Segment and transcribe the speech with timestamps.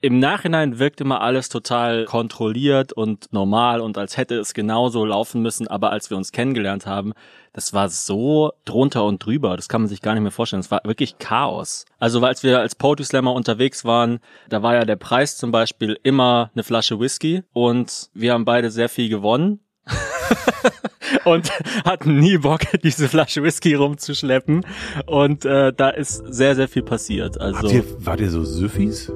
[0.00, 5.42] im Nachhinein wirkt immer alles total kontrolliert und normal und als hätte es genauso laufen
[5.42, 7.12] müssen, aber als wir uns kennengelernt haben,
[7.52, 10.60] das war so drunter und drüber, das kann man sich gar nicht mehr vorstellen.
[10.60, 11.84] Es war wirklich Chaos.
[11.98, 15.98] Also als wir als Poetry Slammer unterwegs waren, da war ja der Preis zum Beispiel
[16.02, 19.60] immer eine Flasche Whisky und wir haben beide sehr viel gewonnen.
[21.24, 21.50] und
[21.84, 24.64] hatten nie Bock, diese Flasche Whisky rumzuschleppen.
[25.06, 27.40] Und äh, da ist sehr, sehr viel passiert.
[27.40, 29.10] Also, Habt ihr, wart ihr so Süffis?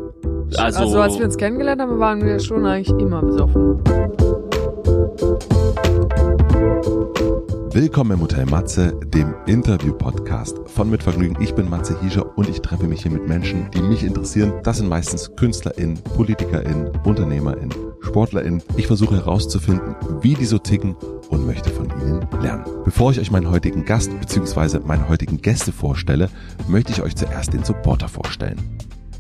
[0.57, 3.81] Also, also als wir uns kennengelernt haben, waren wir schon eigentlich immer besoffen.
[7.73, 11.43] Willkommen im Hotel Matze, dem Interview-Podcast von Mitvergnügen.
[11.43, 14.53] Ich bin Matze Hiescher und ich treffe mich hier mit Menschen, die mich interessieren.
[14.63, 18.63] Das sind meistens KünstlerInnen, PolitikerInnen, UnternehmerInnen, SportlerInnen.
[18.77, 20.95] Ich versuche herauszufinden, wie die so ticken
[21.31, 22.65] und möchte von ihnen lernen.
[22.85, 24.79] Bevor ich euch meinen heutigen Gast bzw.
[24.85, 26.29] meine heutigen Gäste vorstelle,
[26.69, 28.61] möchte ich euch zuerst den Supporter vorstellen.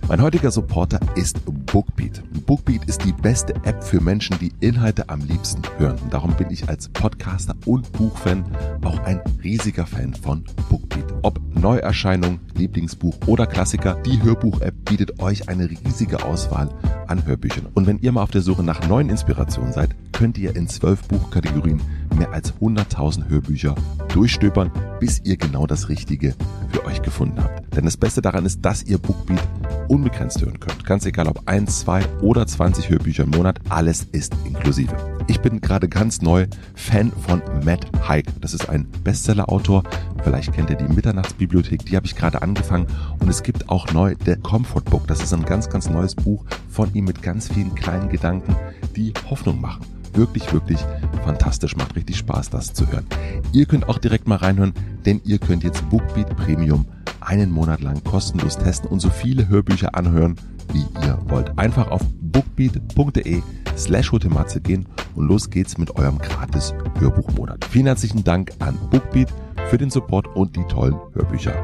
[0.06, 1.40] Mein heutiger Supporter ist
[1.72, 2.22] Bookbeat.
[2.44, 5.97] Bookbeat ist die beste App für Menschen, die Inhalte am liebsten hören.
[5.98, 8.44] Und darum bin ich als Podcaster und Buchfan
[8.84, 11.06] auch ein riesiger Fan von Bookbeat.
[11.22, 16.69] Ob Neuerscheinung, Lieblingsbuch oder Klassiker, die Hörbuch-App bietet euch eine riesige Auswahl
[17.06, 17.69] an Hörbüchern.
[17.72, 21.02] Und wenn ihr mal auf der Suche nach neuen Inspirationen seid, könnt ihr in zwölf
[21.08, 21.80] Buchkategorien
[22.16, 23.74] mehr als 100.000 Hörbücher
[24.12, 26.34] durchstöbern, bis ihr genau das Richtige
[26.70, 27.77] für euch gefunden habt.
[27.77, 29.42] Denn das Beste daran ist, dass ihr Bookbeat
[29.88, 30.84] unbegrenzt hören könnt.
[30.84, 34.94] Ganz egal ob 1, 2 oder 20 Hörbücher im Monat, alles ist inklusive.
[35.27, 38.27] Ich bin gerade ganz neu Fan von Matt Haig.
[38.41, 39.82] Das ist ein Bestseller-Autor.
[40.22, 42.86] Vielleicht kennt ihr die Mitternachtsbibliothek, die habe ich gerade angefangen.
[43.19, 45.06] Und es gibt auch neu The Comfort Book.
[45.06, 48.56] Das ist ein ganz, ganz neues Buch von ihm mit ganz vielen kleinen Gedanken,
[48.97, 50.80] die Hoffnung machen wirklich, wirklich
[51.24, 51.76] fantastisch.
[51.76, 53.06] Macht richtig Spaß, das zu hören.
[53.52, 54.72] Ihr könnt auch direkt mal reinhören,
[55.04, 56.86] denn ihr könnt jetzt Bookbeat Premium
[57.20, 60.36] einen Monat lang kostenlos testen und so viele Hörbücher anhören,
[60.72, 61.58] wie ihr wollt.
[61.58, 63.42] Einfach auf bookbeat.de
[63.76, 67.64] slash Hotematze gehen und los geht's mit eurem gratis Hörbuchmonat.
[67.64, 69.32] Vielen herzlichen Dank an Bookbeat
[69.69, 71.54] für den Support und die tollen Hörbücher.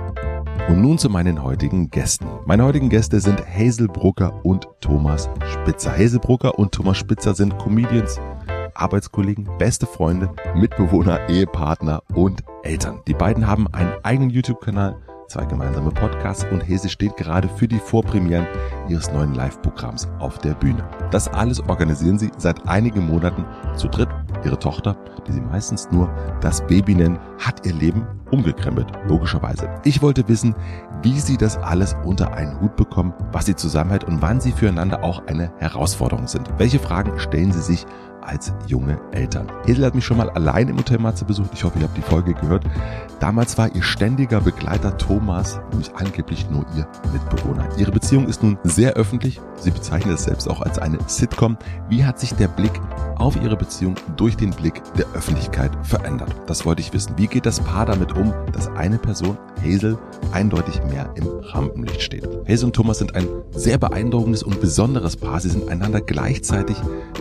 [0.68, 2.26] Und nun zu meinen heutigen Gästen.
[2.46, 5.92] Meine heutigen Gäste sind Hazel Brucker und Thomas Spitzer.
[5.92, 8.20] Hazel Brucker und Thomas Spitzer sind Comedians,
[8.74, 13.00] Arbeitskollegen, beste Freunde, Mitbewohner, Ehepartner und Eltern.
[13.06, 14.96] Die beiden haben einen eigenen YouTube-Kanal,
[15.30, 18.46] zwei gemeinsame Podcasts und Hese steht gerade für die Vorpremieren
[18.88, 20.84] ihres neuen Live-Programms auf der Bühne.
[21.12, 23.44] Das alles organisieren sie seit einigen Monaten
[23.76, 24.08] zu dritt.
[24.44, 24.96] Ihre Tochter,
[25.28, 26.08] die sie meistens nur
[26.40, 29.68] das Baby nennen, hat ihr Leben umgekrempelt, logischerweise.
[29.84, 30.54] Ich wollte wissen,
[31.02, 35.04] wie sie das alles unter einen Hut bekommen, was sie zusammenhält und wann sie füreinander
[35.04, 36.48] auch eine Herausforderung sind.
[36.58, 37.86] Welche Fragen stellen sie sich
[38.30, 39.50] als junge Eltern.
[39.66, 41.50] Hesel hat mich schon mal allein im Hotel Matze besucht.
[41.52, 42.64] Ich hoffe, ihr habt die Folge gehört.
[43.18, 47.68] Damals war ihr ständiger Begleiter Thomas, nämlich angeblich nur ihr Mitbewohner.
[47.76, 49.40] Ihre Beziehung ist nun sehr öffentlich.
[49.56, 51.58] Sie bezeichnet es selbst auch als eine Sitcom.
[51.88, 52.72] Wie hat sich der Blick
[53.16, 56.34] auf ihre Beziehung durch den Blick der Öffentlichkeit verändert?
[56.46, 57.14] Das wollte ich wissen.
[57.16, 59.98] Wie geht das Paar damit um, dass eine Person, Hazel,
[60.32, 62.26] eindeutig mehr im Rampenlicht steht?
[62.48, 65.40] Hazel und Thomas sind ein sehr beeindruckendes und besonderes Paar.
[65.40, 66.76] Sie sind einander gleichzeitig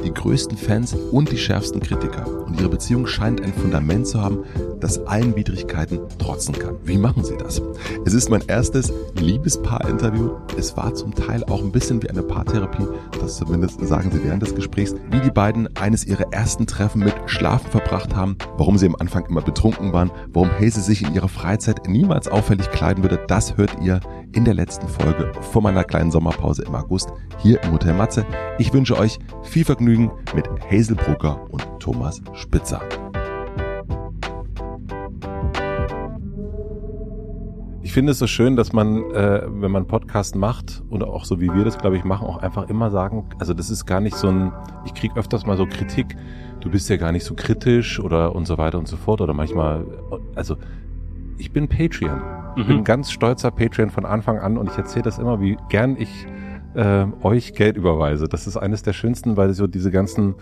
[0.05, 2.27] die größten Fans und die schärfsten Kritiker.
[2.45, 4.43] Und ihre Beziehung scheint ein Fundament zu haben,
[4.79, 6.77] das allen Widrigkeiten trotzen kann.
[6.83, 7.61] Wie machen sie das?
[8.05, 10.31] Es ist mein erstes Liebespaar-Interview.
[10.57, 12.87] Es war zum Teil auch ein bisschen wie eine Paartherapie,
[13.19, 17.15] das zumindest sagen sie während des Gesprächs, wie die beiden eines ihrer ersten Treffen mit
[17.25, 21.29] Schlafen verbracht haben, warum sie am Anfang immer betrunken waren, warum Hazel sich in ihrer
[21.29, 23.99] Freizeit niemals auffällig kleiden würde, das hört ihr
[24.33, 28.25] in der letzten Folge vor meiner kleinen Sommerpause im August hier im Hotel Matze.
[28.57, 32.81] Ich wünsche euch viel Vergnügen mit Hazel Brucker und Thomas Spitzer.
[37.81, 41.39] Ich finde es so schön, dass man, äh, wenn man Podcast macht oder auch so
[41.39, 44.17] wie wir das, glaube ich, machen, auch einfach immer sagen, also das ist gar nicht
[44.17, 44.51] so ein,
[44.85, 46.17] ich kriege öfters mal so Kritik,
[46.59, 49.33] du bist ja gar nicht so kritisch oder und so weiter und so fort oder
[49.33, 49.85] manchmal,
[50.35, 50.57] also
[51.37, 52.21] ich bin Patreon.
[52.57, 55.55] Ich bin ein ganz stolzer Patreon von Anfang an und ich erzähle das immer, wie
[55.69, 56.27] gern ich
[56.73, 58.27] äh, euch Geld überweise.
[58.27, 60.35] Das ist eines der schönsten, weil so diese ganzen,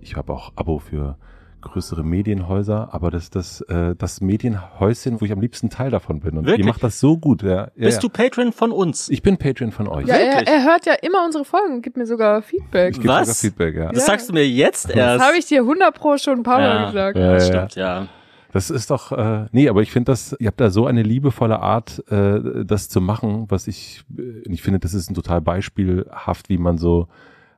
[0.00, 1.16] ich habe auch Abo für
[1.62, 6.36] größere Medienhäuser, aber das das äh, das Medienhäuschen, wo ich am liebsten Teil davon bin.
[6.36, 6.66] Und Wirklich?
[6.66, 7.42] ihr macht das so gut.
[7.42, 8.00] Ja, ja, Bist ja.
[8.00, 9.08] du Patron von uns?
[9.08, 10.06] Ich bin Patreon von euch.
[10.06, 12.90] Ja, er, er hört ja immer unsere Folgen und gibt mir sogar Feedback.
[12.92, 13.20] ich gebe Was?
[13.28, 13.88] sogar Feedback, ja.
[13.92, 14.06] Das Ja.
[14.06, 15.24] sagst du mir jetzt Das erst.
[15.24, 16.86] habe ich dir 100 pro schon ein paar Mal Ja.
[16.86, 17.16] gesagt.
[17.18, 18.06] Ja, das stimmt, ja.
[18.52, 21.60] Das ist doch, äh, nee, aber ich finde das, ihr habt da so eine liebevolle
[21.60, 26.50] Art, äh, das zu machen, was ich, äh, ich finde, das ist ein total beispielhaft,
[26.50, 27.08] wie man so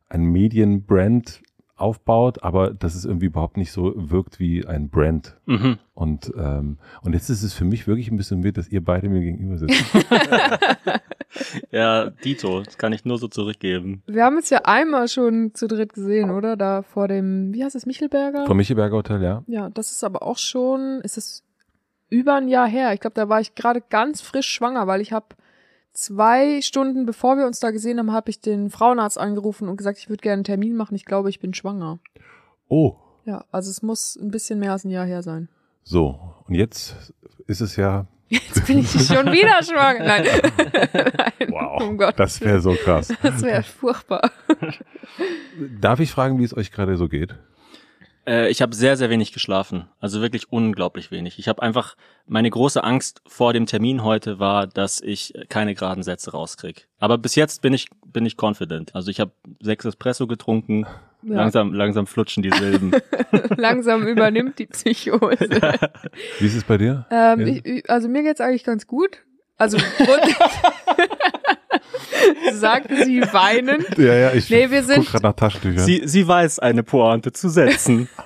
[0.09, 1.43] ein Medienbrand
[1.77, 5.37] aufbaut, aber dass es irgendwie überhaupt nicht so wirkt wie ein Brand.
[5.47, 5.79] Mhm.
[5.95, 9.09] Und, ähm, und jetzt ist es für mich wirklich ein bisschen weird, dass ihr beide
[9.09, 9.85] mir gegenüber sitzt.
[11.71, 14.03] Ja, Dito, das kann ich nur so zurückgeben.
[14.07, 16.57] Wir haben es ja einmal schon zu dritt gesehen, oder?
[16.57, 18.47] Da vor dem, wie heißt es, Michelberger?
[18.47, 19.43] Vom Michelberger Hotel, ja.
[19.47, 21.43] ja, das ist aber auch schon, ist es
[22.11, 22.93] über ein Jahr her.
[22.93, 25.27] Ich glaube, da war ich gerade ganz frisch schwanger, weil ich habe
[25.95, 29.99] zwei Stunden bevor wir uns da gesehen haben, habe ich den Frauenarzt angerufen und gesagt,
[29.99, 30.95] ich würde gerne einen Termin machen.
[30.95, 31.99] Ich glaube, ich bin schwanger.
[32.69, 35.49] Oh, Ja, also es muss ein bisschen mehr als ein Jahr her sein.
[35.83, 36.19] so.
[36.47, 36.95] Und jetzt
[37.47, 40.05] ist es ja, Jetzt bin ich schon wieder schwanger.
[40.05, 40.25] Nein.
[41.39, 41.49] Nein.
[41.51, 42.19] wow, Oh Gott.
[42.19, 43.13] das wäre so krass.
[43.23, 44.31] Das wäre furchtbar.
[45.81, 47.35] Darf ich fragen, wie es euch gerade so geht?
[48.27, 49.87] Äh, ich habe sehr, sehr wenig geschlafen.
[50.01, 51.39] Also wirklich unglaublich wenig.
[51.39, 56.03] Ich habe einfach, meine große Angst vor dem Termin heute war, dass ich keine geraden
[56.03, 56.89] Sätze rauskrieg.
[56.99, 58.95] Aber bis jetzt bin ich, bin ich confident.
[58.95, 60.87] Also ich habe sechs Espresso getrunken.
[61.27, 61.37] Ja.
[61.37, 62.93] Langsam, langsam flutschen die Silben.
[63.57, 65.49] Langsam übernimmt die Psychose.
[66.39, 67.07] Wie ist es bei dir?
[67.11, 67.47] Ähm, Ja.
[67.47, 69.23] ich, ich- also mir geht's eigentlich ganz gut.
[69.57, 69.79] Also
[72.53, 73.97] Sagten sie weinend.
[73.99, 75.85] Ja, ja, ich Nee, wir sind- gerade nach Taschentüchern.
[75.85, 78.09] sie, sie weiß, eine Pointe zu setzen.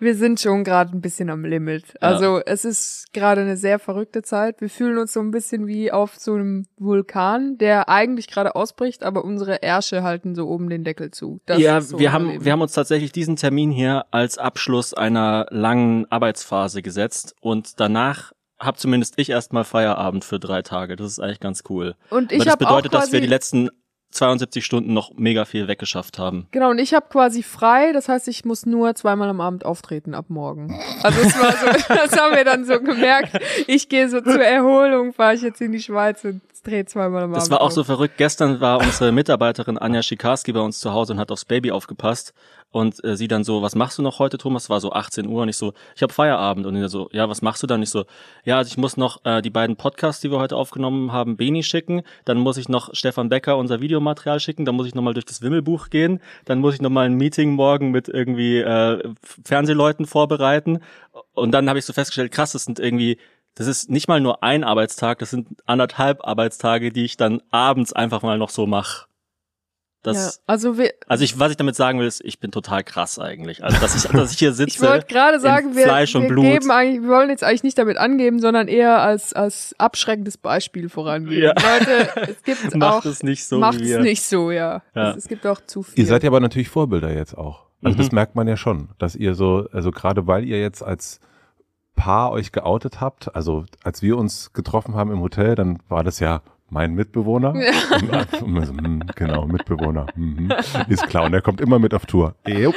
[0.00, 1.94] Wir sind schon gerade ein bisschen am Limit.
[2.00, 4.60] Also es ist gerade eine sehr verrückte Zeit.
[4.60, 9.04] Wir fühlen uns so ein bisschen wie auf so einem Vulkan, der eigentlich gerade ausbricht,
[9.04, 11.40] aber unsere Ärsche halten so oben den Deckel zu.
[11.46, 12.44] Das ja, so wir haben, Leben.
[12.44, 18.32] wir haben uns tatsächlich diesen Termin hier als Abschluss einer langen Arbeitsphase gesetzt und danach
[18.62, 20.96] hab zumindest ich erstmal Feierabend für drei Tage.
[20.96, 21.94] Das ist eigentlich ganz cool.
[22.10, 23.70] und Aber ich das habe auch bedeutet, dass wir die letzten
[24.12, 26.46] 72 Stunden noch mega viel weggeschafft haben.
[26.50, 30.14] Genau, und ich habe quasi frei, das heißt, ich muss nur zweimal am Abend auftreten
[30.14, 30.78] ab morgen.
[31.02, 33.38] Also es war so, das haben wir dann so gemerkt.
[33.66, 37.30] Ich gehe so zur Erholung, fahre ich jetzt in die Schweiz und drehe zweimal am
[37.30, 37.36] Abend.
[37.36, 38.16] Das war auch so verrückt.
[38.16, 42.34] Gestern war unsere Mitarbeiterin Anja Schikarski bei uns zu Hause und hat aufs Baby aufgepasst.
[42.70, 44.70] Und äh, sie dann so, was machst du noch heute, Thomas?
[44.70, 46.66] War so 18 Uhr und ich so, ich habe Feierabend.
[46.66, 47.82] Und er so, ja, was machst du dann?
[47.82, 48.04] Ich so,
[48.44, 51.62] ja, also ich muss noch äh, die beiden Podcasts, die wir heute aufgenommen haben, Beni
[51.62, 52.02] schicken.
[52.24, 54.64] Dann muss ich noch Stefan Becker unser Videomaterial schicken.
[54.64, 56.20] Dann muss ich nochmal durch das Wimmelbuch gehen.
[56.46, 59.02] Dann muss ich nochmal ein Meeting morgen mit irgendwie äh,
[59.44, 60.80] Fernsehleuten vorbereiten.
[61.34, 63.18] Und dann habe ich so festgestellt, krass, das sind irgendwie
[63.54, 67.92] das ist nicht mal nur ein Arbeitstag, das sind anderthalb Arbeitstage, die ich dann abends
[67.92, 69.06] einfach mal noch so mache.
[70.04, 72.82] ja, Das, also wir, also ich, was ich damit sagen will, ist, ich bin total
[72.82, 73.62] krass eigentlich.
[73.62, 74.74] Also dass ich, dass ich hier sitze.
[74.76, 76.44] ich wollte gerade sagen, wir, Fleisch und wir Blut.
[76.44, 80.88] geben eigentlich, wir wollen jetzt eigentlich nicht damit angeben, sondern eher als als abschreckendes Beispiel
[80.88, 81.42] vorangehen.
[81.42, 81.50] Ja.
[81.52, 84.00] Leute, es gibt Macht auch es nicht so macht es wir.
[84.00, 84.82] nicht so, ja.
[84.94, 85.10] Ja.
[85.10, 85.98] Es, es gibt auch zu viel.
[85.98, 87.66] Ihr seid ja aber natürlich Vorbilder jetzt auch.
[87.84, 88.02] Also Mhm.
[88.02, 91.20] das merkt man ja schon, dass ihr so, also gerade weil ihr jetzt als
[91.94, 96.20] Paar euch geoutet habt, also als wir uns getroffen haben im Hotel, dann war das
[96.20, 96.42] ja
[96.72, 97.52] mein Mitbewohner.
[98.42, 100.06] Und so, hm, genau, Mitbewohner.
[100.16, 100.52] Mhm.
[100.88, 101.24] Ist klar.
[101.24, 102.34] Und er kommt immer mit auf Tour.
[102.46, 102.74] Jupp.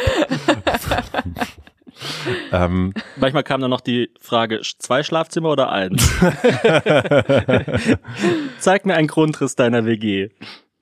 [2.52, 6.14] ähm, Manchmal kam dann noch die Frage, zwei Schlafzimmer oder eins?
[8.60, 10.30] Zeig mir einen Grundriss deiner WG.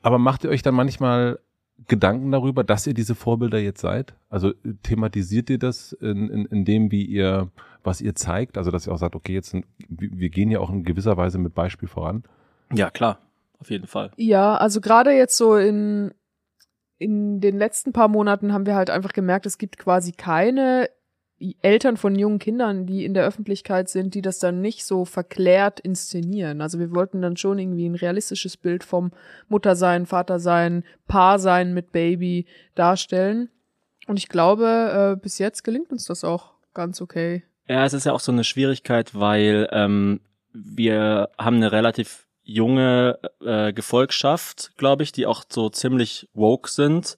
[0.02, 1.40] aber macht ihr euch dann manchmal
[1.88, 4.14] Gedanken darüber, dass ihr diese Vorbilder jetzt seid?
[4.30, 4.54] Also
[4.84, 7.50] thematisiert ihr das in, in, in dem, wie ihr,
[7.84, 8.58] was ihr zeigt?
[8.58, 11.38] Also dass ihr auch sagt, okay, jetzt sind, wir gehen ja auch in gewisser Weise
[11.38, 12.24] mit Beispiel voran.
[12.74, 13.20] Ja, klar.
[13.60, 14.12] Auf jeden Fall.
[14.18, 16.14] Ja, also gerade jetzt so in,
[16.98, 20.90] in den letzten paar Monaten haben wir halt einfach gemerkt, es gibt quasi keine
[21.62, 25.80] Eltern von jungen Kindern, die in der Öffentlichkeit sind, die das dann nicht so verklärt
[25.80, 26.62] inszenieren.
[26.62, 29.12] Also wir wollten dann schon irgendwie ein realistisches Bild vom
[29.50, 32.46] Muttersein, Vatersein, Paarsein mit Baby
[32.76, 33.50] darstellen.
[34.08, 37.44] Und ich glaube, äh, bis jetzt gelingt uns das auch ganz okay.
[37.68, 40.20] Ja, es ist ja auch so eine Schwierigkeit, weil ähm,
[40.54, 47.18] wir haben eine relativ junge äh, Gefolgschaft, glaube ich, die auch so ziemlich woke sind.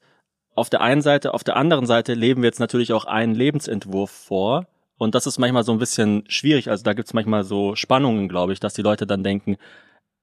[0.54, 4.12] Auf der einen Seite, auf der anderen Seite leben wir jetzt natürlich auch einen Lebensentwurf
[4.12, 4.68] vor.
[4.98, 6.70] Und das ist manchmal so ein bisschen schwierig.
[6.70, 9.58] Also da gibt's manchmal so Spannungen, glaube ich, dass die Leute dann denken,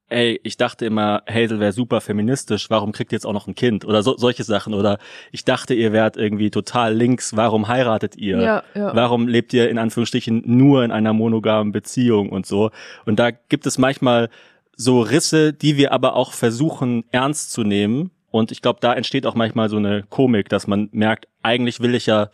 [0.08, 3.54] ey, ich dachte immer, Hazel wäre super feministisch, warum kriegt ihr jetzt auch noch ein
[3.54, 3.84] Kind?
[3.84, 4.74] Oder so, solche Sachen.
[4.74, 4.98] Oder
[5.30, 8.38] ich dachte, ihr wärt irgendwie total links, warum heiratet ihr?
[8.40, 8.94] Ja, ja.
[8.94, 12.70] Warum lebt ihr in Anführungsstrichen nur in einer monogamen Beziehung und so?
[13.06, 14.28] Und da gibt es manchmal
[14.76, 18.10] so Risse, die wir aber auch versuchen ernst zu nehmen.
[18.30, 21.94] Und ich glaube, da entsteht auch manchmal so eine Komik, dass man merkt, eigentlich will
[21.94, 22.30] ich ja,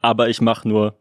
[0.00, 0.96] aber ich mache nur.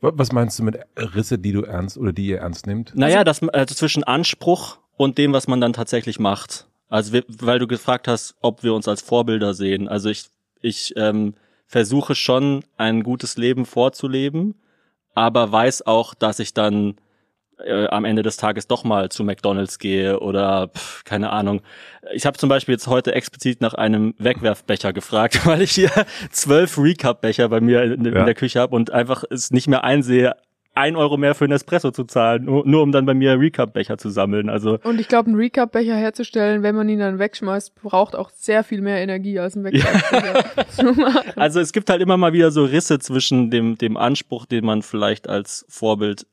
[0.00, 2.92] Wa- Was meinst du mit Risse, die du ernst oder die ihr ernst nehmt?
[2.94, 6.66] Naja, das also zwischen Anspruch und dem, was man dann tatsächlich macht.
[6.90, 9.88] Also wir, weil du gefragt hast, ob wir uns als Vorbilder sehen.
[9.88, 10.24] Also ich,
[10.60, 11.32] ich ähm,
[11.66, 14.56] versuche schon ein gutes Leben vorzuleben,
[15.14, 16.96] aber weiß auch, dass ich dann
[17.64, 21.62] äh, am Ende des Tages doch mal zu McDonald's gehe oder pff, keine Ahnung.
[22.12, 25.90] Ich habe zum Beispiel jetzt heute explizit nach einem Wegwerfbecher gefragt, weil ich hier
[26.30, 28.24] zwölf Recap-Becher bei mir in, in Ja.
[28.26, 30.36] der Küche habe und einfach es nicht mehr einsehe,
[30.74, 33.98] ein Euro mehr für ein Espresso zu zahlen, nur, nur um dann bei mir Recap-Becher
[33.98, 34.48] zu sammeln.
[34.48, 38.62] Also Und ich glaube, einen Recap-Becher herzustellen, wenn man ihn dann wegschmeißt, braucht auch sehr
[38.62, 39.64] viel mehr Energie als ein
[40.70, 41.32] zu machen.
[41.36, 44.82] Also es gibt halt immer mal wieder so Risse zwischen dem, dem Anspruch, den man
[44.82, 46.26] vielleicht als Vorbild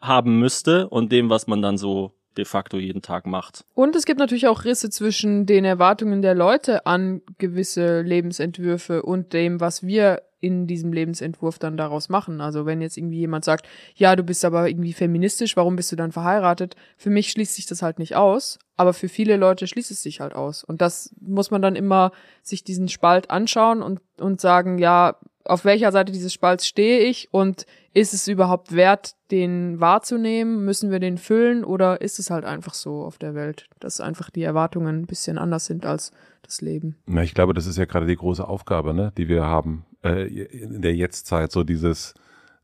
[0.00, 3.64] haben müsste und dem, was man dann so de facto jeden Tag macht.
[3.74, 9.32] Und es gibt natürlich auch Risse zwischen den Erwartungen der Leute an gewisse Lebensentwürfe und
[9.32, 12.40] dem, was wir in diesem Lebensentwurf dann daraus machen.
[12.40, 15.96] Also wenn jetzt irgendwie jemand sagt, ja, du bist aber irgendwie feministisch, warum bist du
[15.96, 16.74] dann verheiratet?
[16.96, 20.20] Für mich schließt sich das halt nicht aus, aber für viele Leute schließt es sich
[20.20, 20.64] halt aus.
[20.64, 22.10] Und das muss man dann immer
[22.42, 27.28] sich diesen Spalt anschauen und, und sagen, ja, auf welcher Seite dieses Spalts stehe ich
[27.32, 30.64] und ist es überhaupt wert, den wahrzunehmen?
[30.64, 34.30] Müssen wir den füllen oder ist es halt einfach so auf der Welt, dass einfach
[34.30, 36.96] die Erwartungen ein bisschen anders sind als das Leben?
[37.06, 40.26] Na, ich glaube, das ist ja gerade die große Aufgabe, ne, die wir haben äh,
[40.26, 42.14] in der Jetztzeit, so dieses,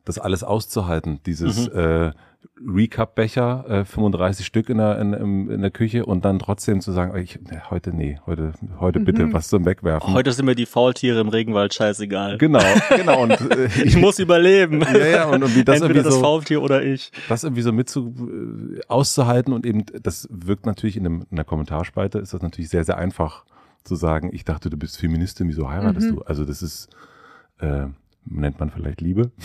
[0.05, 2.13] das alles auszuhalten, dieses äh,
[2.67, 6.93] Recap-Becher, äh, 35 Stück in der, in, im- in der Küche und dann trotzdem zu
[6.93, 10.13] sagen, ich, ne, heute nee, heute, heute bitte was zum Wegwerfen.
[10.13, 12.39] Heute sind mir die Faultiere im Regenwald scheißegal.
[12.39, 12.63] Genau,
[12.97, 13.23] genau.
[13.23, 14.81] Und äh, Ich muss überleben.
[14.83, 17.11] ja, ja, und, und wie das Entweder irgendwie das so, Faultier oder ich.
[17.29, 18.15] das irgendwie so mit zu,
[18.77, 22.71] äh, auszuhalten und eben, das wirkt natürlich in, dem, in der Kommentarspalte, ist das natürlich
[22.71, 23.45] sehr, sehr einfach
[23.85, 26.17] zu sagen, ich dachte, du bist Feministin, wieso heiratest Mhm.
[26.17, 26.23] du?
[26.23, 26.89] Also das ist,
[27.61, 27.87] äh,
[28.25, 29.31] nennt man vielleicht Liebe.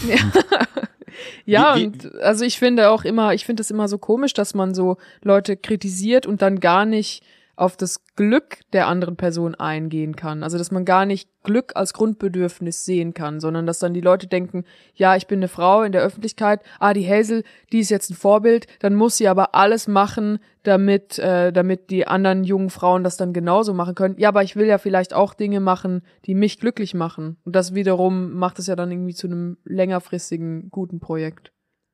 [1.45, 4.33] Ja, Wie- wie- und also ich finde auch immer, ich finde es immer so komisch,
[4.33, 7.23] dass man so Leute kritisiert und dann gar nicht
[7.63, 10.43] auf das Glück der anderen Person eingehen kann.
[10.43, 14.27] Also dass man gar nicht Glück als Grundbedürfnis sehen kann, sondern dass dann die Leute
[14.27, 14.65] denken,
[14.95, 18.15] ja, ich bin eine Frau in der Öffentlichkeit, ah, die Hazel, die ist jetzt ein
[18.15, 23.17] Vorbild, dann muss sie aber alles machen, damit, äh, damit die anderen jungen Frauen das
[23.17, 24.15] dann genauso machen können.
[24.17, 27.37] Ja, aber ich will ja vielleicht auch Dinge machen, die mich glücklich machen.
[27.45, 31.51] Und das wiederum macht es ja dann irgendwie zu einem längerfristigen, guten Projekt.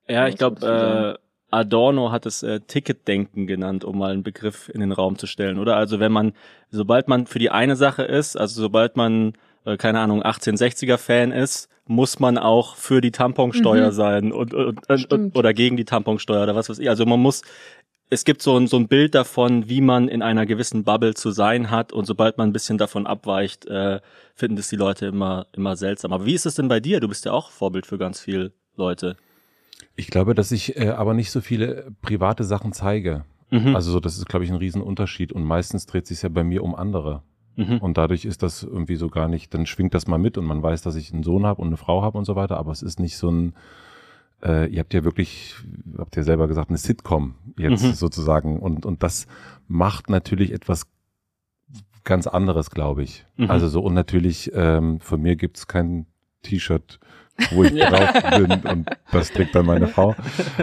[0.08, 4.80] Ja, ich glaube, äh, Adorno hat es äh, Ticketdenken genannt, um mal einen Begriff in
[4.82, 5.76] den Raum zu stellen, oder?
[5.76, 6.34] Also wenn man,
[6.70, 9.34] sobald man für die eine Sache ist, also sobald man,
[9.66, 13.92] äh, keine Ahnung, 1860er-Fan ist, muss man auch für die Tamponsteuer Mhm.
[13.94, 15.36] sein und, und, und, Stimmt.
[15.36, 16.88] oder gegen die Tamponsteuer oder was weiß ich.
[16.88, 17.42] Also man muss,
[18.12, 21.32] es gibt so ein, so ein Bild davon, wie man in einer gewissen Bubble zu
[21.32, 24.02] sein hat und sobald man ein bisschen davon abweicht, äh,
[24.36, 26.14] finden es die Leute immer, immer seltsam.
[26.14, 27.00] Aber wie ist es denn bei dir?
[27.00, 29.18] Du bist ja auch Vorbild für ganz viele Leute.
[30.00, 33.26] Ich glaube, dass ich äh, aber nicht so viele private Sachen zeige.
[33.52, 33.76] Mhm.
[33.76, 35.34] Also so, das ist, glaube ich, ein Riesenunterschied.
[35.34, 37.22] Und meistens dreht sich ja bei mir um andere.
[37.58, 37.80] Mhm.
[37.80, 40.64] Und dadurch ist das irgendwie so gar nicht, dann schwingt das mal mit und man
[40.64, 42.82] weiß, dass ich einen Sohn habe und eine Frau habe und so weiter, aber es
[42.82, 43.54] ist nicht so ein,
[44.42, 45.56] äh, ihr habt ja wirklich,
[45.98, 47.94] habt ja selber gesagt, eine Sitcom jetzt Mhm.
[47.94, 48.60] sozusagen.
[48.60, 49.28] Und, und das
[49.68, 50.88] macht natürlich etwas
[52.06, 53.26] ganz anderes, glaube ich.
[53.36, 53.52] Mhm.
[53.52, 56.06] Also so, und natürlich, ähm, von mir gibt's kein
[56.44, 57.02] T-Shirt,
[57.52, 60.16] wo ich drauf bin und das trägt dann meine Frau.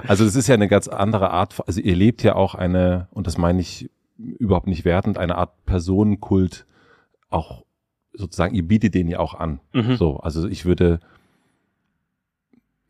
[0.07, 3.27] Also es ist ja eine ganz andere Art, also ihr lebt ja auch eine, und
[3.27, 6.67] das meine ich überhaupt nicht wertend, eine Art Personenkult
[7.29, 7.65] auch
[8.13, 9.61] sozusagen, ihr bietet den ja auch an.
[9.73, 9.97] Mhm.
[9.97, 11.01] So, also ich würde,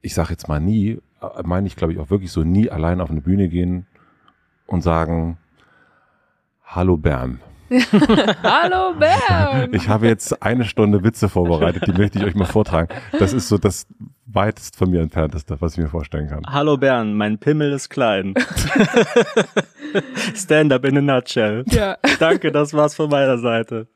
[0.03, 0.99] ich sage jetzt mal nie,
[1.43, 3.87] meine ich glaube ich auch wirklich so, nie allein auf eine Bühne gehen
[4.67, 5.39] und sagen,
[6.65, 7.41] hallo Bern.
[8.43, 9.73] Hallo Bern!
[9.73, 12.89] Ich habe jetzt eine Stunde Witze vorbereitet, die möchte ich euch mal vortragen.
[13.19, 13.87] Das ist so das
[14.27, 16.43] weitest von mir entfernteste, was ich mir vorstellen kann.
[16.47, 18.35] Hallo Bern, mein Pimmel ist klein.
[20.35, 21.65] Stand up in a nutshell.
[21.69, 21.97] ja.
[22.21, 23.89] Danke, das war's von meiner Seite.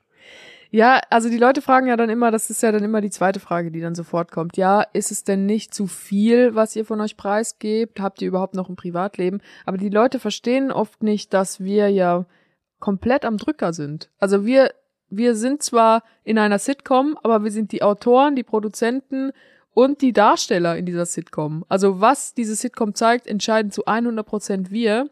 [0.73, 3.41] Ja, also die Leute fragen ja dann immer, das ist ja dann immer die zweite
[3.41, 4.57] Frage, die dann sofort kommt.
[4.57, 8.01] Ja, ist es denn nicht zu viel, was ihr von euch preisgebt?
[8.01, 9.41] Habt ihr überhaupt noch ein Privatleben?
[9.67, 12.25] Aber die Leute verstehen oft nicht, dass wir ja
[12.81, 14.11] komplett am Drücker sind.
[14.19, 14.73] Also wir,
[15.09, 19.33] wir sind zwar in einer Sitcom, aber wir sind die Autoren, die Produzenten
[19.73, 21.65] und die Darsteller in dieser Sitcom.
[21.69, 25.09] Also was diese Sitcom zeigt, entscheiden zu 100 Prozent wir.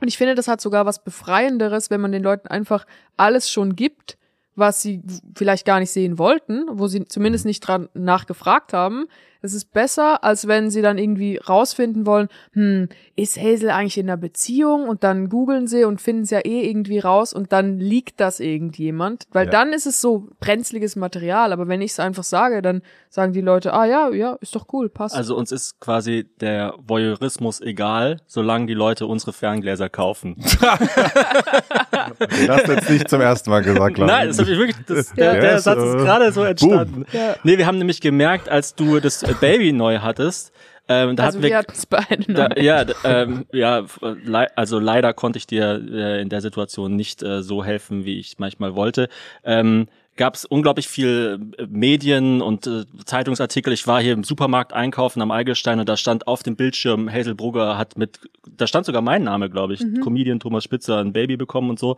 [0.00, 3.76] Und ich finde, das hat sogar was Befreienderes, wenn man den Leuten einfach alles schon
[3.76, 4.18] gibt,
[4.54, 5.02] was sie
[5.34, 9.06] vielleicht gar nicht sehen wollten, wo sie zumindest nicht dran nachgefragt haben.
[9.42, 14.08] Es ist besser, als wenn sie dann irgendwie rausfinden wollen, hm, ist Hazel eigentlich in
[14.08, 14.88] einer Beziehung?
[14.88, 18.40] Und dann googeln sie und finden es ja eh irgendwie raus und dann liegt das
[18.40, 19.24] irgendjemand.
[19.32, 19.50] Weil Ja.
[19.52, 21.52] dann ist es so brenzliges Material.
[21.52, 24.66] Aber wenn ich es einfach sage, dann sagen die Leute, ah ja, ja, ist doch
[24.72, 25.14] cool, passt.
[25.14, 30.36] Also uns ist quasi der Voyeurismus egal, solange die Leute unsere Ferngläser kaufen.
[32.18, 35.12] Das hast jetzt nicht zum ersten Mal gesagt, glaube Nein, das hab ich wirklich, das,
[35.14, 37.04] der, Der der Satz ist gerade so entstanden.
[37.12, 37.34] Ja.
[37.42, 40.52] Nee, wir haben nämlich gemerkt, als du das Baby neu hattest,
[40.88, 43.84] Ähm, da also hatten wir wir, hatten es beide da, ja, ähm, ja,
[44.54, 48.38] also leider konnte ich dir äh, in der Situation nicht äh, so helfen, wie ich
[48.38, 49.08] manchmal wollte.
[49.44, 53.72] Ähm, Gab es unglaublich viel äh, Medien und äh, Zeitungsartikel.
[53.74, 57.34] Ich war hier im Supermarkt einkaufen am Eigelstein und da stand auf dem Bildschirm Hazel
[57.34, 58.20] Brugger hat mit,
[58.56, 61.96] da stand sogar mein Name, glaube ich, Comedian Thomas Spitzer ein Baby bekommen und so.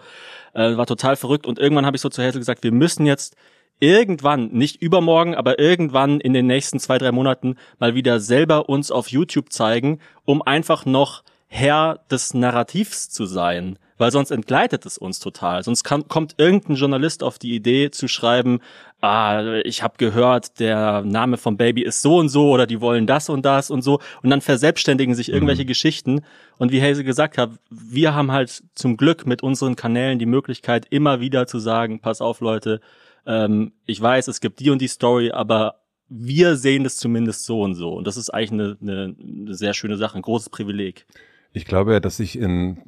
[0.52, 3.36] Äh, war total verrückt und irgendwann habe ich so zu Hazel gesagt, wir müssen jetzt
[3.80, 8.90] irgendwann, nicht übermorgen, aber irgendwann in den nächsten zwei, drei Monaten mal wieder selber uns
[8.90, 13.78] auf YouTube zeigen, um einfach noch Herr des Narrativs zu sein.
[13.96, 15.64] Weil sonst entgleitet es uns total.
[15.64, 18.60] Sonst kann, kommt irgendein Journalist auf die Idee zu schreiben,
[19.00, 23.08] ah, ich habe gehört, der Name vom Baby ist so und so oder die wollen
[23.08, 23.98] das und das und so.
[24.22, 26.22] Und dann verselbstständigen sich irgendwelche Geschichten.
[26.58, 30.86] Und wie Hazel gesagt hat, wir haben halt zum Glück mit unseren Kanälen die Möglichkeit,
[30.90, 32.80] immer wieder zu sagen, pass auf Leute,
[33.28, 37.62] ähm, ich weiß, es gibt die und die Story, aber wir sehen das zumindest so
[37.62, 37.92] und so.
[37.92, 41.06] Und das ist eigentlich eine, eine, eine sehr schöne Sache, ein großes Privileg.
[41.52, 42.78] Ich glaube ja, dass sich in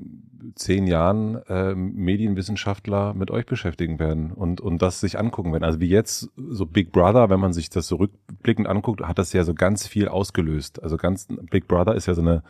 [0.54, 5.64] zehn Jahren äh, Medienwissenschaftler mit euch beschäftigen werden und, und das sich angucken werden.
[5.64, 9.32] Also wie jetzt so Big Brother, wenn man sich das so rückblickend anguckt, hat das
[9.34, 10.82] ja so ganz viel ausgelöst.
[10.82, 12.42] Also ganz Big Brother ist ja so eine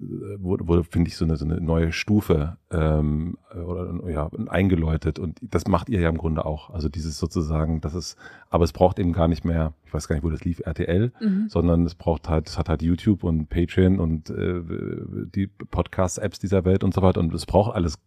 [0.00, 5.18] wurde, wurde finde ich, so eine, so eine neue Stufe ähm, oder ja, eingeläutet.
[5.18, 6.70] Und das macht ihr ja im Grunde auch.
[6.70, 8.16] Also dieses sozusagen, das ist,
[8.50, 11.12] aber es braucht eben gar nicht mehr, ich weiß gar nicht, wo das lief, RTL,
[11.20, 11.48] Mhm.
[11.48, 14.62] sondern es braucht halt, es hat halt YouTube und Patreon und äh,
[15.34, 17.20] die Podcast-Apps dieser Welt und so weiter.
[17.20, 17.98] Und es braucht alles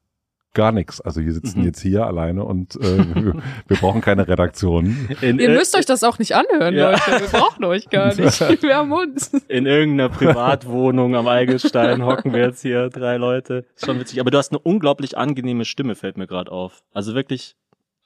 [0.53, 1.00] gar nichts.
[1.01, 1.65] Also wir sitzen Mhm.
[1.65, 3.34] jetzt hier alleine und äh, wir,
[3.67, 5.08] wir brauchen keine Redaktion.
[5.22, 6.91] In, Ihr müsst euch das auch nicht anhören, Ja.
[6.91, 7.01] Leute.
[7.22, 8.39] Wir brauchen euch gar nicht.
[8.63, 9.29] Wir haben uns.
[9.48, 13.65] in irgendeiner Privatwohnung am Eigelstein hocken wir jetzt hier drei Leute.
[13.75, 14.20] Ist schon witzig.
[14.20, 16.84] Aber du hast eine unglaublich angenehme Stimme, fällt mir gerade auf.
[16.93, 17.55] Also wirklich,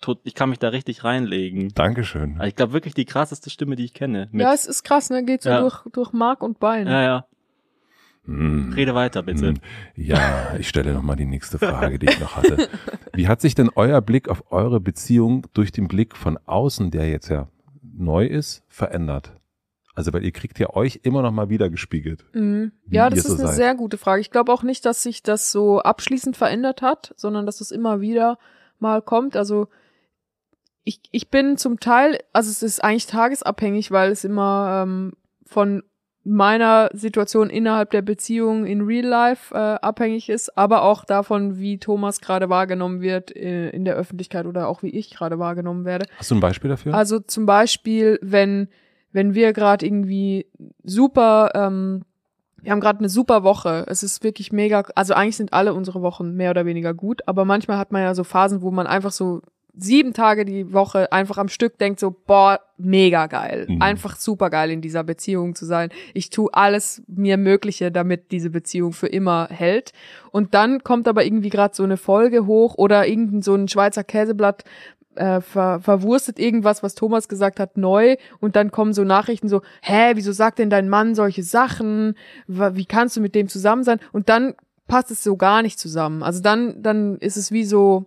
[0.01, 1.69] tot, ich kann mich da richtig reinlegen.
[1.73, 2.35] Dankeschön.
[2.37, 4.29] Also ich glaube wirklich die krasseste Stimme, die ich kenne.
[4.31, 5.23] Mit, Ja, es ist krass, ne?
[5.23, 5.61] Geht so Ja.
[5.61, 6.87] durch, durch Mark und Bein.
[6.87, 7.25] ja, ja.
[8.25, 8.73] Hm.
[8.73, 9.49] Rede weiter, bitte.
[9.49, 9.55] Hm.
[9.95, 12.69] Ja, ich stelle noch mal die nächste Frage, die ich noch hatte.
[13.13, 17.09] Wie hat sich denn euer Blick auf eure Beziehung durch den Blick von außen, der
[17.09, 17.47] jetzt ja
[17.81, 19.33] neu ist, verändert?
[19.95, 22.25] Also, weil ihr kriegt ja euch immer noch mal wieder gespiegelt.
[22.33, 22.73] Mhm.
[22.87, 23.55] Ja, das so ist eine seid.
[23.55, 24.19] sehr gute Frage.
[24.21, 28.01] Ich glaube auch nicht, dass sich das so abschließend verändert hat, sondern dass es immer
[28.01, 28.37] wieder
[28.79, 29.37] mal kommt.
[29.37, 29.67] Also
[30.83, 35.13] ich, ich bin zum Teil, also es ist eigentlich tagesabhängig, weil es immer ähm,
[35.45, 35.83] von
[36.25, 41.77] meiner Situation innerhalb der Beziehung in Real Life äh, abhängig ist, aber auch davon, wie
[41.77, 46.07] Thomas gerade wahrgenommen wird äh, in der Öffentlichkeit oder auch wie ich gerade wahrgenommen werde.
[46.17, 46.95] Hast du ein Beispiel dafür?
[46.95, 48.69] Also zum Beispiel, wenn,
[49.11, 50.47] wenn wir gerade irgendwie
[50.83, 52.01] super, ähm,
[52.59, 53.85] wir haben gerade eine super Woche.
[53.87, 57.45] Es ist wirklich mega, also eigentlich sind alle unsere Wochen mehr oder weniger gut, aber
[57.45, 59.43] manchmal hat man ja so Phasen, wo man einfach so
[59.77, 63.65] sieben Tage die Woche einfach am Stück denkt so, boah, mega geil.
[63.69, 63.81] Mhm.
[63.81, 65.89] Einfach super geil in dieser Beziehung zu sein.
[66.13, 69.91] Ich tue alles mir Mögliche, damit diese Beziehung für immer hält.
[70.31, 74.03] Und dann kommt aber irgendwie gerade so eine Folge hoch oder irgendein so ein Schweizer
[74.03, 74.63] Käseblatt
[75.15, 79.61] äh, ver verwurstet irgendwas, was Thomas gesagt hat, neu und dann kommen so Nachrichten so,
[79.81, 82.15] hä, wieso sagt denn dein Mann solche Sachen?
[82.47, 83.99] Wie kannst du mit dem zusammen sein?
[84.11, 84.55] Und dann
[84.87, 86.21] passt es so gar nicht zusammen.
[86.21, 88.05] Also dann, dann ist es wie so,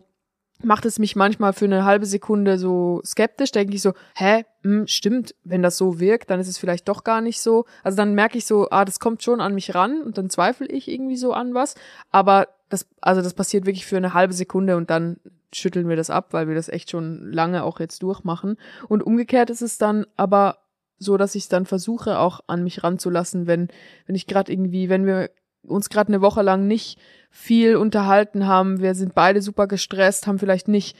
[0.62, 4.86] macht es mich manchmal für eine halbe Sekunde so skeptisch, denke ich so, hä, hm,
[4.86, 7.64] stimmt, wenn das so wirkt, dann ist es vielleicht doch gar nicht so.
[7.84, 10.66] Also dann merke ich so, ah, das kommt schon an mich ran und dann zweifle
[10.66, 11.74] ich irgendwie so an was,
[12.10, 15.18] aber das, also das passiert wirklich für eine halbe Sekunde und dann
[15.52, 18.58] schütteln wir das ab, weil wir das echt schon lange auch jetzt durchmachen.
[18.88, 20.58] Und umgekehrt ist es dann aber
[20.98, 23.68] so, dass ich es dann versuche, auch an mich ranzulassen, wenn,
[24.06, 25.30] wenn ich gerade irgendwie, wenn wir
[25.68, 26.98] uns gerade eine Woche lang nicht
[27.30, 30.96] viel unterhalten haben, wir sind beide super gestresst, haben vielleicht nicht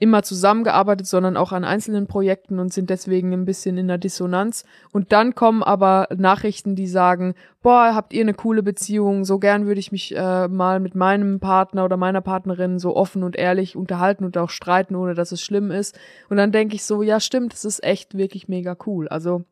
[0.00, 4.64] immer zusammengearbeitet, sondern auch an einzelnen Projekten und sind deswegen ein bisschen in der Dissonanz.
[4.92, 9.66] Und dann kommen aber Nachrichten, die sagen, boah, habt ihr eine coole Beziehung, so gern
[9.66, 13.76] würde ich mich äh, mal mit meinem Partner oder meiner Partnerin so offen und ehrlich
[13.76, 15.98] unterhalten und auch streiten, ohne dass es schlimm ist.
[16.30, 19.06] Und dann denke ich so, ja stimmt, das ist echt wirklich mega cool.
[19.06, 19.44] Also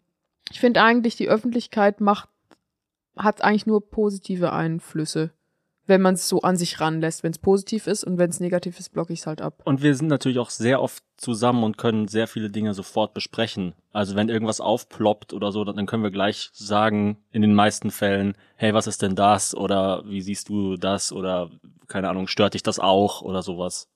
[0.50, 2.30] ich finde eigentlich, die Öffentlichkeit macht,
[3.18, 5.30] hat eigentlich nur positive Einflüsse
[5.88, 7.22] wenn man es so an sich ranlässt.
[7.24, 9.62] Wenn es positiv ist und wenn es negativ ist, blocke ich es halt ab.
[9.64, 13.72] Und wir sind natürlich auch sehr oft zusammen und können sehr viele Dinge sofort besprechen.
[13.92, 18.36] Also wenn irgendwas aufploppt oder so, dann können wir gleich sagen, in den meisten Fällen,
[18.56, 19.54] hey, was ist denn das?
[19.54, 21.10] Oder wie siehst du das?
[21.10, 21.50] Oder
[21.88, 23.22] keine Ahnung, stört dich das auch?
[23.22, 23.88] Oder sowas.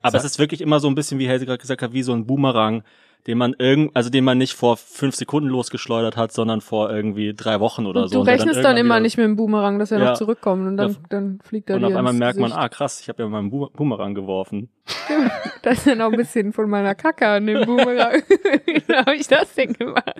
[0.00, 2.02] Aber Sa- es ist wirklich immer so ein bisschen, wie Hazel gerade gesagt hat, wie
[2.02, 2.82] so ein Boomerang,
[3.26, 7.34] den man irgend, also den man nicht vor fünf Sekunden losgeschleudert hat, sondern vor irgendwie
[7.34, 8.22] drei Wochen oder Und so.
[8.24, 10.04] du rechnest dann, irgendwann immer wieder- nicht mit dem Boomerang, dass er Ja.
[10.10, 10.96] noch zurückkommt und dann, Ja.
[11.10, 12.62] dann fliegt er Und auf einmal merkt man, Gesicht.
[12.64, 14.70] ah krass, ich habe ja meinen Bo- Boomerang geworfen.
[15.62, 18.22] Da ist ja noch ein bisschen von meiner Kacke an dem Boomerang.
[18.66, 20.14] Wie habe ich das denn gemacht?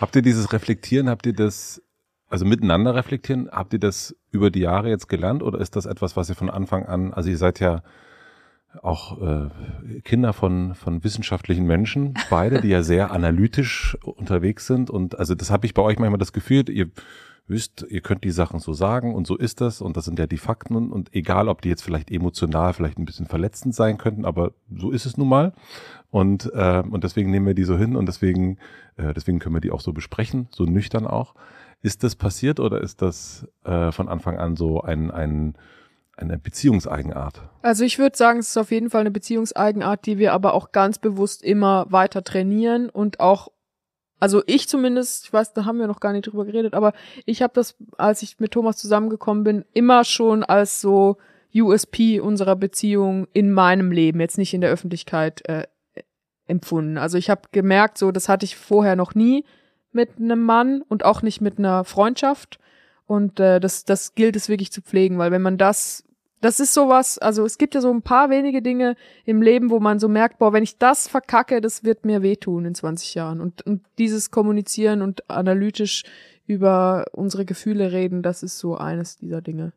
[0.00, 1.82] Habt ihr dieses Reflektieren, habt ihr das,
[2.28, 6.16] also miteinander reflektieren, habt ihr das über die Jahre jetzt gelernt oder ist das etwas,
[6.16, 7.82] was ihr von Anfang an, also ihr seid ja
[8.80, 14.90] auch äh, Kinder von, von wissenschaftlichen Menschen, beide, die ja sehr analytisch unterwegs sind.
[14.90, 16.90] Und also das habe ich bei euch manchmal das Gefühl, ihr
[17.46, 19.80] wisst, ihr könnt die Sachen so sagen und so ist das.
[19.80, 20.74] Und das sind ja die Fakten.
[20.74, 24.52] Und, und egal, ob die jetzt vielleicht emotional vielleicht ein bisschen verletzend sein könnten, aber
[24.74, 25.52] so ist es nun mal.
[26.10, 28.58] Und äh, und deswegen nehmen wir die so hin und deswegen
[28.96, 31.34] äh, deswegen können wir die auch so besprechen, so nüchtern auch.
[31.82, 35.54] Ist das passiert oder ist das äh, von Anfang an so ein ein
[36.16, 37.42] eine Beziehungseigenart?
[37.62, 40.72] Also ich würde sagen, es ist auf jeden Fall eine Beziehungseigenart, die wir aber auch
[40.72, 43.48] ganz bewusst immer weiter trainieren und auch
[44.20, 46.92] also ich zumindest, ich weiß, da haben wir noch gar nicht drüber geredet, aber
[47.26, 51.16] ich habe das, als ich mit Thomas zusammengekommen bin, immer schon als so
[51.52, 55.64] USP unserer Beziehung in meinem Leben, jetzt nicht in der Öffentlichkeit äh,
[56.46, 56.98] empfunden.
[56.98, 59.44] Also ich habe gemerkt, so das hatte ich vorher noch nie
[59.90, 62.60] mit einem Mann und auch nicht mit einer Freundschaft.
[63.12, 66.04] Und äh, das, das gilt es wirklich zu pflegen, weil wenn man das
[66.40, 68.96] das ist sowas, also es gibt ja so ein paar wenige Dinge
[69.26, 72.64] im Leben, wo man so merkt, boah, wenn ich das verkacke, das wird mir wehtun
[72.64, 73.40] in 20 Jahren.
[73.40, 76.04] Und, und dieses Kommunizieren und analytisch
[76.46, 79.72] über unsere Gefühle reden, das ist so eines dieser Dinge.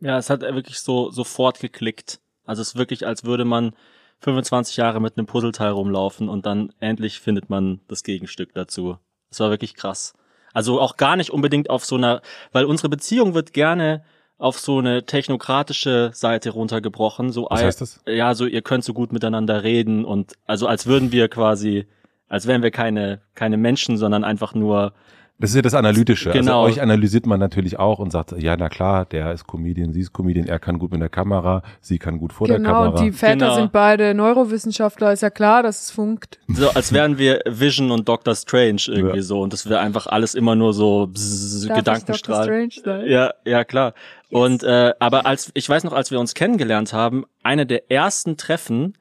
[0.00, 2.20] Ja, es hat wirklich so sofort geklickt.
[2.46, 3.76] Also es ist wirklich, als würde man
[4.20, 8.96] 25 Jahre mit einem Puzzleteil rumlaufen und dann endlich findet man das Gegenstück dazu.
[9.28, 10.14] Das war wirklich krass.
[10.52, 14.04] Also auch gar nicht unbedingt auf so einer, weil unsere Beziehung wird gerne
[14.38, 17.30] auf so eine technokratische Seite runtergebrochen.
[17.30, 18.00] So, Was heißt das?
[18.06, 21.86] Ja, so ihr könnt so gut miteinander reden und also als würden wir quasi,
[22.28, 24.94] als wären wir keine keine Menschen, sondern einfach nur
[25.42, 26.30] das ist ja das Analytische.
[26.30, 26.62] Genau.
[26.64, 30.00] Also euch analysiert man natürlich auch und sagt, ja, na klar, der ist Comedian, sie
[30.00, 33.02] ist Comedian, er kann gut mit der Kamera, sie kann gut vor der Genau, Kamera.
[33.02, 33.54] die Väter Genau.
[33.56, 36.38] sind beide Neurowissenschaftler, ist ja klar, dass es funkt.
[36.48, 39.22] so, als wären wir Vision und Doctor Strange irgendwie Ja.
[39.22, 42.46] so und das wäre einfach alles immer nur so bzz, Darf ich Gedankenstrahl.
[42.46, 42.70] Dr.
[42.70, 43.10] Strange sein?
[43.10, 43.92] Ja, ja klar.
[44.30, 48.36] Und äh, aber als ich weiß noch, als wir uns kennengelernt haben, eine der ersten
[48.36, 48.94] Treffen,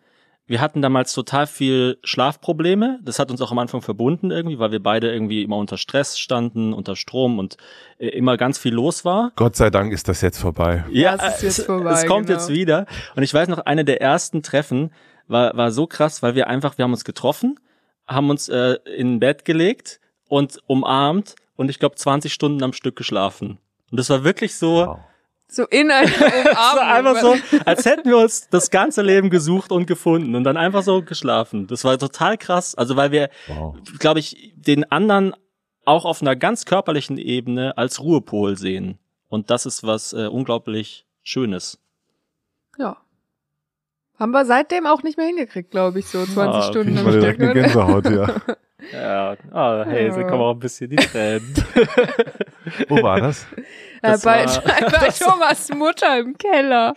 [0.51, 2.99] wir hatten damals total viel Schlafprobleme.
[3.03, 6.19] Das hat uns auch am Anfang verbunden irgendwie, weil wir beide irgendwie immer unter Stress
[6.19, 7.55] standen, unter Strom und
[7.97, 9.31] äh, immer ganz viel los war.
[9.37, 10.83] Gott sei Dank ist das jetzt vorbei.
[10.91, 12.37] Ja, Das ist jetzt es, vorbei, es kommt genau.
[12.37, 12.85] jetzt wieder.
[13.15, 14.91] Und ich weiß noch, eine der ersten Treffen
[15.27, 17.57] war, war so krass, weil wir einfach, wir haben uns getroffen,
[18.05, 22.73] haben uns äh, in ein Bett gelegt und umarmt und ich glaube 20 Stunden am
[22.73, 23.57] Stück geschlafen.
[23.89, 24.99] Und das war wirklich so, Wow.
[25.53, 27.15] So in einer das war Umarmung.
[27.17, 30.81] einfach so, als hätten wir uns das ganze Leben gesucht und gefunden und dann einfach
[30.81, 31.67] so geschlafen.
[31.67, 32.73] Das war total krass.
[32.73, 33.75] Also weil wir, Wow.
[33.99, 35.35] glaube ich, den anderen
[35.83, 38.97] auch auf einer ganz körperlichen Ebene als Ruhepol sehen.
[39.27, 41.77] Und das ist was äh, unglaublich Schönes.
[42.77, 42.95] Ja.
[44.17, 47.13] Haben wir seitdem auch nicht mehr hingekriegt, glaube ich, so 20 Ah, Stunden Ich Stück.
[47.19, 47.61] direkt eine oder?
[47.61, 48.55] Gänsehaut, ja.
[48.93, 50.13] Ja, ah, hey, Ja.
[50.13, 51.53] so kommen auch ein bisschen die Tränen.
[52.89, 53.45] Wo war das?
[54.01, 54.61] Äh, Das bei, war-
[54.99, 56.93] bei Thomas Mutter im Keller.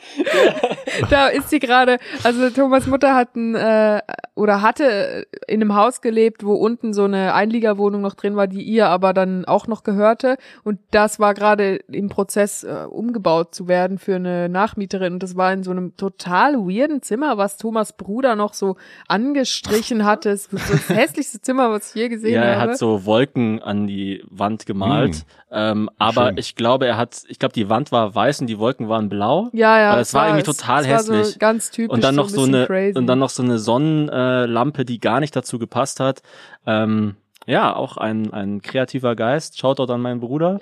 [1.11, 4.01] Da ist sie gerade, also Thomas Mutter hat ein, äh,
[4.35, 8.62] oder hatte in einem Haus gelebt, wo unten so eine Einliegerwohnung noch drin war, die
[8.62, 10.37] ihr aber dann auch noch gehörte.
[10.64, 15.14] Und das war gerade im Prozess, äh, umgebaut zu werden für eine Nachmieterin.
[15.14, 18.77] Und das war in so einem total weirden Zimmer, was Thomas Bruder noch so
[19.09, 20.31] angestrichen hatte.
[20.31, 22.71] Es war so das hässlichste Zimmer, was ich je gesehen Ja, er habe.
[22.73, 25.25] hat so Wolken an die Wand gemalt.
[25.51, 26.38] Ähm, aber Schön.
[26.38, 29.48] ich glaube, er hat, ich glaube, die Wand war weiß und die Wolken waren blau.
[29.52, 29.92] Ja, ja.
[29.92, 31.38] Aber es war irgendwie total es war so hässlich.
[31.38, 31.92] ganz typisch.
[31.92, 32.98] und dann noch so, ein eine crazy.
[32.98, 36.22] und dann noch so eine Sonnenlampe, die gar nicht dazu gepasst hat.
[36.66, 39.59] Ähm, ja, auch ein ein kreativer Geist.
[39.59, 40.59] Schaut dort an meinen Bruder.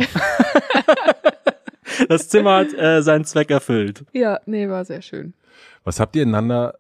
[2.09, 4.05] das Zimmer hat äh, seinen Zweck erfüllt.
[4.13, 5.35] Ja, nee, war sehr schön.
[5.85, 6.79] Was habt ihr ineinander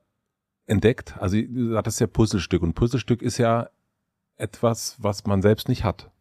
[0.67, 1.15] entdeckt?
[1.19, 3.69] Also, du hattest ja Puzzlestück und Puzzlestück ist ja
[4.37, 6.12] etwas, was man selbst nicht hat.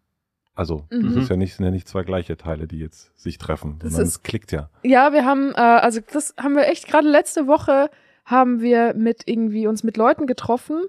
[0.62, 1.08] Also, Mhm.
[1.08, 3.94] das ist ja nicht, sind ja nicht zwei gleiche Teile, die jetzt sich treffen, Das
[3.94, 4.70] sondern ist- es klickt ja.
[4.84, 7.90] Ja, wir haben, äh, also das haben wir echt gerade letzte Woche
[8.26, 10.84] haben wir mit irgendwie uns mit Leuten getroffen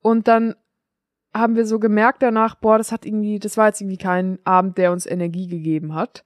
[0.00, 0.54] und dann
[1.34, 4.78] haben wir so gemerkt danach, boah, das hat irgendwie, das war jetzt irgendwie kein Abend,
[4.78, 6.24] der uns Energie gegeben hat.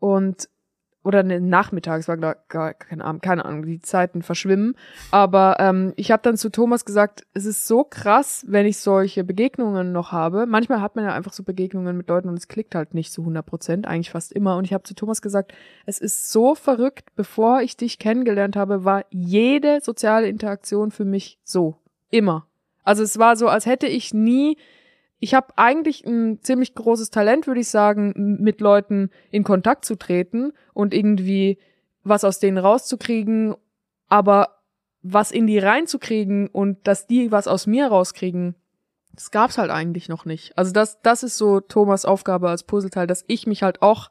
[0.00, 0.48] Und
[1.10, 4.76] oder ne, Nachmittag, es war gar, gar kein Abend, keine Ahnung, die Zeiten verschwimmen.
[5.10, 9.24] Aber ähm, ich habe dann zu Thomas gesagt, es ist so krass, wenn ich solche
[9.24, 10.46] Begegnungen noch habe.
[10.46, 13.22] Manchmal hat man ja einfach so Begegnungen mit Leuten und es klickt halt nicht zu
[13.22, 14.56] 100 Prozent, eigentlich fast immer.
[14.56, 15.52] Und ich habe zu Thomas gesagt,
[15.84, 21.40] es ist so verrückt, bevor ich dich kennengelernt habe, war jede soziale Interaktion für mich
[21.42, 21.74] so.
[22.10, 22.46] Immer.
[22.84, 24.56] Also es war so, als hätte ich nie,
[25.20, 29.96] ich habe eigentlich ein ziemlich großes Talent, würde ich sagen, mit Leuten in Kontakt zu
[29.96, 31.58] treten und irgendwie
[32.02, 33.54] was aus denen rauszukriegen,
[34.08, 34.60] aber
[35.02, 38.54] was in die reinzukriegen und dass die was aus mir rauskriegen,
[39.12, 40.56] Das gab's halt eigentlich noch nicht.
[40.56, 44.08] Also das, das ist so Thomas Aufgabe als Puzzleteil, dass ich mich halt auch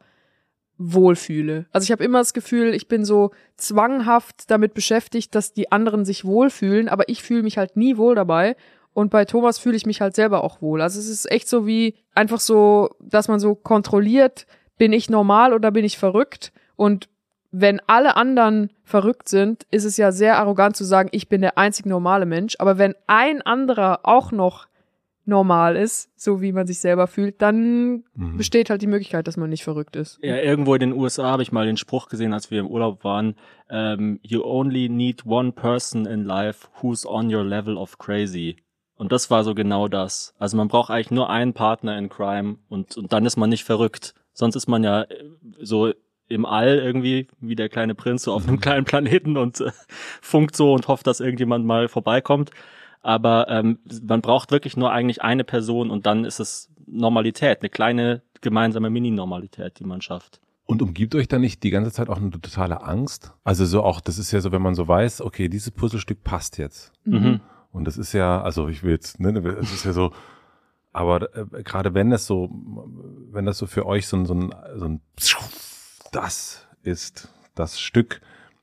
[0.77, 1.65] wohlfühle.
[1.71, 6.05] Also ich habe immer das Gefühl, ich bin so zwanghaft damit beschäftigt, dass die anderen
[6.05, 8.55] sich wohlfühlen, aber ich fühle mich halt nie wohl dabei.
[8.99, 10.81] Und bei Thomas fühle ich mich halt selber auch wohl.
[10.81, 14.45] Also es ist echt so wie einfach so, dass man so kontrolliert,
[14.77, 16.51] bin ich normal oder bin ich verrückt?
[16.75, 17.07] Und
[17.49, 21.57] wenn alle anderen verrückt sind, ist es ja sehr arrogant zu sagen, ich bin der
[21.57, 22.57] einzig normale Mensch.
[22.59, 24.67] Aber wenn ein anderer auch noch
[25.23, 28.35] normal ist, so wie man sich selber fühlt, dann mhm.
[28.35, 30.19] besteht halt die Möglichkeit, dass man nicht verrückt ist.
[30.21, 33.05] Ja, irgendwo in den USA habe ich mal den Spruch gesehen, als wir im Urlaub
[33.05, 33.35] waren,
[33.69, 38.57] um, ähm, you only need one person in life who's on your level of crazy.
[38.99, 40.35] Und das war so genau das.
[40.37, 43.63] Also man braucht eigentlich nur einen Partner in Crime und, und dann ist man nicht
[43.63, 44.13] verrückt.
[44.33, 45.23] Sonst ist man ja äh,
[45.59, 45.91] so
[46.27, 48.61] im All irgendwie, wie der kleine Prinz, so auf einem mhm.
[48.61, 49.71] kleinen Planeten und äh,
[50.21, 52.51] funkt so und hofft, dass irgendjemand mal vorbeikommt
[53.01, 57.69] aber ähm, man braucht wirklich nur eigentlich eine Person und dann ist es Normalität, eine
[57.69, 60.41] kleine gemeinsame Mini-Normalität, die man schafft.
[60.65, 63.33] Und umgibt euch da nicht die ganze Zeit auch eine totale Angst?
[63.43, 66.57] Also so auch, das ist ja so, wenn man so weiß, okay, dieses Puzzlestück passt
[66.57, 66.91] jetzt.
[67.05, 67.39] Mhm.
[67.71, 70.11] Und das ist ja, also ich will jetzt, ne, es ist ja so,
[70.91, 72.49] aber äh, gerade wenn das so,
[73.31, 75.01] wenn das so für euch so ein, so ein, so ein
[76.11, 78.21] das ist das Stück,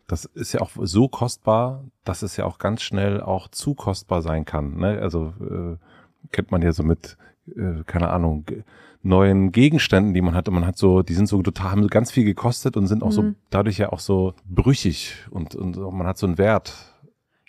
[0.09, 4.23] das ist ja auch so kostbar, dass es ja auch ganz schnell auch zu kostbar
[4.23, 4.77] sein kann.
[4.77, 4.99] Ne?
[5.01, 5.77] Also äh,
[6.33, 7.17] kennt man ja so mit,
[7.55, 8.45] äh, keine Ahnung,
[9.03, 10.49] neuen Gegenständen, die man hat.
[10.49, 13.03] Und man hat so, die sind so total, haben so ganz viel gekostet und sind
[13.03, 13.13] auch mhm.
[13.13, 16.75] so dadurch ja auch so brüchig und, und man hat so einen Wert.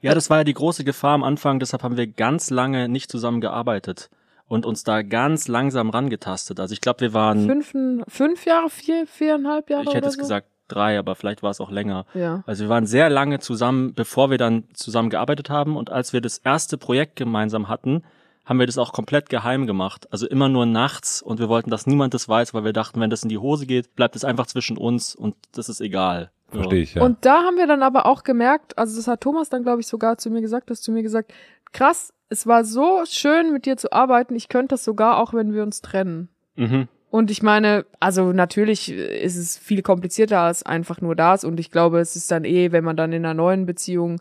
[0.07, 3.11] Ja, das war ja die große Gefahr am Anfang, deshalb haben wir ganz lange nicht
[3.11, 4.09] zusammen gearbeitet
[4.47, 6.59] und uns da ganz langsam rangetastet.
[6.59, 7.73] Also ich glaube, wir waren fünf,
[8.07, 9.83] fünf Jahre, vier, viereinhalb Jahre.
[9.83, 10.19] Ich hätte es so?
[10.19, 12.05] gesagt drei, aber vielleicht war es auch länger.
[12.13, 12.43] Ja.
[12.45, 15.77] Also wir waren sehr lange zusammen, bevor wir dann zusammen gearbeitet haben.
[15.77, 18.03] Und als wir das erste Projekt gemeinsam hatten,
[18.45, 20.07] haben wir das auch komplett geheim gemacht.
[20.11, 23.09] Also immer nur nachts und wir wollten, dass niemand das weiß, weil wir dachten, wenn
[23.09, 26.31] das in die Hose geht, bleibt es einfach zwischen uns und das ist egal.
[26.49, 27.01] Verstehe ich, ja.
[27.03, 29.87] Und da haben wir dann aber auch gemerkt, also das hat Thomas dann, glaube ich,
[29.87, 31.33] sogar zu mir gesagt, das zu mir gesagt,
[31.73, 35.53] krass, es war so schön mit dir zu arbeiten, ich könnte das sogar auch, wenn
[35.53, 36.29] wir uns trennen.
[36.55, 36.87] Mhm.
[37.09, 41.45] Und ich meine, also natürlich ist es viel komplizierter als einfach nur das.
[41.45, 44.19] Und ich glaube, es ist dann eh, wenn man dann in einer neuen Beziehung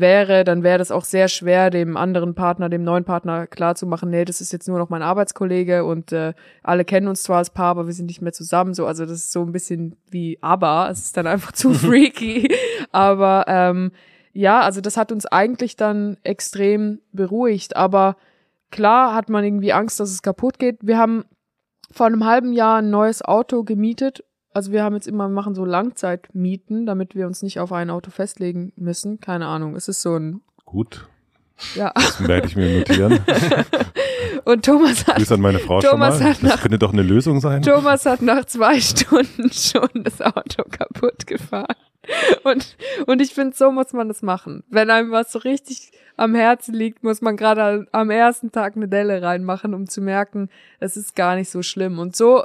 [0.00, 4.24] wäre, dann wäre das auch sehr schwer, dem anderen Partner, dem neuen Partner klarzumachen, nee,
[4.24, 7.70] das ist jetzt nur noch mein Arbeitskollege und äh, alle kennen uns zwar als Paar,
[7.70, 8.74] aber wir sind nicht mehr zusammen.
[8.74, 12.54] So, also das ist so ein bisschen wie aber, es ist dann einfach zu freaky.
[12.92, 13.92] aber ähm,
[14.32, 17.76] ja, also das hat uns eigentlich dann extrem beruhigt.
[17.76, 18.16] Aber
[18.70, 20.78] klar hat man irgendwie Angst, dass es kaputt geht.
[20.80, 21.24] Wir haben
[21.90, 24.24] vor einem halben Jahr ein neues Auto gemietet.
[24.58, 27.90] Also wir haben jetzt immer, wir machen so Langzeitmieten, damit wir uns nicht auf ein
[27.90, 29.20] Auto festlegen müssen.
[29.20, 29.76] Keine Ahnung.
[29.76, 30.40] Es ist so ein.
[30.64, 31.06] Gut.
[31.76, 31.92] Ja.
[31.94, 33.20] Das werde ich mir notieren.
[34.44, 35.14] Und Thomas hat.
[35.14, 36.30] Grüß an meine Frau Thomas schon mal.
[36.30, 37.62] Hat das nach, könnte doch eine Lösung sein.
[37.62, 41.76] Thomas hat nach zwei Stunden schon das Auto kaputt gefahren.
[42.42, 44.64] Und, und ich finde, so muss man das machen.
[44.68, 48.88] Wenn einem was so richtig am Herzen liegt, muss man gerade am ersten Tag eine
[48.88, 50.48] Delle reinmachen, um zu merken,
[50.80, 52.00] es ist gar nicht so schlimm.
[52.00, 52.42] Und so,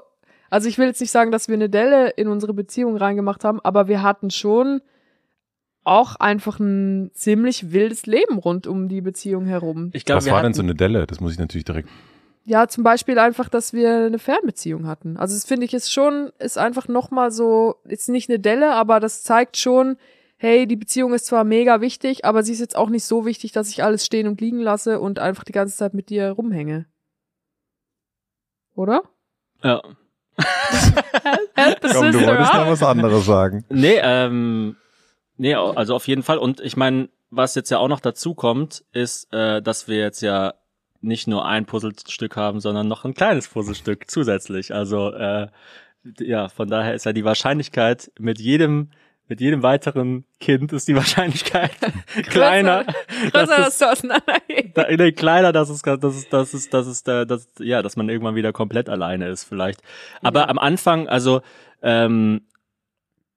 [0.53, 3.59] also ich will jetzt nicht sagen, dass wir eine Delle in unsere Beziehung reingemacht haben,
[3.61, 4.81] aber wir hatten schon
[5.83, 9.89] auch einfach ein ziemlich wildes Leben rund um die Beziehung herum.
[9.93, 11.07] Ich glaub, Was war denn so eine Delle?
[11.07, 11.89] Das muss ich natürlich direkt
[12.45, 15.15] ja, zum Beispiel einfach, dass wir eine Fernbeziehung hatten.
[15.15, 18.99] Also das finde ich ist schon, ist einfach nochmal so, ist nicht eine Delle, aber
[18.99, 19.95] das zeigt schon,
[20.35, 23.53] hey, die Beziehung ist zwar mega wichtig, aber sie ist jetzt auch nicht so wichtig,
[23.53, 26.85] dass ich alles stehen und liegen lasse und einfach die ganze Zeit mit dir rumhänge.
[28.75, 29.03] Oder?
[29.63, 29.81] Ja.
[30.35, 33.65] Komm, du wolltest noch was anderes sagen.
[33.69, 34.75] Nee, ähm,
[35.37, 36.37] nee, also auf jeden Fall.
[36.37, 40.21] Und ich meine, was jetzt ja auch noch dazu kommt, ist, äh, dass wir jetzt
[40.21, 40.53] ja
[41.01, 44.73] nicht nur ein Puzzlestück haben, sondern noch ein kleines Puzzlestück zusätzlich.
[44.73, 45.47] Also äh,
[46.19, 48.89] ja, von daher ist ja die Wahrscheinlichkeit mit jedem
[49.27, 51.71] mit jedem weiteren Kind ist die Wahrscheinlichkeit
[52.29, 52.85] kleiner,
[53.31, 57.03] größer, dass, dass du da, nee, kleiner, dass es, dass es, dass es, dass es,
[57.03, 59.81] dass, dass, ja, dass man irgendwann wieder komplett alleine ist vielleicht.
[60.21, 60.49] Aber ja.
[60.49, 61.41] am Anfang, also
[61.81, 62.41] ähm,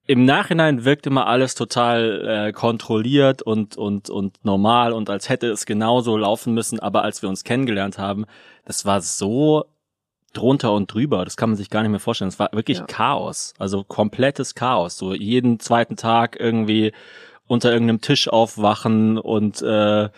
[0.07, 5.47] im Nachhinein wirkt immer alles total äh, kontrolliert und und und normal und als hätte
[5.47, 8.25] es genauso laufen müssen, aber als wir uns kennengelernt haben,
[8.63, 9.65] das war so
[10.37, 12.29] drunter und drüber, das kann man sich gar nicht mehr vorstellen.
[12.29, 12.85] Es war wirklich ja.
[12.85, 14.97] Chaos, also komplettes Chaos.
[14.97, 16.93] So jeden zweiten Tag irgendwie
[17.47, 20.09] unter irgendeinem Tisch aufwachen und äh,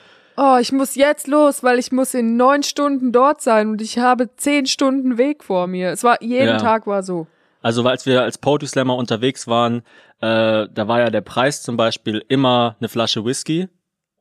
[0.41, 3.97] Oh, ich muss jetzt los, weil ich muss in neun Stunden dort sein und ich
[3.97, 5.89] habe zehn Stunden Weg vor mir.
[5.89, 6.57] Es war jeden ja.
[6.57, 7.27] Tag war so.
[7.61, 9.79] Also als wir als Poetry Slammer unterwegs waren,
[10.21, 13.67] äh, da war ja der Preis zum Beispiel immer eine Flasche Whisky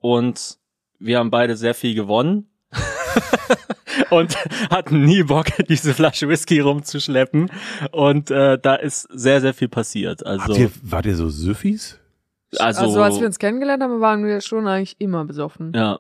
[0.01, 0.59] und
[0.99, 2.51] wir haben beide sehr viel gewonnen.
[4.11, 4.37] und
[4.71, 7.51] hatten nie Bock, diese Flasche Whisky rumzuschleppen.
[7.93, 10.25] Und äh, da ist sehr, sehr viel passiert.
[10.25, 11.99] Also, ihr, wart ihr so Süffis?
[12.59, 15.73] also, Also, als wir uns kennengelernt haben, waren wir schon eigentlich immer besoffen.
[15.75, 15.99] ja,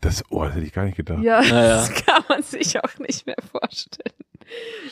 [0.00, 1.22] Das, oh, das hätte ich gar nicht gedacht.
[1.22, 1.76] Ja, Ja, ja.
[1.76, 4.14] das kann man sich auch nicht mehr vorstellen.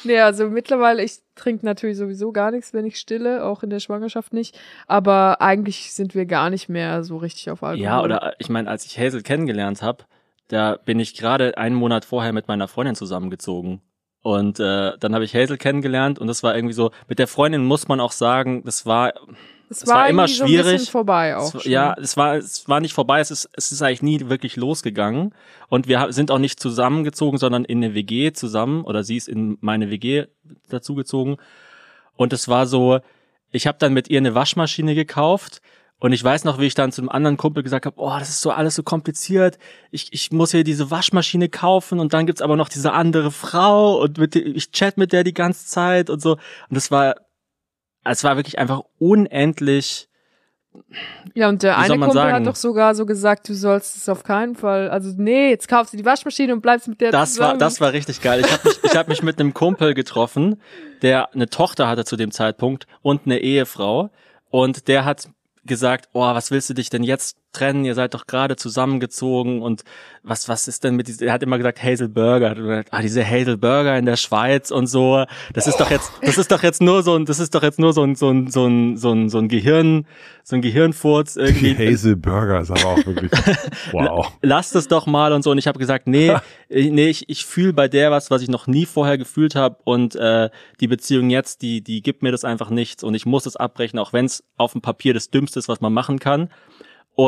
[0.05, 3.81] Nee, also mittlerweile, ich trinke natürlich sowieso gar nichts, wenn ich stille, auch in der
[3.81, 4.59] Schwangerschaft nicht.
[4.87, 7.85] Aber eigentlich sind wir gar nicht mehr so richtig auf Alkohol.
[7.85, 10.05] ja, oder ich meine, als ich Hazel kennengelernt habe,
[10.51, 13.81] da bin ich gerade einen Monat vorher mit meiner Freundin zusammengezogen.
[14.23, 17.65] Und äh, dann habe ich Hazel kennengelernt und das war irgendwie so, mit der Freundin
[17.65, 19.15] muss man auch sagen, das war
[19.71, 20.73] es es war immer So ein schwierig.
[20.73, 21.47] bisschen vorbei auch.
[21.47, 24.29] Es, war- ja, es war, es war nicht vorbei, es ist, es ist eigentlich nie
[24.29, 25.33] wirklich losgegangen.
[25.69, 29.57] Und wir sind auch nicht zusammengezogen, sondern in eine WG zusammen, oder sie ist in
[29.61, 30.27] meine WG
[30.69, 31.37] dazugezogen.
[32.17, 32.99] Und es war so,
[33.53, 35.63] ich habe dann mit ihr eine Waschmaschine gekauft
[36.01, 38.29] und ich weiß noch, wie ich dann zu einem anderen Kumpel gesagt habe, oh, das
[38.31, 39.59] ist so alles so kompliziert.
[39.91, 44.01] Ich, ich muss hier diese Waschmaschine kaufen und dann gibt's aber noch diese andere Frau
[44.01, 46.33] und mit, der- ich chat mit der die ganze Zeit und so.
[46.33, 47.17] Und das war,
[48.05, 50.09] es war wirklich einfach unendlich
[51.35, 52.33] Ja, und der eine Kumpel sagen?
[52.33, 54.89] hat doch sogar so gesagt, du sollst es auf keinen Fall.
[54.89, 57.53] Also, nee, jetzt kaufst du die Waschmaschine und bleibst mit der Das zusammen.
[57.53, 58.41] war, das war richtig geil.
[58.41, 60.61] Ich habe mich, ich hab mich mit einem Kumpel getroffen,
[61.03, 64.11] der eine Tochter hatte zu dem Zeitpunkt und eine Ehefrau.
[64.49, 65.29] Und der hat
[65.65, 67.85] gesagt, oh, was willst du dich denn jetzt trennen?
[67.85, 69.85] Ihr seid doch gerade zusammengezogen und
[70.23, 72.57] was, was ist denn mit diesem, er hat immer gesagt Hazel Burger.
[72.57, 75.25] Er hat, Ah, diese Hazel Burger in der Schweiz und so.
[75.55, 77.79] Das ist doch jetzt, das ist doch jetzt nur so ein, das ist doch jetzt
[77.79, 80.07] nur so ein, so ein, so ein, so ein, so ein Gehirn,
[80.45, 81.75] so ein Gehirnfurz irgendwie.
[81.77, 83.31] Hazel Burger ist aber auch wirklich,
[83.93, 84.31] wow.
[84.43, 85.51] lass das doch mal und so.
[85.51, 86.29] Und ich habe gesagt, nee,
[86.69, 89.79] äh, nee, ich, ich fühle bei der was, was ich noch nie vorher gefühlt habe.
[89.85, 93.03] Und äh, die Beziehung jetzt, die, die gibt mir das einfach nichts.
[93.03, 95.81] Und ich muss es abbrechen, auch wenn es auf dem Papier das Dümmste ist, was
[95.81, 96.51] man machen kann.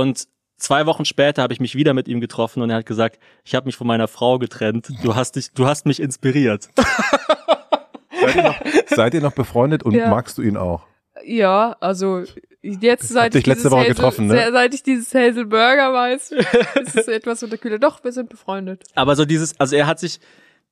[0.00, 0.26] Und
[0.56, 3.54] zwei Wochen später habe ich mich wieder mit ihm getroffen und er hat gesagt, ich
[3.54, 4.88] habe mich von meiner Frau getrennt.
[5.02, 6.68] Du hast dich, du hast mich inspiriert.
[8.20, 10.08] Seid ihr noch, seid ihr noch befreundet und Ja.
[10.08, 10.86] magst du ihn auch?
[11.24, 12.22] Ja, also
[12.62, 14.44] jetzt seit ich letzte dieses Woche Hazel, getroffen, ne?
[14.46, 16.32] se- Seit ich dieses Hazel Burger weiß,
[16.82, 17.78] ist es etwas unterkühler.
[17.80, 18.84] Doch, wir sind befreundet.
[18.94, 20.20] Aber so dieses, also er hat sich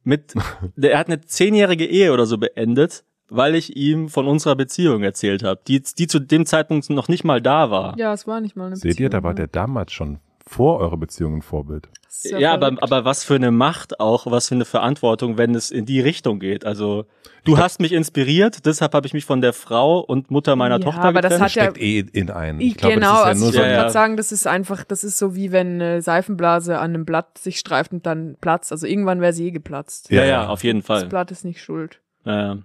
[0.05, 0.35] mit,
[0.81, 5.43] er hat eine zehnjährige Ehe oder so beendet, weil ich ihm von unserer Beziehung erzählt
[5.43, 7.97] habe, die, die zu dem Zeitpunkt noch nicht mal da war.
[7.99, 10.97] Ja, es war nicht mal eine Seht ihr, da war der damals schon vor eurer
[10.97, 11.89] Beziehung ein Vorbild.
[12.07, 15.55] Das ist Ja, aber, aber was für eine Macht auch, was für eine Verantwortung, wenn
[15.55, 16.65] es in die Richtung geht.
[16.67, 17.05] Also
[17.45, 20.85] du hast mich inspiriert, deshalb habe ich mich von der Frau und Mutter meiner Ja,
[20.85, 21.43] Tochter aber das getrennt.
[21.51, 22.61] hat ja- Steckt eh in einen.
[22.61, 23.81] Ich glaube, genau, das ist ja also nur ich so wollte Ja, ja.
[23.83, 27.39] gerade sagen, das ist einfach, das ist so wie wenn eine Seifenblase an einem Blatt
[27.39, 28.73] sich streift und dann platzt.
[28.73, 30.11] Also irgendwann wäre sie eh geplatzt.
[30.11, 30.49] ja, Ja, ja, ja.
[30.49, 31.07] auf jeden Das Fall.
[31.07, 32.01] Blatt ist nicht schuld.
[32.25, 32.57] Äh,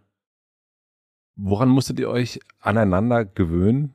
[1.36, 3.94] Woran musstet ihr euch aneinander gewöhnen?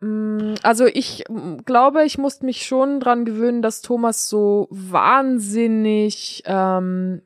[0.00, 6.42] Mm, Also ich mm, glaube, ich musste mich schon dran gewöhnen, dass Thomas so wahnsinnig
[6.46, 7.22] ähm,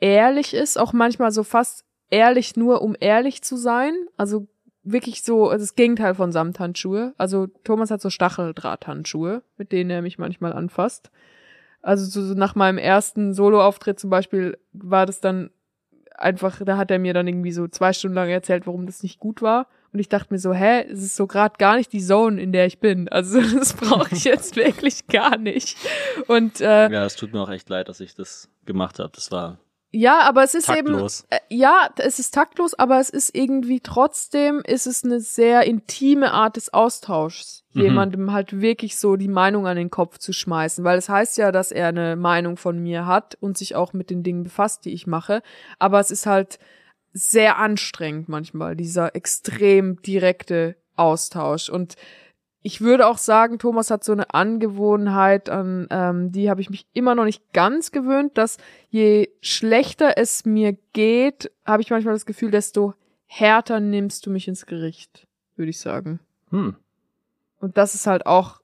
[0.00, 3.94] ehrlich ist, auch manchmal so fast ehrlich nur, um ehrlich zu sein.
[4.16, 4.46] Also
[4.82, 7.14] wirklich so also das Gegenteil von Samthandschuhe.
[7.16, 11.10] Also Thomas hat so Stacheldrahthandschuhe, mit denen er mich manchmal anfasst.
[11.82, 15.50] Also so, nach meinem ersten Soloauftritt zum Beispiel war das dann
[16.14, 19.18] einfach, da hat er mir dann irgendwie so zwei Stunden lang erzählt, warum das nicht
[19.18, 19.66] gut war.
[19.92, 22.52] Und ich dachte mir so, hä, es ist so gerade gar nicht die Zone, in
[22.52, 23.08] der ich bin.
[23.08, 25.76] Also das brauche ich jetzt wirklich gar nicht.
[26.26, 29.12] Und äh, ja, es tut mir auch echt leid, dass ich das gemacht habe.
[29.14, 29.58] Das war
[29.96, 31.20] ja, aber es ist taktlos.
[31.30, 35.64] eben, äh, ja, es ist taktlos, aber es ist irgendwie trotzdem, ist es eine sehr
[35.64, 37.82] intime Art des Austauschs, Mhm.
[37.82, 41.52] jemandem halt wirklich so die Meinung an den Kopf zu schmeißen, weil es heißt ja,
[41.52, 44.92] dass er eine Meinung von mir hat und sich auch mit den Dingen befasst, die
[44.92, 45.42] ich mache,
[45.78, 46.58] aber es ist halt
[47.12, 51.94] sehr anstrengend manchmal, dieser extrem direkte Austausch und
[52.66, 56.86] ich würde auch sagen, Thomas hat so eine Angewohnheit, an ähm, die habe ich mich
[56.94, 58.56] immer noch nicht ganz gewöhnt, dass
[58.88, 62.94] je schlechter es mir geht, habe ich manchmal das Gefühl, desto
[63.26, 66.20] härter nimmst du mich ins Gericht, würde ich sagen.
[66.48, 66.74] Hm.
[67.60, 68.62] Und das ist halt auch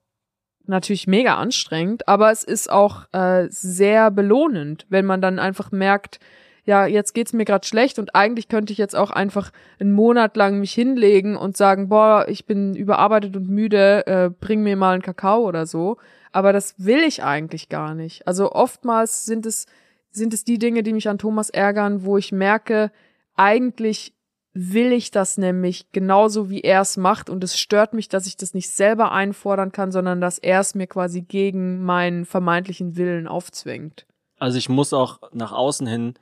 [0.65, 6.21] natürlich mega anstrengend, aber es ist auch äh, sehr belohnend, wenn man dann einfach merkt,
[6.71, 10.37] ja, jetzt geht's mir gerade schlecht und eigentlich könnte ich jetzt auch einfach einen Monat
[10.37, 14.93] lang mich hinlegen und sagen, boah, ich bin überarbeitet und müde, äh, bring mir mal
[14.93, 15.97] einen Kakao oder so.
[16.31, 18.25] Aber das will ich eigentlich gar nicht.
[18.29, 19.67] Also oftmals sind es,
[20.13, 22.93] sind es die Dinge, die mich an Thomas ärgern, wo ich merke,
[23.35, 24.15] eigentlich
[24.55, 28.37] will ich das nämlich genauso wie er es macht und es stört mich, dass ich
[28.37, 33.27] das nicht selber einfordern kann, sondern dass er es mir quasi gegen meinen vermeintlichen Willen
[33.27, 34.07] aufzwängt.
[34.39, 36.15] Also ich muss auch nach außen hin,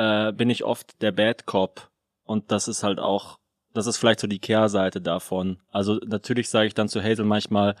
[0.00, 1.90] äh, bin ich oft der Bad Cop.
[2.24, 3.38] Und das ist halt auch,
[3.74, 5.58] das ist vielleicht so die Kehrseite davon.
[5.70, 7.76] Also natürlich sage ich dann zu Hazel manchmal,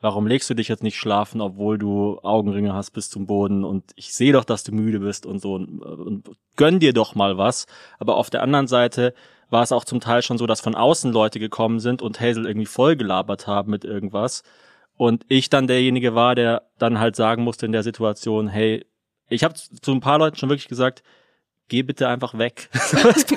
[0.00, 3.84] warum legst du dich jetzt nicht schlafen, obwohl du Augenringe hast bis zum Boden und
[3.96, 7.36] ich sehe doch, dass du müde bist und so und, und gönn dir doch mal
[7.36, 7.66] was.
[7.98, 9.12] Aber auf der anderen Seite
[9.50, 12.46] war es auch zum Teil schon so, dass von außen Leute gekommen sind und Hazel
[12.46, 14.44] irgendwie vollgelabert haben mit irgendwas.
[14.96, 18.86] Und ich dann derjenige war, der dann halt sagen musste in der Situation, hey,
[19.28, 21.02] ich habe zu ein paar Leuten schon wirklich gesagt,
[21.68, 22.68] geh bitte einfach weg.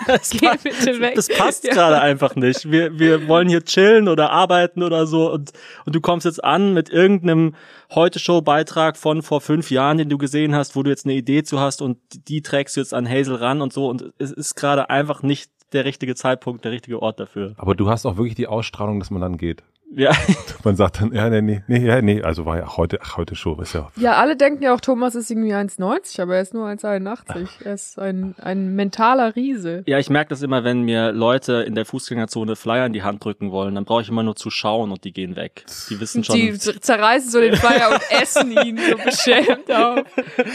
[0.07, 1.15] das, geh bitte weg.
[1.15, 1.73] Das passt ja.
[1.73, 2.69] gerade einfach nicht.
[2.69, 5.51] Wir, wir wollen hier chillen oder arbeiten oder so und,
[5.86, 7.55] und du kommst jetzt an mit irgendeinem
[7.93, 11.59] Heute-Show-Beitrag von vor fünf Jahren, den du gesehen hast, wo du jetzt eine Idee zu
[11.59, 14.89] hast und die trägst du jetzt an Hazel ran und so und es ist gerade
[14.89, 17.53] einfach nicht der richtige Zeitpunkt, der richtige Ort dafür.
[17.57, 19.63] Aber du hast auch wirklich die Ausstrahlung, dass man dann geht.
[19.92, 20.12] Ja.
[20.64, 23.36] Man sagt dann, ja, nee, nee, nee, ja, nee, also war ja heute, ach, heute
[23.36, 23.90] schon, ist ja.
[23.96, 27.48] Ja, alle denken ja auch, Thomas ist irgendwie 1,90, aber er ist nur 1,81.
[27.64, 29.84] Er ist ein, ein mentaler Riese.
[29.88, 33.24] Ja, ich merke das immer, wenn mir Leute in der Fußgängerzone Flyer in die Hand
[33.24, 35.66] drücken wollen, dann brauche ich immer nur zu schauen und die gehen weg.
[35.90, 36.36] Die wissen schon.
[36.36, 40.06] Die zerreißen so den Flyer und essen ihn so beschämt auf.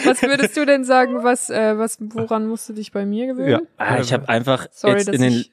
[0.04, 3.50] Was würdest du denn sagen, was, äh, was, woran musst du dich bei mir gewöhnen?
[3.50, 3.60] Ja.
[3.78, 5.44] Ah, ich habe einfach Sorry, jetzt in den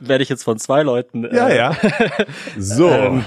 [0.00, 1.24] werde ich jetzt von zwei Leuten.
[1.24, 1.76] Äh, ja, ja.
[2.58, 2.88] So.
[2.88, 3.24] Ähm,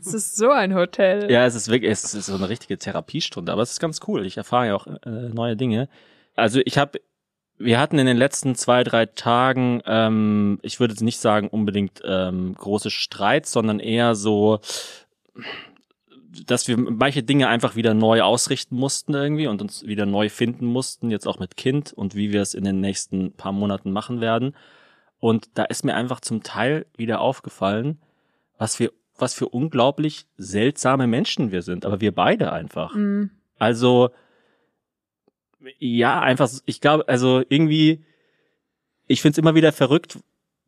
[0.00, 1.30] es ist so ein Hotel.
[1.30, 4.24] Ja, es ist wirklich, es ist so eine richtige Therapiestunde, aber es ist ganz cool.
[4.24, 5.88] Ich erfahre ja auch äh, neue Dinge.
[6.36, 7.00] Also ich habe,
[7.58, 12.02] wir hatten in den letzten zwei, drei Tagen, ähm, ich würde jetzt nicht sagen unbedingt
[12.04, 14.60] ähm, große Streits, sondern eher so,
[16.46, 20.66] dass wir manche Dinge einfach wieder neu ausrichten mussten irgendwie und uns wieder neu finden
[20.66, 24.20] mussten, jetzt auch mit Kind und wie wir es in den nächsten paar Monaten machen
[24.20, 24.54] werden.
[25.20, 28.00] Und da ist mir einfach zum Teil wieder aufgefallen,
[28.58, 31.84] was wir, was für unglaublich seltsame Menschen wir sind.
[31.84, 32.94] Aber wir beide einfach.
[32.94, 33.30] Mhm.
[33.58, 34.10] Also,
[35.78, 38.02] ja, einfach, ich glaube, also irgendwie,
[39.06, 40.18] ich find's immer wieder verrückt,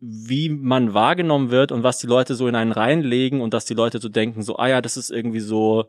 [0.00, 3.74] wie man wahrgenommen wird und was die Leute so in einen reinlegen und dass die
[3.74, 5.86] Leute so denken, so, ah ja, das ist irgendwie so,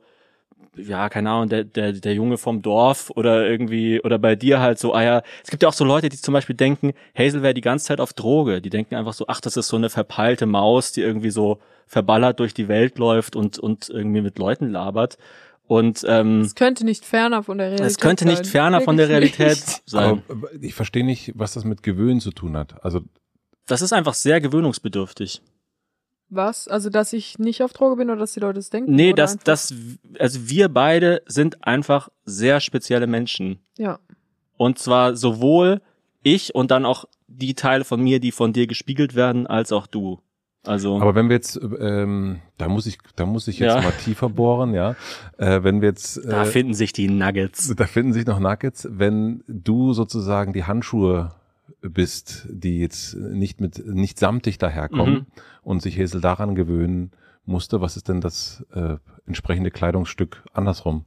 [0.76, 4.80] ja, keine Ahnung, der, der, der Junge vom Dorf oder irgendwie, oder bei dir halt
[4.80, 7.54] so, ah ja, es gibt ja auch so Leute, die zum Beispiel denken, Hazel wäre
[7.54, 8.62] die ganze Zeit auf Droge.
[8.62, 12.40] Die denken einfach so, ach, das ist so eine verpeilte Maus, die irgendwie so verballert
[12.40, 15.18] durch die Welt läuft und, und irgendwie mit Leuten labert.
[15.66, 18.86] Und ähm, es könnte nicht ferner von der Realität Es könnte nicht ferner sein.
[18.86, 19.82] von der Realität nicht.
[19.86, 20.24] sein.
[20.28, 22.84] Aber ich verstehe nicht, was das mit Gewöhnen zu tun hat.
[22.84, 23.02] Also
[23.68, 25.42] das ist einfach sehr gewöhnungsbedürftig.
[26.36, 26.68] Was?
[26.68, 28.94] Also, dass ich nicht auf Droge bin oder dass die Leute es denken?
[28.94, 29.74] Nee, dass, dass,
[30.18, 33.60] also wir beide sind einfach sehr spezielle Menschen.
[33.78, 34.00] Ja.
[34.58, 35.82] Und zwar sowohl
[36.24, 39.88] ich und dann auch die Teile von mir, die von dir gespiegelt werden, als auch
[39.88, 40.20] du.
[40.66, 41.02] Also.
[41.02, 43.82] Aber wenn wir jetzt, ähm, da muss ich, da muss ich jetzt ja.
[43.82, 44.96] mal tiefer bohren, ja.
[45.38, 46.18] Äh, wenn wir jetzt.
[46.18, 47.76] Äh, da finden sich die Nuggets.
[47.76, 48.88] Da finden sich noch Nuggets.
[48.90, 51.36] Wenn du sozusagen die Handschuhe
[51.84, 55.26] bist, die jetzt nicht mit nicht samtig daherkommen mhm.
[55.62, 57.12] und sich Hesel daran gewöhnen
[57.46, 61.06] musste, was ist denn das äh, entsprechende Kleidungsstück andersrum?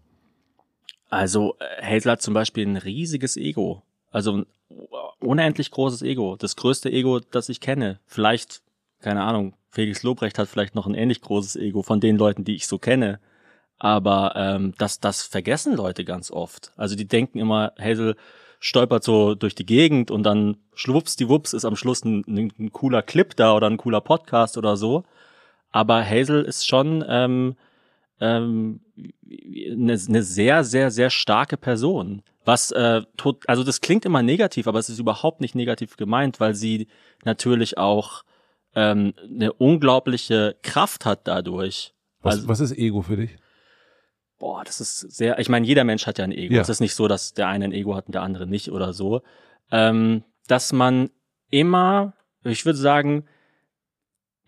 [1.09, 4.47] Also Hazel hat zum Beispiel ein riesiges Ego, also ein
[5.21, 8.01] unendlich großes Ego, das größte Ego, das ich kenne.
[8.07, 8.63] Vielleicht,
[9.01, 12.55] keine Ahnung, Felix Lobrecht hat vielleicht noch ein ähnlich großes Ego von den Leuten, die
[12.55, 13.21] ich so kenne.
[13.79, 16.73] Aber ähm, das, das vergessen Leute ganz oft.
[16.77, 18.17] Also die denken immer, Hazel
[18.61, 23.35] stolpert so durch die Gegend und dann schwuppsdiwupps ist am Schluss ein, ein, cooler Clip
[23.37, 25.05] da oder ein cooler Podcast oder so.
[25.71, 27.57] Aber Hazel ist schon ähm,
[28.21, 32.23] ähm, eine, eine sehr, sehr, sehr starke Person.
[32.45, 36.39] Was, äh, tot, also das klingt immer negativ, aber es ist überhaupt nicht negativ gemeint,
[36.39, 36.87] weil sie
[37.25, 38.23] natürlich auch
[38.75, 41.93] ähm, eine unglaubliche Kraft hat dadurch.
[42.23, 43.37] Was, also, was ist Ego für dich?
[44.39, 46.55] Boah, das ist sehr, ich meine, jeder Mensch hat ja ein Ego.
[46.55, 46.63] Ja.
[46.63, 48.93] Es ist nicht so, dass der eine ein Ego hat und der andere nicht oder
[48.93, 49.23] so.
[49.71, 51.11] Ähm, dass man
[51.51, 52.15] immer,
[52.45, 53.25] ich würde sagen,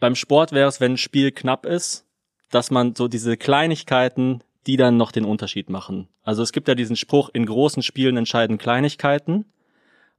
[0.01, 2.07] beim Sport wäre es, wenn ein Spiel knapp ist,
[2.51, 6.09] dass man so diese Kleinigkeiten, die dann noch den Unterschied machen.
[6.23, 9.47] Also es gibt ja diesen Spruch, in großen Spielen entscheiden Kleinigkeiten.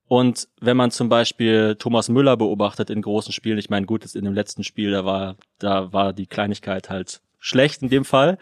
[0.07, 4.25] Und wenn man zum Beispiel Thomas Müller beobachtet in großen Spielen, ich meine, gut, in
[4.25, 8.37] dem letzten Spiel, da war, da war die Kleinigkeit halt schlecht in dem Fall,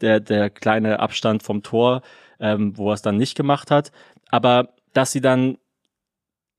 [0.00, 2.02] der, der kleine Abstand vom Tor,
[2.40, 3.92] ähm, wo er es dann nicht gemacht hat.
[4.30, 5.58] Aber dass sie dann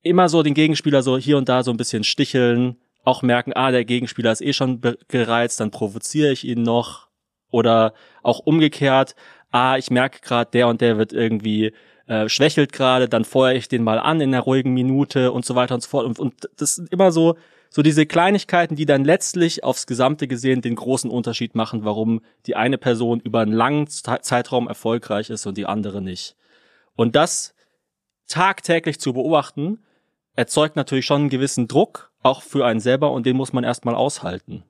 [0.02, 3.72] immer so den Gegenspieler so hier und da so ein bisschen sticheln, auch merken, ah,
[3.72, 7.08] der Gegenspieler ist eh schon gereizt, dann provoziere ich ihn noch.
[7.52, 9.16] Oder auch umgekehrt,
[9.52, 11.74] ah, ich merke gerade, der und der wird irgendwie
[12.08, 15.56] äh, schwächelt gerade, dann feuere ich den mal an in einer ruhigen Minute und so
[15.56, 16.06] weiter und so fort.
[16.06, 17.38] Und, und das sind immer so
[17.70, 22.56] so diese Kleinigkeiten, die dann letztlich aufs Gesamte gesehen den großen Unterschied machen, warum die
[22.56, 26.36] eine Person über einen langen Zeitraum erfolgreich ist und die andere nicht.
[26.96, 27.54] Und das
[28.28, 29.80] tagtäglich zu beobachten,
[30.36, 33.96] erzeugt natürlich schon einen gewissen Druck, auch für einen selber, und den muss man erstmal
[33.96, 34.64] aushalten.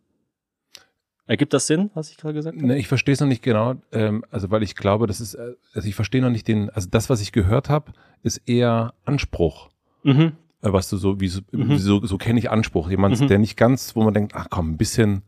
[1.25, 2.67] Ergibt das Sinn, was ich gerade gesagt habe?
[2.67, 3.75] Ne, ich verstehe es noch nicht genau.
[3.91, 6.87] Ähm, also weil ich glaube, das ist, äh, also ich verstehe noch nicht den, also
[6.89, 7.93] das, was ich gehört habe,
[8.23, 9.69] ist eher Anspruch.
[10.01, 10.33] Mhm.
[10.61, 11.77] Äh, was du so, wie so, Mhm.
[11.77, 12.89] so, so kenne ich Anspruch.
[12.89, 13.27] Jemand, Mhm.
[13.27, 15.23] der nicht ganz, wo man denkt, ach komm, ein bisschen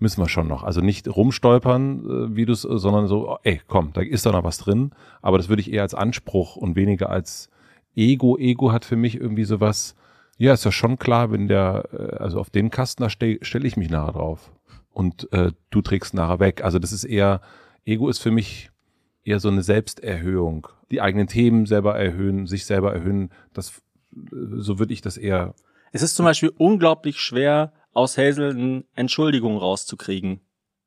[0.00, 0.64] müssen wir schon noch.
[0.64, 4.32] Also nicht rumstolpern, äh, wie du es, sondern so, oh, ey, komm, da ist doch
[4.32, 4.90] noch was drin.
[5.22, 7.48] Aber das würde ich eher als Anspruch und weniger als
[7.94, 8.36] Ego.
[8.38, 9.94] Ego hat für mich irgendwie sowas,
[10.36, 13.64] ja, ist ja schon klar, wenn der, äh, also auf den Kasten, da stelle stell
[13.64, 14.50] ich mich nachher drauf.
[14.90, 16.62] Und äh, du trägst nachher weg.
[16.64, 17.40] Also das ist eher,
[17.84, 18.70] Ego ist für mich
[19.24, 20.66] eher so eine Selbsterhöhung.
[20.90, 23.30] Die eigenen Themen selber erhöhen, sich selber erhöhen.
[23.54, 23.80] Das,
[24.30, 25.54] so würde ich das eher
[25.92, 30.40] Es ist zum Beispiel unglaublich schwer, aus Hazel eine Entschuldigung rauszukriegen.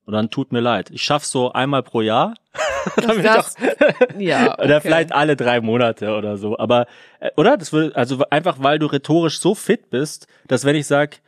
[0.06, 0.90] Oder ein tut mir leid.
[0.92, 2.34] Ich schaff's so einmal pro Jahr.
[3.02, 4.82] Damit Das, auch- ja, Oder okay.
[4.82, 6.58] vielleicht alle drei Monate oder so.
[6.58, 6.88] Aber,
[7.20, 7.58] äh, oder?
[7.58, 11.20] Das würde, also einfach, weil du rhetorisch so fit bist, dass wenn ich sag,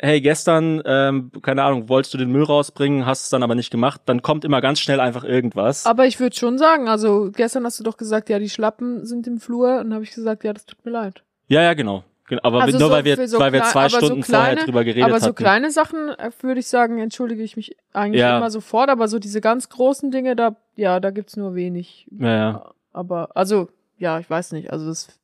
[0.00, 3.70] hey, gestern, ähm, keine Ahnung, wolltest du den Müll rausbringen, hast es dann aber nicht
[3.70, 5.86] gemacht, dann kommt immer ganz schnell einfach irgendwas.
[5.86, 9.26] Aber ich würde schon sagen, also gestern hast du doch gesagt, ja, die Schlappen sind
[9.28, 11.22] im Flur und habe ich gesagt, ja, das tut mir leid.
[11.48, 12.04] Ja, ja, genau.
[12.42, 14.64] Aber Also nur so weil wir, so weil wir zwei aber so Stunden vorher kleine-
[14.66, 15.36] drüber geredet aber so hatten.
[15.36, 18.36] kleine Sachen äh, würde ich sagen, entschuldige ich mich eigentlich Ja.
[18.36, 22.06] immer sofort, aber so diese ganz großen Dinge, da, ja, da gibt's nur wenig.
[22.10, 22.70] Ja, ja.
[22.92, 25.18] Aber, also, ja, ich weiß nicht, also das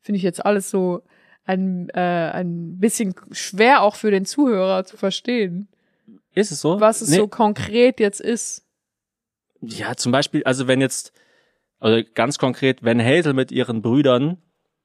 [0.00, 1.02] finde ich jetzt alles so
[1.44, 5.68] ein, äh, ein bisschen schwer auch für den Zuhörer zu verstehen,
[6.34, 6.80] Ist es so?
[6.80, 7.18] was es Nee.
[7.18, 8.64] so konkret jetzt ist.
[9.60, 11.12] Ja, zum Beispiel, also wenn jetzt,
[11.78, 14.38] also ganz konkret, wenn Hazel mit ihren Brüdern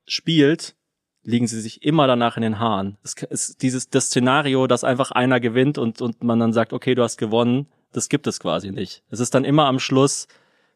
[0.05, 0.75] spielt,
[1.23, 2.97] liegen sie sich immer danach in den Haaren.
[3.03, 6.95] Es ist dieses das Szenario, dass einfach einer gewinnt und und man dann sagt, okay,
[6.95, 9.03] du hast gewonnen, das gibt es quasi nicht.
[9.09, 10.27] Es ist dann immer am Schluss,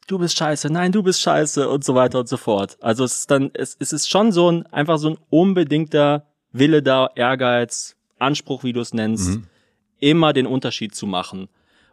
[0.08, 2.78] du bist scheiße, nein, du bist scheiße und so weiter und so fort.
[2.82, 6.84] Also es ist dann, es, es ist schon so ein einfach so ein unbedingter Wille
[6.84, 9.48] da, Ehrgeiz, Anspruch, wie du es nennst, Mhm.
[10.00, 11.50] immer den Unterschied zu machen.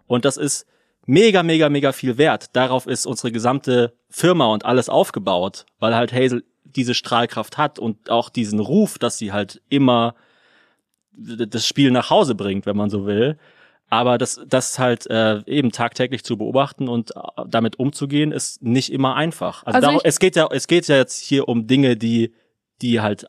[0.07, 0.67] Und das ist
[1.07, 2.55] mega, mega, mega viel wert.
[2.55, 8.11] Darauf ist unsere gesamte Firma und alles aufgebaut, weil halt Hazel diese Strahlkraft hat und
[8.11, 10.15] auch diesen Ruf, dass sie halt immer
[11.15, 13.39] das Spiel nach Hause bringt, wenn man so will.
[13.91, 18.91] Aber das, das halt äh, eben tagtäglich zu beobachten und äh, damit umzugehen, ist nicht
[18.91, 19.65] immer einfach.
[19.65, 22.33] Also, Also darum- es geht ja, es geht ja jetzt hier um Dinge, die,
[22.81, 23.27] die halt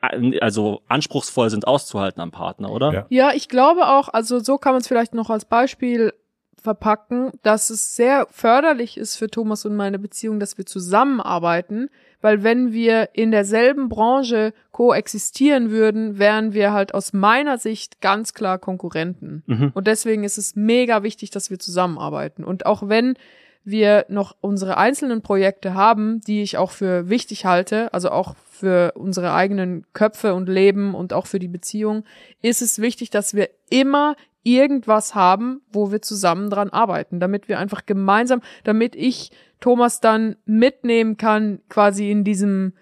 [0.00, 2.92] äh, also anspruchsvoll sind auszuhalten am Partner, oder?
[2.92, 3.06] Ja.
[3.08, 6.14] Ja, ich glaube auch, also so kann man es vielleicht noch als Beispiel
[6.62, 11.88] verpacken, dass es sehr förderlich ist für Thomas und meine Beziehung, dass wir zusammenarbeiten,
[12.20, 18.34] weil wenn wir in derselben Branche koexistieren würden, wären wir halt aus meiner Sicht ganz
[18.34, 19.42] klar Konkurrenten.
[19.46, 19.70] Mhm.
[19.74, 22.44] Und deswegen ist es mega wichtig, dass wir zusammenarbeiten.
[22.44, 23.14] Und auch wenn
[23.62, 28.92] wir noch unsere einzelnen Projekte haben, die ich auch für wichtig halte, also auch für
[28.94, 32.04] unsere eigenen Köpfe und Leben und auch für die Beziehung,
[32.42, 37.58] ist es wichtig, dass wir immer irgendwas haben, wo wir zusammen dran arbeiten, damit wir
[37.58, 39.30] einfach gemeinsam, damit ich
[39.60, 42.72] Thomas dann mitnehmen kann, quasi in diesem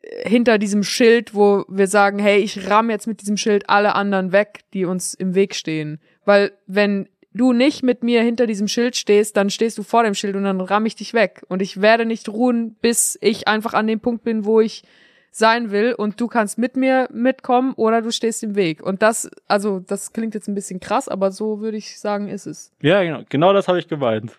[0.00, 3.94] äh, hinter diesem Schild, wo wir sagen, hey, ich ramm jetzt mit diesem Schild alle
[3.94, 6.00] anderen weg, die uns im Weg stehen.
[6.24, 10.14] Weil wenn du nicht mit mir hinter diesem Schild stehst, dann stehst du vor dem
[10.14, 11.42] Schild und dann ramm ich dich weg.
[11.48, 14.84] Und ich werde nicht ruhen, bis ich einfach an dem Punkt bin, wo ich
[15.34, 18.82] sein will und du kannst mit mir mitkommen oder du stehst im Weg.
[18.82, 22.46] Und das, also das klingt jetzt ein bisschen krass, aber so würde ich sagen, ist
[22.46, 22.70] es.
[22.82, 23.22] Ja, genau.
[23.30, 24.32] Genau das habe ich gemeint.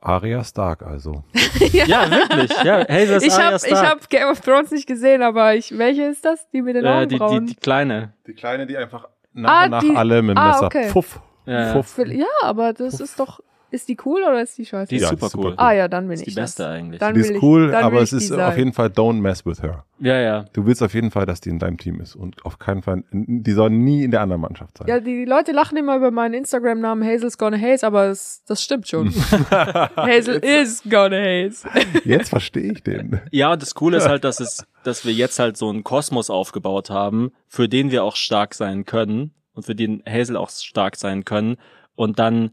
[0.00, 1.22] Arya Stark also.
[1.72, 2.50] Ja, wirklich.
[2.64, 3.86] Ja, Hazel ist Ich Arya habe ich Stark.
[3.88, 6.48] hab Game of Thrones nicht gesehen, aber ich, welche ist das?
[6.50, 8.12] Die mit den äh, die, die, die kleine.
[8.26, 10.66] Die Kleine, die einfach nach Ah, und nach die- alle mit dem ah, Messer.
[10.66, 10.88] okay.
[10.92, 11.20] Puff.
[11.46, 11.72] Ja, ja.
[11.72, 11.98] Puff.
[12.06, 13.40] ja, aber das ist doch,
[13.72, 14.88] ist die cool oder ist die scheiße?
[14.90, 15.46] Die ist Ja, super cool.
[15.46, 15.54] cool.
[15.56, 16.72] Ah ja, dann bin ist die ich beste das.
[16.72, 17.00] eigentlich.
[17.00, 18.88] Dann Die will ist ich- cool, dann aber es ich ist die auf jeden Fall
[18.88, 19.84] don't mess with her.
[19.98, 20.44] Ja, ja.
[20.52, 23.04] Du willst auf jeden Fall, dass die in deinem Team ist und auf keinen Fall,
[23.12, 24.88] die soll nie in der anderen Mannschaft sein.
[24.88, 28.88] Ja, die Leute lachen immer über meinen Instagram-Namen Hazel's Gonna Haze, aber es, das stimmt
[28.88, 29.12] schon.
[29.96, 31.66] Hazel is gonna haze.
[32.04, 33.20] Jetzt verstehe ich den.
[33.30, 36.90] Ja, das Coole ist halt, dass es, dass wir jetzt halt so einen Kosmos aufgebaut
[36.90, 41.24] haben, für den wir auch stark sein können und für den Hazel auch stark sein
[41.24, 41.56] können.
[41.94, 42.50] Und dann,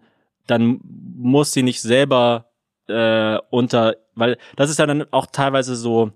[0.50, 2.46] dann muss sie nicht selber
[2.88, 6.12] äh, unter, weil das ist ja dann auch teilweise so,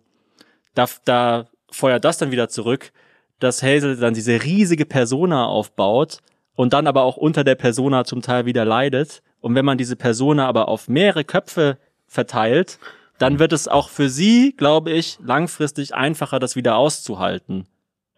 [0.74, 2.92] da, da feuert das dann wieder zurück,
[3.40, 6.20] dass Hazel dann diese riesige Persona aufbaut
[6.56, 9.22] und dann aber auch unter der Persona zum Teil wieder leidet.
[9.42, 11.78] Und wenn man diese Persona aber auf mehrere Köpfe
[12.08, 12.80] verteilt,
[13.20, 17.68] dann wird es auch für sie, glaube ich, langfristig einfacher, das wieder auszuhalten.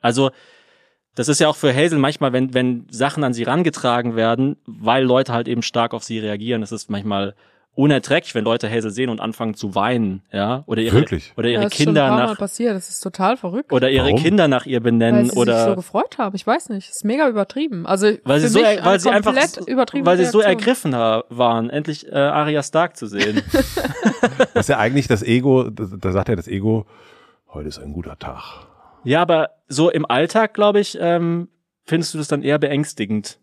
[0.01, 0.32] Also,
[1.16, 5.03] das ist ja auch für Hazel manchmal, wenn, wenn Sachen an sie rangetragen werden, weil
[5.03, 7.34] Leute halt eben stark auf sie reagieren, das ist manchmal
[7.78, 11.34] unerträglich, wenn Leute Hazel sehen und anfangen zu weinen, ja, oder ihre Wirklich?
[11.36, 12.74] oder ihre ja, das ist schon Kinder ein paar Mal nach passiert.
[12.74, 13.74] Das ist total verrückt.
[13.74, 14.20] oder ihre Warum?
[14.22, 16.36] Kinder nach ihr weil benennen sie sich oder so gefreut haben.
[16.38, 16.88] Ich weiß nicht.
[16.89, 17.86] Das ist mega übertrieben.
[17.86, 20.57] Also weil sie so er, weil sie einfach komplett so, übertriebene weil sie so Reaktion.
[20.59, 23.41] ergriffen ha- waren, endlich äh, Arya Stark zu sehen.
[24.53, 26.86] Das ist ja eigentlich das Ego, da, da sagt ja das Ego,
[27.53, 28.41] heute ist ein guter Tag.
[29.06, 31.49] Ja, aber so im Alltag, glaube ich, ähm,
[31.86, 33.39] findest du das dann eher beängstigend.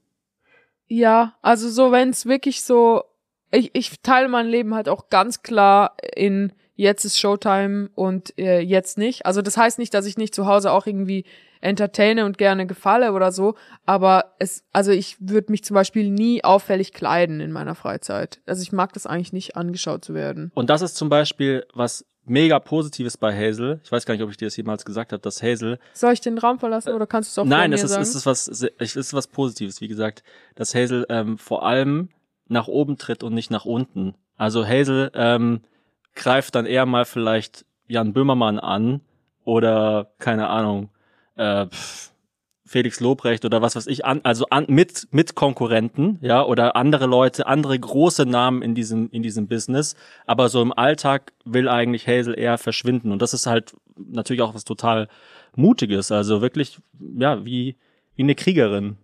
[0.89, 3.03] Ja, also so, wenn es wirklich so,
[3.51, 8.61] ich, ich teile mein Leben halt auch ganz klar in jetzt ist Showtime und äh,
[8.61, 9.27] jetzt nicht.
[9.27, 11.25] Also das heißt nicht, dass ich nicht zu Hause auch irgendwie
[11.61, 13.55] entertaine und gerne gefalle oder so,
[13.87, 18.41] aber es, also ich würde mich zum Beispiel nie auffällig kleiden in meiner Freizeit.
[18.47, 20.51] Also ich mag das eigentlich nicht, angeschaut zu werden.
[20.55, 23.81] Und das ist zum Beispiel was mega Positives bei Hazel.
[23.85, 26.21] Ich weiß gar nicht, ob ich dir das jemals gesagt habe, dass Hazel Soll ich
[26.21, 28.03] den Raum verlassen oder kannst du es auch Nein, es ist, sagen?
[28.03, 30.23] es ist was, es ist was Positives, wie gesagt,
[30.55, 32.11] dass Hazel ähm, vor allem
[32.49, 34.15] nach oben tritt und nicht nach unten.
[34.37, 35.63] Also Hazel ähm,
[36.15, 39.01] greift dann eher mal vielleicht Jan Böhmermann an
[39.45, 40.91] oder keine Ahnung
[41.37, 42.12] äh, pff,
[42.73, 47.07] Felix Lobrecht oder was weiß ich an, also an, mit mit Konkurrenten, ja oder andere
[47.07, 49.95] Leute, andere große Namen in diesem in diesem Business.
[50.27, 54.55] Aber so im Alltag will eigentlich Hazel eher verschwinden und das ist halt natürlich auch
[54.55, 55.09] was total
[55.55, 56.11] Mutiges.
[56.11, 57.77] Also wirklich ja wie
[58.17, 58.97] wie eine Kriegerin.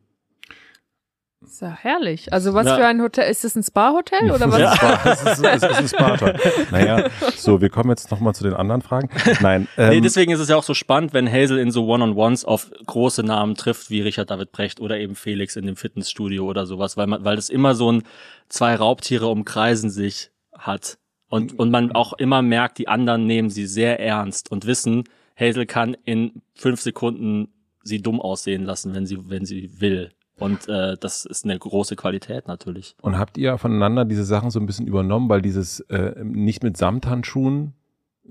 [1.40, 2.32] Ist ja herrlich.
[2.32, 2.76] Also was Ja.
[2.76, 3.30] für ein Hotel?
[3.30, 4.58] Ist das ein Spa-Hotel oder was?
[4.60, 5.00] Ja.
[5.04, 6.34] Es ist, es ist ein Sparta.
[6.70, 9.08] Naja, so, wir kommen jetzt nochmal zu den anderen Fragen.
[9.40, 12.44] Nein, ähm, nee, deswegen ist es ja auch so spannend, wenn Hazel in so One-on-Ones
[12.44, 16.66] auf große Namen trifft, wie Richard David Brecht oder eben Felix in dem Fitnessstudio oder
[16.66, 18.02] sowas, weil man, weil das immer so ein
[18.48, 20.98] zwei Raubtiere umkreisen sich hat.
[21.30, 25.04] Und, und man auch immer merkt, die anderen nehmen sie sehr ernst und wissen,
[25.38, 27.48] Hazel kann in fünf Sekunden
[27.84, 30.10] sie dumm aussehen lassen, wenn sie, wenn sie will.
[30.38, 32.94] Und äh, das ist eine große Qualität natürlich.
[33.02, 36.76] Und habt ihr voneinander diese Sachen so ein bisschen übernommen, weil dieses äh, nicht mit
[36.76, 37.74] Samthandschuhen,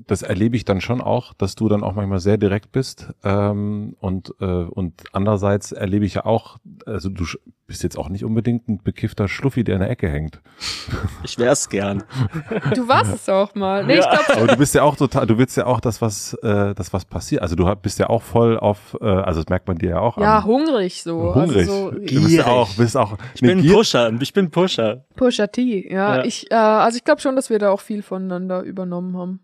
[0.05, 3.09] das erlebe ich dann schon auch, dass du dann auch manchmal sehr direkt bist.
[3.23, 7.25] Ähm, und, äh, und andererseits erlebe ich ja auch, also du
[7.65, 10.41] bist jetzt auch nicht unbedingt ein bekiffter Schluffi, der in der Ecke hängt.
[11.23, 12.03] Ich wär's gern.
[12.75, 13.83] Du warst es auch mal.
[13.85, 14.11] Nee, ich Ja.
[14.23, 16.93] glaube, Aber du bist ja auch total, du willst ja auch, dass was, äh, dass
[16.93, 17.41] was passiert.
[17.41, 20.17] Also du bist ja auch voll auf, äh, also das merkt man dir ja auch
[20.17, 20.45] ja, an.
[20.45, 21.35] hungrig so.
[21.35, 21.67] Hungrig.
[21.67, 23.17] Also so du bist ja auch, bist auch.
[23.35, 25.05] Ich bin ein Pusher, ich bin Pusher.
[25.15, 26.17] Pusha T, ja.
[26.17, 26.23] Ja.
[26.23, 29.39] Ich, äh, also ich glaube schon, dass wir da auch viel voneinander übernommen haben.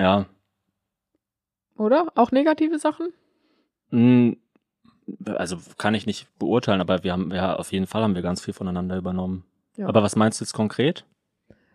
[0.00, 0.26] Ja.
[1.76, 2.06] Oder?
[2.14, 3.08] Auch negative Sachen?
[3.90, 4.32] Mm,
[5.26, 8.40] Also kann ich nicht beurteilen, aber wir haben ja auf jeden Fall haben wir ganz
[8.40, 9.44] viel voneinander übernommen.
[9.76, 9.88] Ja.
[9.88, 11.04] Aber was meinst du jetzt konkret?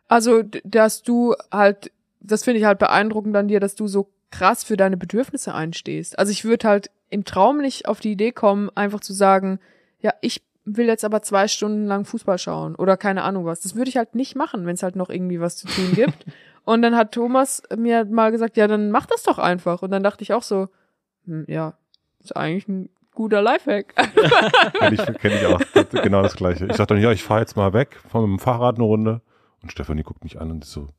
[0.08, 4.64] Also, dass du halt, das finde ich halt beeindruckend an dir, dass du so krass
[4.64, 6.18] für deine Bedürfnisse einstehst.
[6.20, 9.60] Also ich würde halt im Traum nicht auf die Idee kommen, einfach zu sagen,
[10.02, 13.61] ja, ich will jetzt aber zwei Stunden lang Fußball schauen oder keine Ahnung was.
[13.61, 16.26] Das würde ich halt nicht machen, wenn es halt noch irgendwie was zu tun gibt.
[16.66, 19.84] Und dann hat Thomas mir mal gesagt, ja, dann mach das doch einfach.
[19.84, 20.68] Und dann dachte ich auch so,
[21.26, 21.78] hm, ja,
[22.20, 23.93] ist eigentlich ein guter Lifehack.
[24.80, 25.61] Kenn ich, kenn ich auch.
[26.03, 26.66] Genau das Gleiche.
[26.66, 29.22] Ich sag dann, ja, ich fahre jetzt mal weg, fahre mit dem Fahrrad eine Runde.
[29.61, 30.89] Und Stefanie guckt mich an und ist so,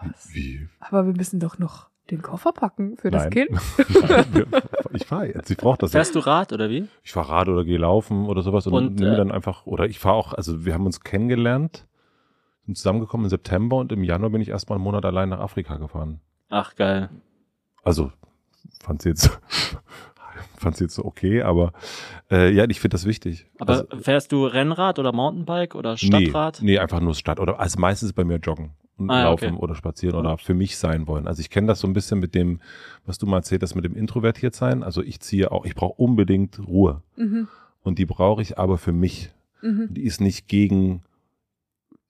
[0.00, 0.34] Was?
[0.34, 0.68] wie?
[0.80, 3.30] Aber wir müssen doch noch den Koffer packen für das Nein.
[3.30, 3.50] Kind.
[4.08, 5.48] Nein, ich fahre jetzt.
[5.48, 6.86] Sie braucht das Fährst du Rad oder wie?
[7.02, 9.86] Ich fahre Rad oder gehe laufen oder sowas und, Und, nehme äh, dann einfach, oder
[9.86, 11.86] ich fahre auch, also wir haben uns kennengelernt,
[12.64, 15.76] sind zusammengekommen im September und im Januar bin ich erstmal einen Monat allein nach Afrika
[15.76, 16.20] gefahren.
[16.48, 17.10] Ach geil.
[17.82, 18.12] Also,
[18.82, 19.40] fand sie jetzt,
[20.56, 21.72] fand sie jetzt so okay, aber
[22.30, 23.46] äh, ja, ich finde das wichtig.
[23.58, 26.60] Aber also, fährst du Rennrad oder Mountainbike oder Stadtrad?
[26.62, 27.40] Nee, nee, einfach nur Stadt.
[27.40, 29.58] Oder also meistens bei mir joggen und Ah, laufen okay.
[29.62, 31.26] oder spazieren oder für mich sein wollen.
[31.26, 32.60] Also ich kenne das so ein bisschen mit dem,
[33.04, 34.82] was du mal erzählt hast, mit dem introvertiert sein.
[34.82, 37.02] Also ich ziehe auch, ich brauche unbedingt Ruhe.
[37.16, 37.48] Mhm.
[37.82, 39.30] Und die brauche ich aber für mich.
[39.62, 39.88] Mhm.
[39.90, 41.02] Die ist nicht gegen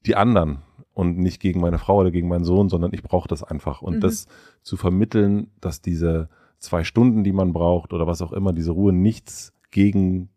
[0.06, 0.58] die anderen
[0.94, 3.82] und nicht gegen meine Frau oder gegen meinen Sohn, sondern ich brauche das einfach.
[3.82, 4.00] Und Mhm.
[4.00, 4.26] das
[4.62, 6.28] zu vermitteln, dass diese
[6.58, 10.30] zwei Stunden, die man braucht oder was auch immer, diese Ruhe nichts gegen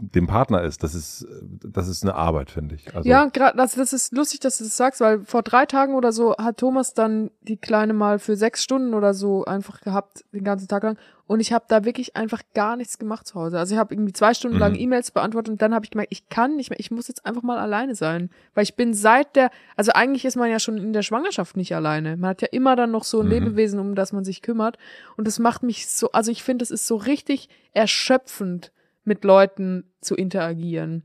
[0.00, 2.94] den Partner ist, das ist, das ist eine Arbeit, finde ich.
[2.94, 5.94] Also, ja, gerade, also das ist lustig, dass du das sagst, weil vor drei Tagen
[5.94, 10.24] oder so hat Thomas dann die Kleine mal für sechs Stunden oder so einfach gehabt,
[10.32, 10.96] den ganzen Tag lang.
[11.26, 13.58] Und ich habe da wirklich einfach gar nichts gemacht zu Hause.
[13.58, 14.60] Also ich habe irgendwie zwei Stunden Mhm.
[14.60, 17.26] lang E-Mails beantwortet und dann habe ich gemerkt, ich kann nicht mehr, ich muss jetzt
[17.26, 18.30] einfach mal alleine sein.
[18.54, 21.74] Weil ich bin seit der, also eigentlich ist man ja schon in der Schwangerschaft nicht
[21.74, 22.16] alleine.
[22.16, 23.32] Man hat ja immer dann noch so ein Mhm.
[23.32, 24.78] Lebewesen, um das man sich kümmert.
[25.16, 28.72] Und das macht mich so, also ich finde, es ist so richtig erschöpfend,
[29.08, 31.02] mit Leuten zu interagieren.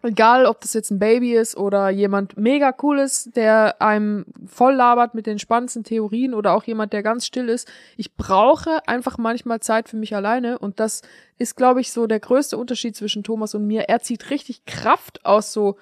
[0.00, 4.74] Egal, ob das jetzt ein Baby ist oder jemand mega cool ist, der einem voll
[4.74, 7.68] labert mit den spannendsten Theorien oder auch jemand, der ganz still ist.
[7.96, 11.02] Ich brauche einfach manchmal Zeit für mich alleine und das
[11.36, 13.88] ist, glaube ich, so der größte Unterschied zwischen Thomas und mir.
[13.88, 15.76] Er zieht richtig Kraft aus so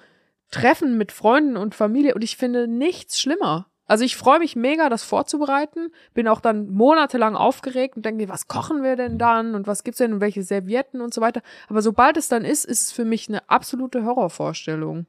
[0.49, 3.67] Treffen mit Freunden und Familie und ich finde nichts schlimmer.
[3.87, 8.47] Also ich freue mich mega, das vorzubereiten, bin auch dann monatelang aufgeregt und denke, was
[8.47, 11.41] kochen wir denn dann und was gibt's denn und welche Servietten und so weiter.
[11.69, 15.07] Aber sobald es dann ist, ist es für mich eine absolute Horrorvorstellung.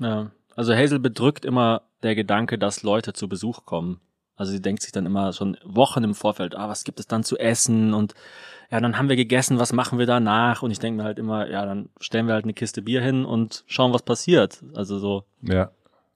[0.00, 4.00] Ja, also Hazel bedrückt immer der Gedanke, dass Leute zu Besuch kommen.
[4.36, 7.24] Also sie denkt sich dann immer schon Wochen im Vorfeld, ah, was gibt es dann
[7.24, 8.14] zu essen und
[8.70, 10.62] ja, dann haben wir gegessen, was machen wir danach?
[10.62, 13.24] Und ich denke mir halt immer, ja, dann stellen wir halt eine Kiste Bier hin
[13.24, 14.62] und schauen, was passiert.
[14.74, 15.24] Also so.
[15.40, 15.70] Ja,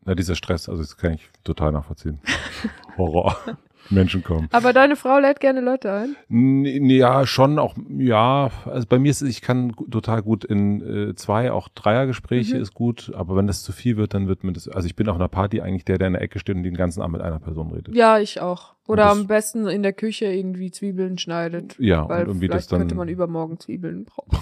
[0.06, 2.20] ja dieser Stress, also das kann ich total nachvollziehen.
[2.96, 3.36] Horror.
[3.90, 4.48] Menschen kommen.
[4.52, 6.16] Aber deine Frau lädt gerne Leute ein?
[6.88, 8.50] Ja, schon auch, ja.
[8.64, 12.62] Also bei mir ist es, ich kann total gut in äh, zwei, auch Dreiergespräche mhm.
[12.62, 15.08] ist gut, aber wenn das zu viel wird, dann wird mir das, also ich bin
[15.08, 17.22] auf einer Party eigentlich der, der in der Ecke steht und den ganzen Abend mit
[17.22, 17.94] einer Person redet.
[17.94, 18.74] Ja, ich auch.
[18.86, 21.76] Oder das, am besten in der Küche irgendwie Zwiebeln schneidet.
[21.78, 22.80] Ja, weil und irgendwie vielleicht das dann.
[22.80, 24.38] könnte man übermorgen Zwiebeln brauchen.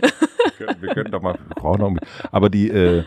[0.80, 2.00] wir können doch mal, wir brauchen
[2.32, 3.04] aber die, äh,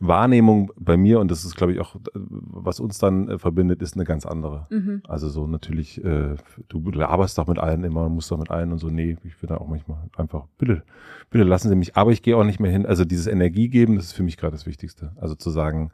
[0.00, 3.94] Wahrnehmung bei mir, und das ist, glaube ich, auch, was uns dann äh, verbindet, ist
[3.94, 4.66] eine ganz andere.
[4.70, 5.02] Mhm.
[5.08, 6.36] Also so natürlich, äh,
[6.68, 9.48] du laberst doch mit allen immer, musst doch mit allen und so, nee, ich will
[9.48, 10.82] da auch manchmal einfach, bitte,
[11.30, 12.86] bitte lassen Sie mich, aber ich gehe auch nicht mehr hin.
[12.86, 15.12] Also dieses Energie geben, das ist für mich gerade das Wichtigste.
[15.16, 15.90] Also zu sagen,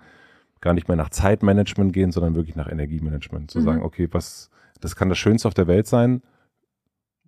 [0.61, 3.51] gar nicht mehr nach Zeitmanagement gehen, sondern wirklich nach Energiemanagement.
[3.51, 3.65] Zu mhm.
[3.65, 4.51] sagen, okay, was,
[4.81, 6.23] das kann das Schönste auf der Welt sein,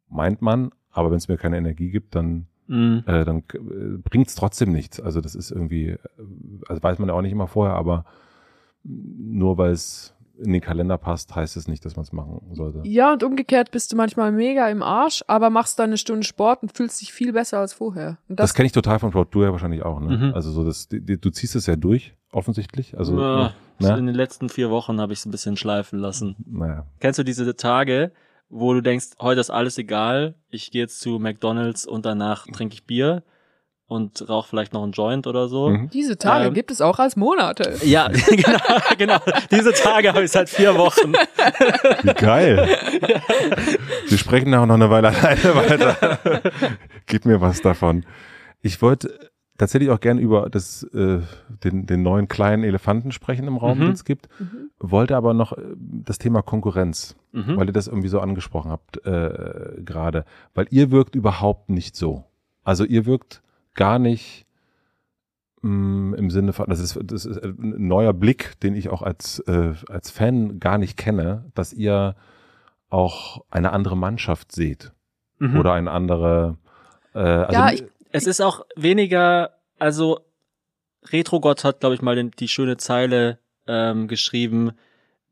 [0.09, 3.03] meint man, aber wenn es mir keine Energie gibt, dann mhm.
[3.07, 5.01] äh, dann äh, bringt's trotzdem nichts.
[5.01, 5.99] Also das ist irgendwie, äh,
[6.69, 8.05] also weiß man ja auch nicht immer vorher, aber
[8.83, 12.83] nur weil es in den Kalender passt, heißt es nicht, dass man es machen sollte.
[12.85, 16.62] Ja, und umgekehrt bist du manchmal mega im Arsch, aber machst dann eine Stunde Sport
[16.62, 18.19] und fühlst dich viel besser als vorher.
[18.29, 20.17] Und das das kenne ich total von Sport, du ja wahrscheinlich auch, ne?
[20.17, 20.35] Mhm.
[20.35, 22.99] Also so das, du ziehst es ja durch, offensichtlich.
[22.99, 23.99] Also ja, ne?
[23.99, 26.37] in den letzten vier Wochen habe ich es ein bisschen schleifen lassen.
[26.47, 26.87] Naja.
[27.01, 28.12] Kennst du diese Tage,
[28.49, 32.75] wo du denkst, heute ist alles egal, ich gehe jetzt zu McDonalds und danach trinke
[32.75, 33.23] ich Bier
[33.89, 35.71] und rauche vielleicht noch einen Joint oder so.
[35.71, 35.91] Mhm.
[35.91, 37.77] Diese Tage ähm, gibt es auch als Monate.
[37.85, 38.59] Ja, genau,
[38.99, 39.19] genau.
[39.51, 41.13] Diese Tage habe ich seit vier Wochen.
[42.03, 42.69] Wie geil.
[44.09, 46.41] Wir sprechen auch noch eine Weile alleine weiter.
[47.07, 48.05] Gib mir was davon.
[48.61, 51.21] Ich wollte tatsächlich auch gern über das, äh,
[51.65, 53.83] den, den neuen kleinen Elefanten sprechen im Raum, mhm.
[53.83, 54.29] den es gibt.
[54.39, 54.71] Mhm.
[54.79, 57.57] Wollte aber noch äh, das Thema Konkurrenz, mhm.
[57.57, 60.25] weil ihr das irgendwie so angesprochen habt äh, gerade.
[60.55, 62.25] Weil ihr wirkt überhaupt nicht so.
[62.65, 63.43] Also ihr wirkt
[63.75, 64.47] gar nicht
[65.63, 69.03] mh, mm, im Sinne von, das ist, das ist ein neuer Blick, den ich auch
[69.03, 72.17] als, äh, als Fan gar nicht kenne, dass ihr
[72.89, 74.93] auch eine andere Mannschaft seht.
[75.39, 75.59] Mhm.
[75.59, 76.57] Oder eine andere
[77.17, 77.85] äh, also ja, ich,
[78.17, 80.21] es ist auch weniger, also
[81.12, 84.73] Retrogott hat, glaube ich, mal den, die schöne Zeile ähm, geschrieben,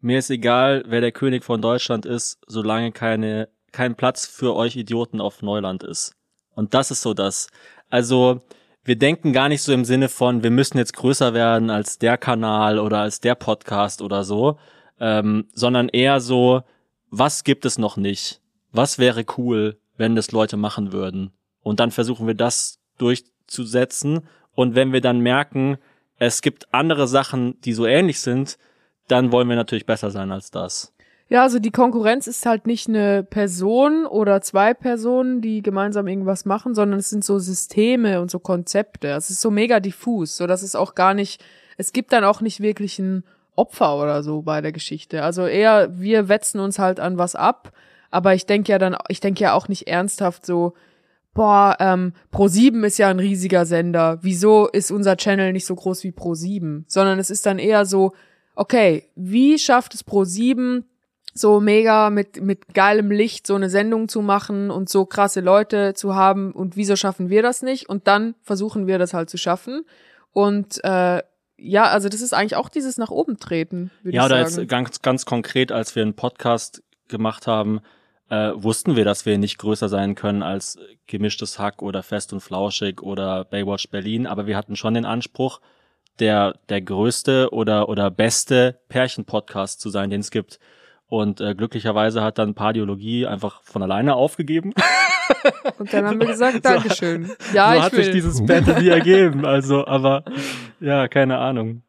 [0.01, 4.76] mir ist egal, wer der König von Deutschland ist, solange keine, kein Platz für euch
[4.76, 6.14] Idioten auf Neuland ist.
[6.55, 7.49] Und das ist so das.
[7.89, 8.43] Also,
[8.85, 12.18] wir denken gar nicht so im Sinne von, wir müssen jetzt größer werden als der
[12.18, 14.59] Kanal oder als der Podcast oder so,
[15.01, 16.62] ähm, sondern eher so,
[17.09, 18.43] was gibt es noch nicht?
[18.72, 21.32] Was wäre cool, wenn das Leute machen würden?
[21.65, 24.21] Und dann versuchen wir das durchzusetzen.
[24.55, 25.79] Und wenn wir dann merken,
[26.19, 28.57] es gibt andere Sachen, die so ähnlich sind,
[29.09, 30.95] dann wollen wir natürlich besser sein als das.
[31.29, 36.45] Ja, also die Konkurrenz ist halt nicht eine Person oder zwei Personen, die gemeinsam irgendwas
[36.45, 39.09] machen, sondern es sind so Systeme und so Konzepte.
[39.09, 41.43] Es ist so mega diffus, so dass es auch gar nicht,
[41.79, 43.25] es gibt dann auch nicht wirklich ein
[43.57, 45.23] Opfer oder so bei der Geschichte.
[45.23, 47.73] Also eher wir wetzen uns halt an was ab,
[48.11, 50.75] aber ich denke ja dann, ich denke ja auch nicht ernsthaft so,
[51.35, 54.18] boah, ähm, Pro7 ist ja ein riesiger Sender.
[54.22, 56.85] Wieso ist unser Channel nicht so groß wie Pro7?
[56.87, 58.12] Sondern es ist dann eher so,
[58.55, 60.85] okay, wie schafft es Pro7
[61.35, 65.93] so mega mit, mit geilem Licht so eine Sendung zu machen und so krasse Leute
[65.95, 67.89] zu haben und wieso schaffen wir das nicht?
[67.89, 69.85] Und dann versuchen wir das halt zu schaffen.
[70.32, 71.22] Und äh,
[71.57, 73.91] ja, also das ist eigentlich auch dieses nach oben treten.
[74.05, 77.80] Ja, oder jetzt ganz, ganz konkret, als wir einen Podcast gemacht haben,
[78.31, 82.41] äh, wussten wir, dass wir nicht größer sein können als gemischtes Hack oder Fest und
[82.41, 85.61] Flauschig oder Baywatch Berlin, aber wir hatten schon den Anspruch,
[86.18, 90.59] der, der größte oder, oder beste Pärchen-Podcast zu sein, den es gibt.
[91.07, 94.72] Und äh, glücklicherweise hat dann Pardiologie einfach von alleine aufgegeben.
[95.79, 97.31] Und dann haben wir gesagt, Dankeschön.
[97.53, 98.05] Ja, so ich hat will.
[98.05, 99.45] sich dieses Battle nie ergeben.
[99.45, 100.25] Also, aber
[100.81, 101.84] ja, keine Ahnung.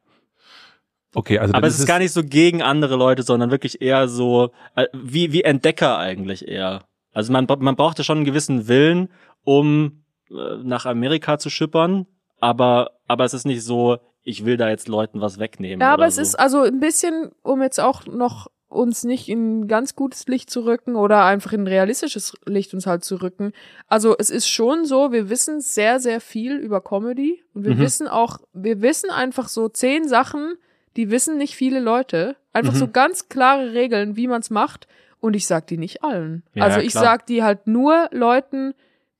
[1.16, 4.08] Okay, also aber es ist, ist gar nicht so gegen andere Leute, sondern wirklich eher
[4.08, 6.84] so äh, wie wie Entdecker eigentlich eher.
[7.14, 9.10] Also man man brauchte schon einen gewissen Willen,
[9.44, 12.06] um äh, nach Amerika zu schippern,
[12.40, 15.82] aber aber es ist nicht so, ich will da jetzt Leuten was wegnehmen.
[15.82, 16.22] Ja, aber es so.
[16.22, 20.66] ist also ein bisschen, um jetzt auch noch uns nicht in ganz gutes Licht zu
[20.66, 23.54] rücken oder einfach in realistisches Licht uns halt zu rücken.
[23.88, 27.80] Also es ist schon so, wir wissen sehr, sehr viel über Comedy und wir Mhm.
[27.80, 30.56] wissen auch, wir wissen einfach so zehn Sachen,
[30.96, 32.36] die wissen nicht viele Leute.
[32.54, 32.78] Einfach Mhm.
[32.78, 34.88] so ganz klare Regeln, wie man's macht.
[35.20, 36.44] Und ich sag die nicht allen.
[36.54, 37.04] Ja, also ich klar.
[37.04, 38.74] sag die halt nur Leuten,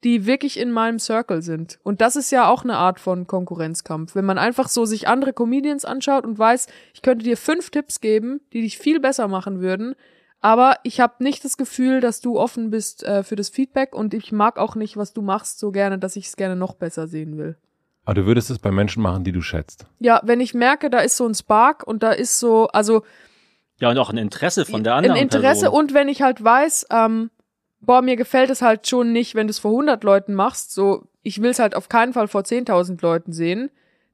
[0.04, 1.80] die wirklich in meinem Circle sind.
[1.82, 4.14] Und das ist ja auch eine Art von Konkurrenzkampf.
[4.14, 8.02] Wenn man einfach so sich andere Comedians anschaut und weiß, ich könnte dir fünf Tipps
[8.02, 9.96] geben, die dich viel besser machen würden,
[10.42, 14.14] aber ich habe nicht das Gefühl, dass du offen bist äh, für das Feedback und
[14.14, 17.08] ich mag auch nicht, was du machst, so gerne, dass ich es gerne noch besser
[17.08, 17.58] sehen will.
[18.06, 19.86] Aber du würdest es bei Menschen machen, die du schätzt.
[20.00, 23.04] Ja, wenn ich merke, da ist so ein Spark und da ist so, also
[23.80, 25.80] Ja, und auch ein Interesse von der anderen ein Interesse Person.
[25.80, 27.32] und wenn ich halt weiß, ähm,
[27.82, 31.08] boah, mir gefällt es halt schon nicht, wenn du es vor 100 Leuten machst, so,
[31.24, 33.70] ich will es halt auf keinen Fall vor 10.000 Leuten sehen,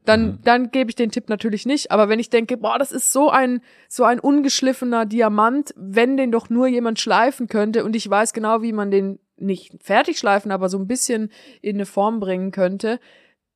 [0.06, 0.39] dann, Mhm.
[0.46, 1.92] dann gebe ich den Tipp natürlich nicht.
[1.92, 6.32] Aber wenn ich denke, boah, das ist so ein, so ein ungeschliffener Diamant, wenn den
[6.32, 10.52] doch nur jemand schleifen könnte und ich weiß genau, wie man den nicht fertig schleifen,
[10.52, 11.32] aber so ein bisschen
[11.62, 13.00] in eine Form bringen könnte,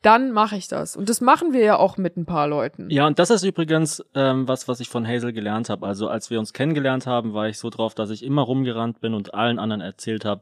[0.06, 0.96] dann mache ich das.
[0.96, 2.90] Und das machen wir ja auch mit ein paar Leuten.
[2.92, 5.88] Ja, und das ist übrigens ähm, was, was ich von Hazel gelernt habe.
[5.88, 9.16] Also als wir uns kennengelernt haben, war ich so drauf, dass ich immer rumgerannt bin
[9.16, 10.42] und allen anderen erzählt habe,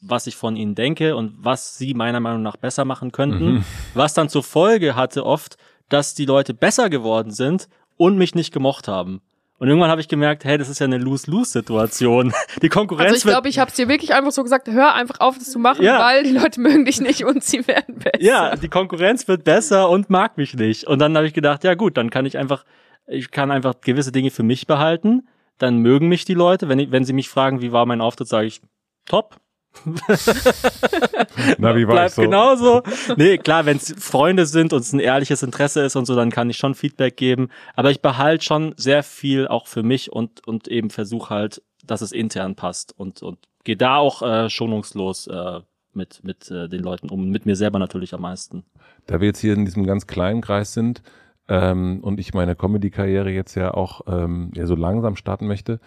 [0.00, 3.52] was ich von ihnen denke und was sie meiner Meinung nach besser machen könnten.
[3.52, 3.64] Mhm.
[3.94, 5.56] Was dann zur Folge hatte oft,
[5.88, 9.20] dass die Leute besser geworden sind und mich nicht gemocht haben.
[9.62, 12.32] Und irgendwann habe ich gemerkt, hey, das ist ja eine Lose-Lose-Situation.
[12.62, 15.20] Die Konkurrenz Also ich glaube, ich habe es dir wirklich einfach so gesagt, hör einfach
[15.20, 16.00] auf, das zu machen, Ja.
[16.00, 18.20] weil die Leute mögen dich nicht und sie werden besser.
[18.20, 20.88] Ja, die Konkurrenz wird besser und mag mich nicht.
[20.88, 22.64] Und dann habe ich gedacht, ja gut, dann kann ich einfach,
[23.06, 25.28] ich kann einfach gewisse Dinge für mich behalten.
[25.58, 26.68] Dann mögen mich die Leute.
[26.68, 28.62] Wenn, ich, wenn sie mich fragen, wie war mein Auftritt, sage ich,
[29.06, 29.36] top.
[31.58, 32.22] Na, wie war Bleibt so?
[32.22, 32.82] genauso.
[33.16, 36.30] Nee, klar, wenn es Freunde sind und es ein ehrliches Interesse ist und so, dann
[36.30, 37.48] kann ich schon Feedback geben.
[37.74, 42.00] Aber ich behalte schon sehr viel auch für mich und, und eben versuche halt, dass
[42.00, 45.60] es intern passt und, und gehe da auch äh, schonungslos äh,
[45.94, 47.30] mit, mit äh, den Leuten um.
[47.30, 48.64] Mit mir selber natürlich am meisten.
[49.06, 51.02] Da wir jetzt hier in diesem ganz kleinen Kreis sind
[51.48, 55.80] ähm, und ich meine Comedy-Karriere jetzt ja auch ähm, ja, so langsam starten möchte,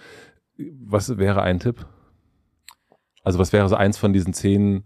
[0.57, 1.85] was wäre ein Tipp?
[3.25, 4.85] Also was wäre so eins von diesen zehn?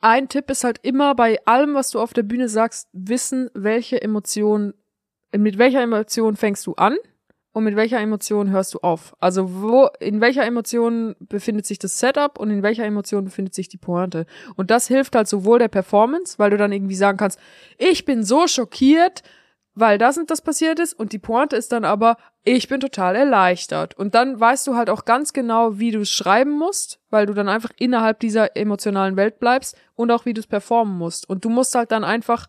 [0.00, 4.00] Ein Tipp ist halt immer bei allem, was du auf der Bühne sagst, wissen, welche
[4.00, 4.74] Emotion,
[5.36, 6.96] mit welcher Emotion fängst du an
[7.52, 9.16] und mit welcher Emotion hörst du auf.
[9.18, 13.68] Also wo, in welcher Emotion befindet sich das Setup und in welcher Emotion befindet sich
[13.68, 14.26] die Pointe.
[14.56, 17.38] Und das hilft halt sowohl der Performance, weil du dann irgendwie sagen kannst,
[17.78, 19.22] ich bin so schockiert,
[19.74, 23.16] weil das und das passiert ist und die Pointe ist dann aber, ich bin total
[23.16, 23.94] erleichtert.
[23.94, 27.34] Und dann weißt du halt auch ganz genau, wie du es schreiben musst, weil du
[27.34, 31.28] dann einfach innerhalb dieser emotionalen Welt bleibst und auch wie du es performen musst.
[31.28, 32.48] Und du musst halt dann einfach,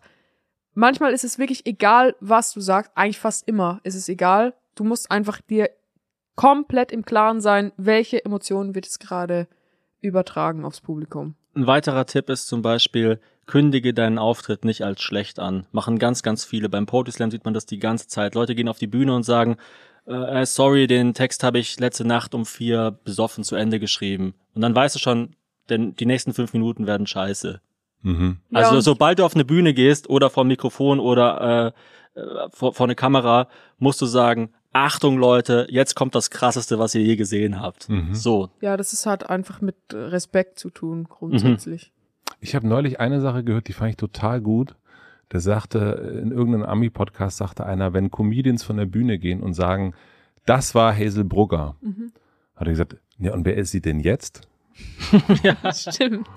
[0.74, 4.54] manchmal ist es wirklich egal, was du sagst, eigentlich fast immer ist es egal.
[4.74, 5.70] Du musst einfach dir
[6.36, 9.48] komplett im Klaren sein, welche Emotionen wird es gerade
[10.00, 11.36] übertragen aufs Publikum.
[11.54, 15.66] Ein weiterer Tipp ist zum Beispiel, kündige deinen Auftritt nicht als schlecht an.
[15.72, 16.68] Machen ganz, ganz viele.
[16.68, 18.34] Beim Poetry Slam sieht man das die ganze Zeit.
[18.34, 19.56] Leute gehen auf die Bühne und sagen,
[20.06, 24.34] äh, sorry, den Text habe ich letzte Nacht um vier besoffen zu Ende geschrieben.
[24.54, 25.34] Und dann weißt du schon,
[25.70, 27.60] denn die nächsten fünf Minuten werden scheiße.
[28.02, 28.38] Mhm.
[28.50, 31.72] Ja, Also und- sobald du auf eine Bühne gehst oder vor ein Mikrofon oder
[32.14, 36.78] äh, äh, vor, vor eine Kamera, musst du sagen, Achtung Leute, jetzt kommt das krasseste,
[36.78, 37.88] was ihr je gesehen habt.
[37.88, 38.14] Mhm.
[38.14, 38.50] So.
[38.60, 41.92] Ja, das ist halt einfach mit äh, Respekt zu tun, grundsätzlich.
[42.44, 44.76] Ich habe neulich eine Sache gehört, die fand ich total gut.
[45.32, 49.94] Der sagte, in irgendeinem Ami-Podcast sagte einer, wenn Comedians von der Bühne gehen und sagen,
[50.44, 52.12] das war Hazel Brugger, Mhm.
[52.54, 54.42] hat er gesagt, ja, und wer ist sie denn jetzt?
[55.72, 56.28] Stimmt.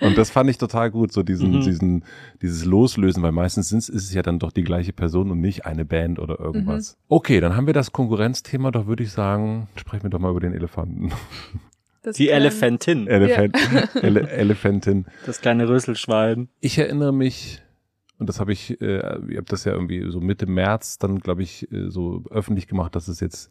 [0.00, 1.60] Und das fand ich total gut, so diesen, Mhm.
[1.62, 2.04] diesen,
[2.40, 5.66] dieses Loslösen, weil meistens sind's- ist es ja dann doch die gleiche Person und nicht
[5.66, 6.96] eine Band oder irgendwas.
[7.08, 10.40] Okay, dann haben wir das Konkurrenzthema, doch würde ich sagen, sprechen wir doch mal über
[10.40, 11.10] den Elefanten.
[12.02, 13.56] Das Die kleine- Elefantin, Elefant,
[14.02, 15.06] Ele Elefantin.
[15.24, 16.48] das kleine Rüsselschwein.
[16.60, 17.62] Ich erinnere mich,
[18.18, 21.42] und das habe ich, äh, ihr habt das ja irgendwie so Mitte März dann, glaube
[21.42, 23.50] ich, äh, so öffentlich gemacht, dass es jetzt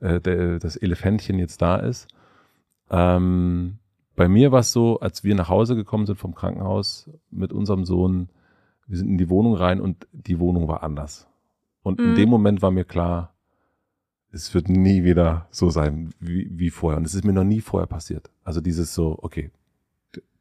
[0.00, 2.06] äh, der, das Elefantchen jetzt da ist.
[2.90, 3.78] Ähm,
[4.14, 7.84] bei mir war es so, als wir nach Hause gekommen sind vom Krankenhaus mit unserem
[7.84, 8.28] Sohn,
[8.86, 11.26] wir sind in die Wohnung rein und die Wohnung war anders.
[11.82, 12.14] Und in Mhm.
[12.16, 13.32] dem Moment war mir klar,
[14.36, 16.98] es wird nie wieder so sein wie, wie vorher.
[16.98, 18.30] Und es ist mir noch nie vorher passiert.
[18.44, 19.50] Also dieses so, okay,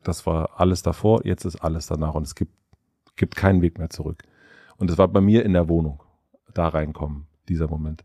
[0.04, 2.54] das war alles davor, jetzt ist alles danach und es gibt,
[3.16, 4.24] gibt keinen Weg mehr zurück.
[4.78, 6.04] Und es war bei mir in der Wohnung,
[6.54, 8.04] da reinkommen, dieser Moment.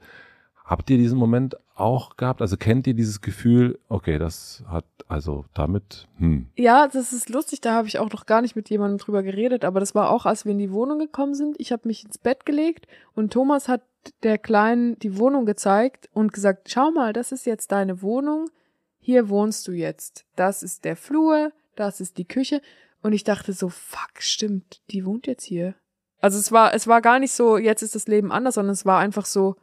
[0.64, 2.40] Habt ihr diesen Moment auch gehabt?
[2.40, 7.60] Also kennt ihr dieses Gefühl, okay, das hat, also damit, hm, Ja, das ist lustig,
[7.60, 10.26] da habe ich auch noch gar nicht mit jemandem drüber geredet, aber das war auch,
[10.26, 11.56] als wir in die Wohnung gekommen sind.
[11.58, 13.82] Ich habe mich ins Bett gelegt und Thomas hat
[14.22, 18.48] der Kleinen die Wohnung gezeigt und gesagt, schau mal, das ist jetzt deine Wohnung,
[18.98, 20.24] hier wohnst du jetzt.
[20.36, 22.60] Das ist der Flur, das ist die Küche.
[23.02, 25.74] Und ich dachte so, fuck, stimmt, die wohnt jetzt hier.
[26.20, 28.84] Also es war, es war gar nicht so, jetzt ist das Leben anders, sondern es
[28.84, 29.56] war einfach so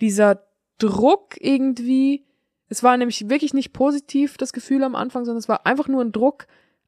[0.00, 0.42] dieser
[0.78, 2.24] Druck irgendwie.
[2.68, 6.02] Es war nämlich wirklich nicht positiv, das Gefühl am Anfang, sondern es war einfach nur
[6.02, 6.46] ein Druck.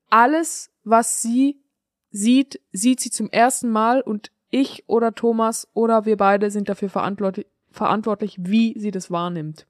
[0.09, 1.61] Alles, was sie
[2.11, 6.91] sieht, sieht sie zum ersten Mal und ich oder Thomas oder wir beide sind dafür
[6.91, 9.67] verantwortlich, verantwortlich wie sie das wahrnimmt.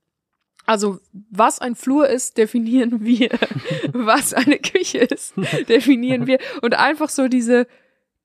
[0.67, 0.99] Also,
[1.31, 3.31] was ein Flur ist, definieren wir.
[3.93, 5.35] was eine Küche ist,
[5.69, 6.39] definieren wir.
[6.63, 7.67] Und einfach so diese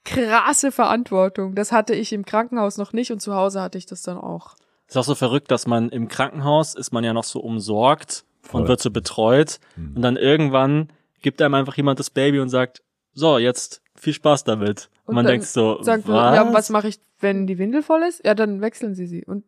[0.04, 1.56] krasse Verantwortung.
[1.56, 4.56] Das hatte ich im Krankenhaus noch nicht und zu Hause hatte ich das dann auch.
[4.88, 8.62] Ist auch so verrückt, dass man im Krankenhaus ist man ja noch so umsorgt Voll.
[8.62, 9.60] und wird so betreut.
[9.76, 9.96] Mhm.
[9.96, 10.90] Und dann irgendwann
[11.22, 12.84] gibt einem einfach jemand das Baby und sagt,
[13.16, 14.90] so, jetzt viel Spaß damit.
[15.06, 16.36] Und, man denkt so, sagt, was?
[16.36, 18.24] Ja, was mache ich, wenn die Windel voll ist?
[18.26, 19.26] Ja, dann wechseln sie sie.
[19.26, 19.46] Und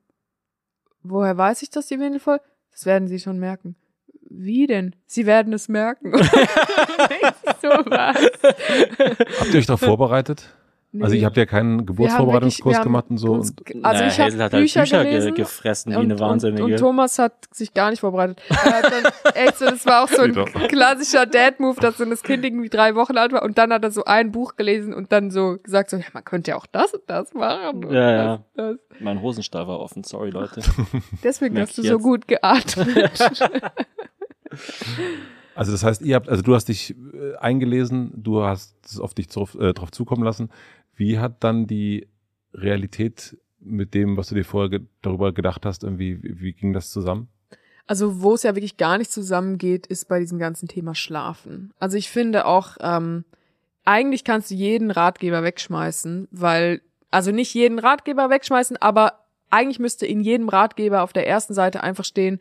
[1.03, 2.39] woher weiß ich, dass die Windel voll?
[2.72, 3.76] Das werden sie schon merken.
[4.30, 4.95] Wie denn?
[5.05, 6.11] Sie werden es merken.
[7.61, 8.18] so was.
[9.39, 10.53] Habt ihr euch darauf vorbereitet?
[10.94, 11.04] Nee.
[11.04, 13.34] Also ich habe ja keinen Geburtsvorbereitungskurs gemacht und so.
[13.34, 16.64] Uns, und also naja, ich habe halt Bücher, Bücher gelesen gefressen wie und, eine Wahnsinnige.
[16.64, 18.42] Und, und, Thomas hat sich gar nicht vorbereitet.
[18.50, 20.34] dann, echt so, das war auch so ein
[20.70, 23.92] klassischer Dad-Move, dass so das Kind irgendwie drei Wochen alt war und dann hat er
[23.92, 26.94] so ein Buch gelesen und dann so gesagt so, ja, man könnte ja auch das
[26.94, 27.84] und das machen.
[27.84, 28.44] Und ja, ja.
[28.56, 28.78] Das.
[29.02, 30.62] Mein Hosenstall war offen, sorry Leute.
[31.24, 31.92] Deswegen hast du jetzt.
[31.92, 32.88] so gut geatmet.
[35.58, 39.16] Also das heißt, ihr habt, also du hast dich äh, eingelesen, du hast es auf
[39.16, 40.52] dich drauf, äh, drauf zukommen lassen.
[40.98, 42.08] Wie hat dann die
[42.54, 46.89] Realität mit dem, was du dir vorher ge darüber gedacht hast, irgendwie, wie, ging das
[46.89, 47.30] zusammen?
[47.86, 51.72] Also wo es ja wirklich gar nicht zusammengeht, ist bei diesem ganzen Thema Schlafen.
[51.80, 53.24] Also ich finde auch, ähm,
[53.86, 60.06] eigentlich kannst du jeden Ratgeber wegschmeißen, weil, also nicht jeden Ratgeber wegschmeißen, aber eigentlich müsste
[60.06, 62.39] in jedem Ratgeber auf der ersten Seite einfach stehen,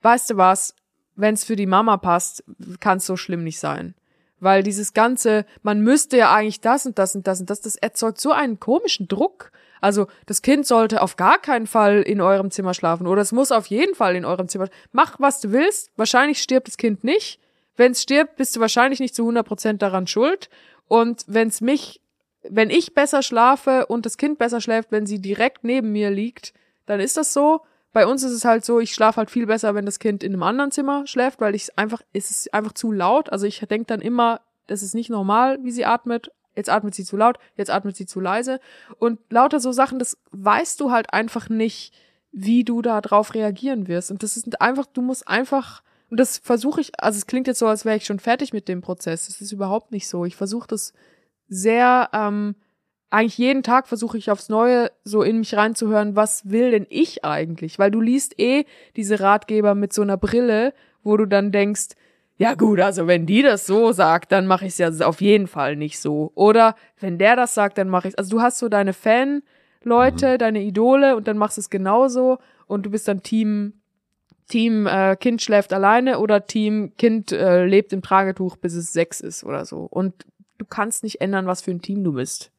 [0.00, 0.74] weißt du was,
[1.16, 2.44] wenn es für die Mama passt,
[2.80, 3.94] kann es so schlimm nicht sein.
[4.40, 7.76] Weil dieses ganze, man müsste ja eigentlich das und das und das und das, das
[7.76, 9.50] erzeugt so einen komischen Druck.
[9.80, 13.52] Also das Kind sollte auf gar keinen Fall in eurem Zimmer schlafen oder es muss
[13.52, 14.68] auf jeden Fall in eurem Zimmer.
[14.92, 15.90] Mach, was du willst.
[15.96, 17.40] Wahrscheinlich stirbt das Kind nicht.
[17.76, 20.50] Wenn es stirbt, bist du wahrscheinlich nicht zu 100 Prozent daran schuld.
[20.88, 22.00] Und wenn es mich,
[22.42, 26.54] wenn ich besser schlafe und das Kind besser schläft, wenn sie direkt neben mir liegt,
[26.86, 27.60] dann ist das so.
[27.92, 30.32] Bei uns ist es halt so, ich schlafe halt viel besser, wenn das Kind in
[30.32, 33.32] einem anderen Zimmer schläft, weil ich einfach, es ist einfach zu laut.
[33.32, 36.30] Also ich denke dann immer, das ist nicht normal, wie sie atmet.
[36.54, 38.60] Jetzt atmet sie zu laut, jetzt atmet sie zu leise.
[38.98, 41.94] Und lauter so Sachen, das weißt du halt einfach nicht,
[42.32, 44.10] wie du da drauf reagieren wirst.
[44.10, 47.60] Und das ist einfach, du musst einfach, und das versuche ich, also es klingt jetzt
[47.60, 49.26] so, als wäre ich schon fertig mit dem Prozess.
[49.26, 50.24] Das ist überhaupt nicht so.
[50.24, 50.92] Ich versuche das
[51.48, 52.56] sehr ähm,
[53.10, 57.24] eigentlich jeden Tag versuche ich aufs Neue so in mich reinzuhören, was will denn ich
[57.24, 57.78] eigentlich?
[57.78, 58.64] Weil du liest eh
[58.96, 61.88] diese Ratgeber mit so einer Brille, wo du dann denkst,
[62.36, 65.46] ja gut, also wenn die das so sagt, dann mache ich es ja auf jeden
[65.46, 66.32] Fall nicht so.
[66.34, 68.18] Oder wenn der das sagt, dann mache ich es.
[68.18, 70.38] Also du hast so deine Fan-Leute, mhm.
[70.38, 73.74] deine Idole und dann machst du es genauso und du bist dann Team
[74.48, 79.20] Team äh, Kind schläft alleine oder Team Kind äh, lebt im Tragetuch, bis es sechs
[79.20, 79.80] ist oder so.
[79.80, 80.24] Und
[80.56, 82.50] du kannst nicht ändern, was für ein Team du bist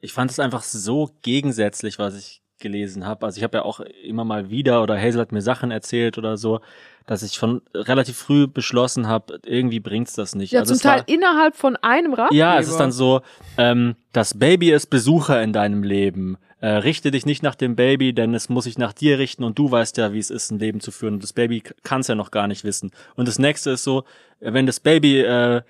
[0.00, 3.26] ich fand es einfach so gegensätzlich, was ich gelesen habe.
[3.26, 6.36] Also ich habe ja auch immer mal wieder oder Hazel hat mir Sachen erzählt oder
[6.36, 6.60] so,
[7.06, 10.52] dass ich schon relativ früh beschlossen habe, irgendwie bringt's das nicht.
[10.52, 12.38] Ja, also zum Teil war, innerhalb von einem Ratgeber.
[12.38, 13.22] Ja, es ist dann so,
[13.56, 16.36] ähm, das Baby ist Besucher in deinem Leben.
[16.60, 19.58] Äh, richte dich nicht nach dem Baby, denn es muss sich nach dir richten und
[19.58, 21.14] du weißt ja, wie es ist, ein Leben zu führen.
[21.14, 22.90] Und das Baby kann es ja noch gar nicht wissen.
[23.16, 24.04] Und das nächste ist so,
[24.40, 25.62] wenn das Baby äh,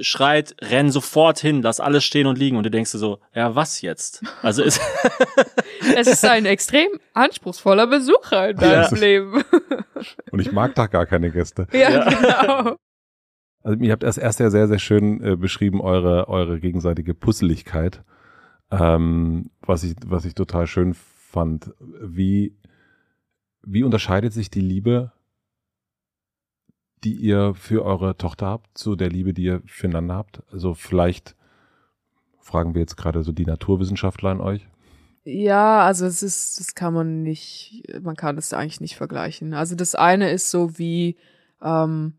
[0.00, 3.54] schreit, renn sofort hin, lass alles stehen und liegen und du denkst dir so, ja,
[3.54, 4.22] was jetzt?
[4.42, 4.80] Also ist
[5.96, 8.98] es ist ein extrem anspruchsvoller Besucher in deinem ja.
[8.98, 9.44] Leben.
[10.30, 11.66] Und ich mag da gar keine Gäste.
[11.72, 12.08] Ja, ja.
[12.08, 12.76] genau.
[13.62, 18.02] Also ihr habt erst erst ja sehr, sehr schön äh, beschrieben, eure, eure gegenseitige Pusseligkeit.
[18.70, 21.72] Ähm, was ich, was ich total schön fand.
[21.80, 22.56] Wie,
[23.62, 25.12] wie unterscheidet sich die Liebe
[27.04, 30.42] die ihr für eure Tochter habt, zu der Liebe, die ihr füreinander habt?
[30.50, 31.36] Also vielleicht
[32.40, 34.66] fragen wir jetzt gerade so die Naturwissenschaftler an euch.
[35.24, 39.54] Ja, also es ist, das kann man nicht, man kann das eigentlich nicht vergleichen.
[39.54, 41.16] Also das eine ist so wie,
[41.62, 42.12] ähm,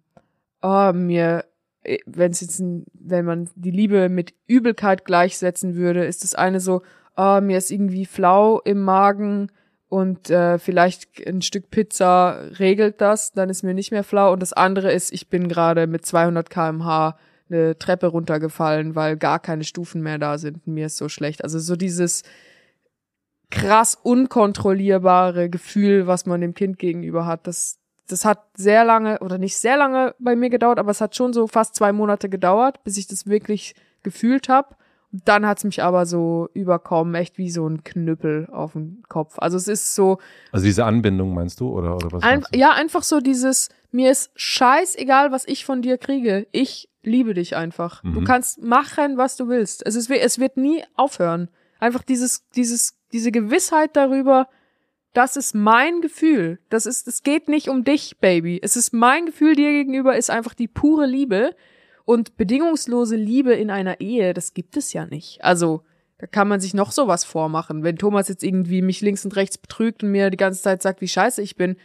[0.63, 1.45] oh, mir,
[2.07, 2.63] wenn es jetzt,
[2.93, 6.81] wenn man die Liebe mit Übelkeit gleichsetzen würde, ist das eine so,
[7.15, 9.51] oh, mir ist irgendwie flau im Magen,
[9.89, 14.33] und äh, vielleicht ein Stück Pizza regelt das, dann ist mir nicht mehr flau.
[14.33, 17.17] Und das andere ist, ich bin gerade mit 200 kmh
[17.49, 20.65] eine Treppe runtergefallen, weil gar keine Stufen mehr da sind.
[20.65, 21.43] Mir ist so schlecht.
[21.43, 22.23] Also so dieses,
[23.51, 27.47] krass unkontrollierbare Gefühl, was man dem Kind gegenüber hat.
[27.47, 31.15] Das, das hat sehr lange, oder nicht sehr lange bei mir gedauert, aber es hat
[31.15, 34.75] schon so fast zwei Monate gedauert, bis ich das wirklich gefühlt habe.
[35.23, 39.35] Dann hat's mich aber so überkommen, echt wie so ein Knüppel auf dem Kopf.
[39.37, 40.17] Also es ist so.
[40.51, 42.23] Also diese Anbindung meinst du oder oder was?
[42.23, 42.57] Ein, du?
[42.59, 46.47] ja, einfach so dieses, mir ist scheißegal, was ich von dir kriege.
[46.51, 48.01] Ich liebe dich einfach.
[48.01, 48.25] Du Mhm.
[48.25, 49.85] kannst machen, was du willst.
[49.85, 51.49] Es ist, es wird nie aufhören.
[51.79, 54.47] Einfach dieses, dieses, diese Gewissheit darüber,
[55.13, 56.59] das ist mein Gefühl.
[56.69, 58.59] Das ist, es geht nicht um dich, Baby.
[58.61, 61.55] Es ist mein Gefühl dir gegenüber, ist einfach die pure Liebe.
[62.05, 65.43] Und bedingungslose Liebe in einer Ehe, das gibt es ja nicht.
[65.43, 65.83] Also,
[66.17, 67.83] da kann man sich noch sowas vormachen.
[67.83, 71.01] Wenn Thomas jetzt irgendwie mich links und rechts betrügt und mir die ganze Zeit sagt,
[71.01, 71.75] wie scheiße ich bin.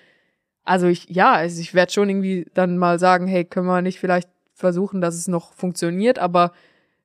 [0.63, 3.99] Also ich, ja, also ich werde schon irgendwie dann mal sagen, hey, können wir nicht
[3.99, 6.53] vielleicht versuchen, dass es noch funktioniert, aber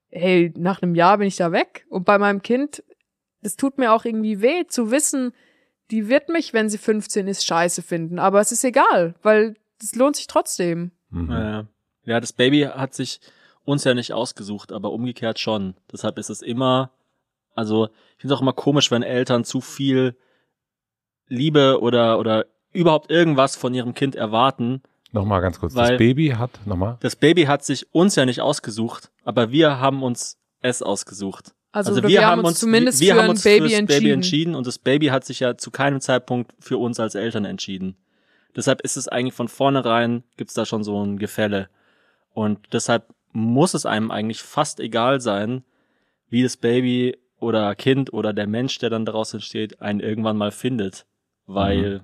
[0.10, 1.86] hey, nach einem Jahr bin ich da weg.
[1.90, 2.84] Und bei meinem Kind,
[3.42, 5.32] es tut mir auch irgendwie weh zu wissen,
[5.92, 8.20] die wird mich, wenn sie 15 ist, scheiße finden.
[8.20, 10.92] Aber es ist egal, weil es lohnt sich trotzdem.
[11.10, 11.32] Mhm.
[11.32, 11.68] Ja, ja,
[12.06, 13.20] das Baby hat sich
[13.64, 15.76] uns ja nicht ausgesucht, aber umgekehrt schon.
[15.92, 16.92] Deshalb ist es immer,
[17.56, 20.16] also ich finde es auch immer komisch, wenn Eltern zu viel
[21.28, 24.82] Liebe oder oder überhaupt irgendwas von ihrem Kind erwarten.
[25.12, 25.74] Nochmal ganz kurz.
[25.74, 26.98] Das Baby hat, nochmal.
[27.00, 31.54] Das Baby hat sich uns ja nicht ausgesucht, aber wir haben uns es ausgesucht.
[31.72, 34.02] Also, oder wir, haben uns zumindest wir für haben ein uns Baby fürs entschieden.
[34.02, 37.44] Baby entschieden und das Baby hat sich ja zu keinem Zeitpunkt für uns als Eltern
[37.44, 37.98] entschieden.
[38.56, 41.70] Deshalb ist es eigentlich von vornherein, gibt's da schon so ein Gefälle.
[42.36, 45.64] Und deshalb muss es einem eigentlich fast egal sein,
[46.30, 50.52] wie das Baby oder Kind oder der Mensch, der dann daraus entsteht, einen irgendwann mal
[50.52, 51.06] findet.
[51.48, 52.02] Weil,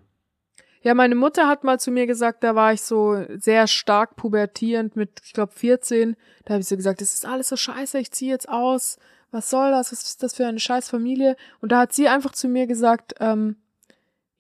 [0.84, 4.96] Ja, meine Mutter hat mal zu mir gesagt, da war ich so sehr stark pubertierend
[4.96, 6.16] mit, ich glaube, 14.
[6.46, 8.98] Da habe ich so gesagt, das ist alles so scheiße, ich ziehe jetzt aus.
[9.32, 9.92] Was soll das?
[9.92, 11.36] Was ist das für eine scheiß Familie?
[11.60, 13.58] Und da hat sie einfach zu mir gesagt, ähm,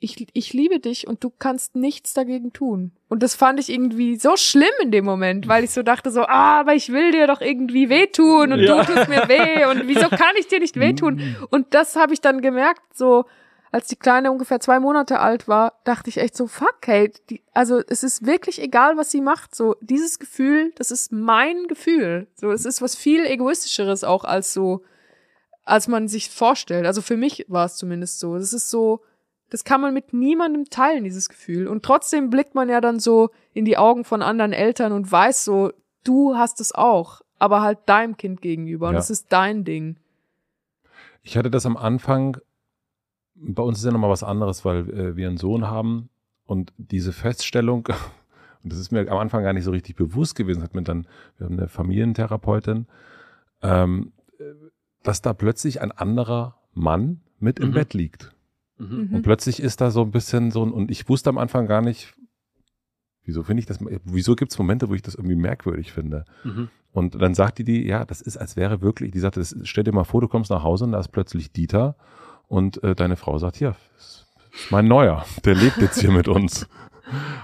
[0.04, 2.92] ich, ich liebe dich und du kannst nichts dagegen tun.
[3.08, 6.24] Und das fand ich irgendwie so schlimm in dem Moment, weil ich so dachte so,
[6.24, 8.84] ah, aber ich will dir doch irgendwie wehtun und Ja.
[8.84, 11.22] du tust mir weh und wieso kann ich dir nicht wehtun?
[11.52, 13.26] Und das habe ich dann gemerkt, so
[13.72, 17.42] als die Kleine ungefähr zwei Monate alt war, dachte ich echt so, fuck, hey, die,
[17.54, 19.56] also es ist wirklich egal, was sie macht.
[19.56, 22.28] So, dieses Gefühl, das ist mein Gefühl.
[22.36, 24.84] So, es ist was viel egoistischeres auch als so,
[25.64, 26.86] als man sich vorstellt.
[26.86, 28.36] Also für mich war es zumindest so.
[28.38, 29.02] Das ist so,
[29.52, 31.68] das kann man mit niemandem teilen, dieses Gefühl.
[31.68, 35.46] Und trotzdem blickt man ja dann so in die Augen von anderen Eltern und weiß
[35.46, 35.72] so,
[36.04, 38.88] du hast es auch, aber halt deinem Kind gegenüber.
[38.88, 39.00] Und Ja.
[39.00, 39.98] das ist dein Ding.
[41.22, 42.38] Ich hatte das am Anfang,
[43.36, 46.10] bei uns ist ja nochmal was anderes, weil äh, wir einen Sohn haben
[46.46, 47.88] und diese Feststellung,
[48.64, 51.08] und das ist mir am Anfang gar nicht so richtig bewusst gewesen, hat mir dann,
[51.38, 52.88] wir haben eine Familientherapeutin,
[53.62, 54.44] ähm, äh,
[55.04, 57.74] dass da plötzlich ein anderer Mann mit im Mhm.
[57.74, 58.34] Bett liegt.
[58.90, 59.16] Mhm.
[59.16, 61.82] Und plötzlich ist da so ein bisschen so ein, und ich wusste am Anfang gar
[61.82, 62.14] nicht,
[63.24, 66.26] wieso finde ich das, wieso gibt es Momente, wo ich das irgendwie merkwürdig finde.
[66.44, 66.70] Mhm.
[66.92, 69.94] Und dann sagte die, ja, das ist, als wäre wirklich, die sagte, das, stell dir
[69.94, 71.96] mal vor, du kommst nach Hause und da ist plötzlich Dieter
[72.48, 74.28] und äh, deine Frau sagt, ja, ist
[74.70, 76.68] mein Neuer, der lebt jetzt hier mit uns.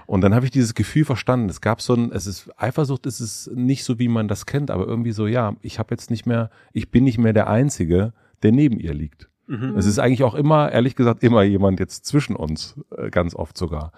[0.06, 1.50] Und dann habe ich dieses Gefühl verstanden.
[1.50, 4.72] Es gab so ein, es ist, Eifersucht ist es nicht so, wie man das kennt,
[4.72, 8.14] aber irgendwie so, ja, ich habe jetzt nicht mehr, ich bin nicht mehr der Einzige,
[8.44, 9.27] der neben ihr liegt.
[9.48, 9.78] Mhm.
[9.78, 13.58] Es ist eigentlich auch immer, ehrlich gesagt, immer jemand jetzt zwischen uns, äh, ganz oft
[13.58, 13.92] sogar.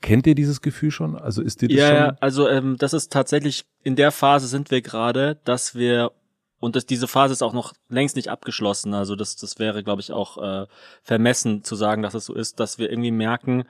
[0.00, 1.16] Kennt ihr dieses Gefühl schon?
[1.16, 1.96] Also ist dir das Ja, schon?
[1.96, 6.10] ja, also ähm, das ist tatsächlich, in der Phase sind wir gerade, dass wir,
[6.58, 10.00] und das, diese Phase ist auch noch längst nicht abgeschlossen, also das, das wäre, glaube
[10.00, 10.66] ich, auch äh,
[11.04, 13.64] vermessen zu sagen, dass es so ist, dass wir irgendwie merken,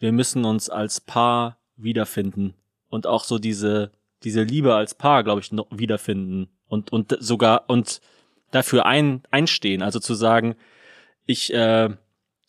[0.00, 2.54] wir müssen uns als Paar wiederfinden
[2.88, 3.92] und auch so diese,
[4.24, 8.00] diese Liebe als Paar, glaube ich, noch wiederfinden und, und sogar, und
[8.54, 10.54] dafür ein, einstehen, also zu sagen,
[11.26, 11.90] ich, äh,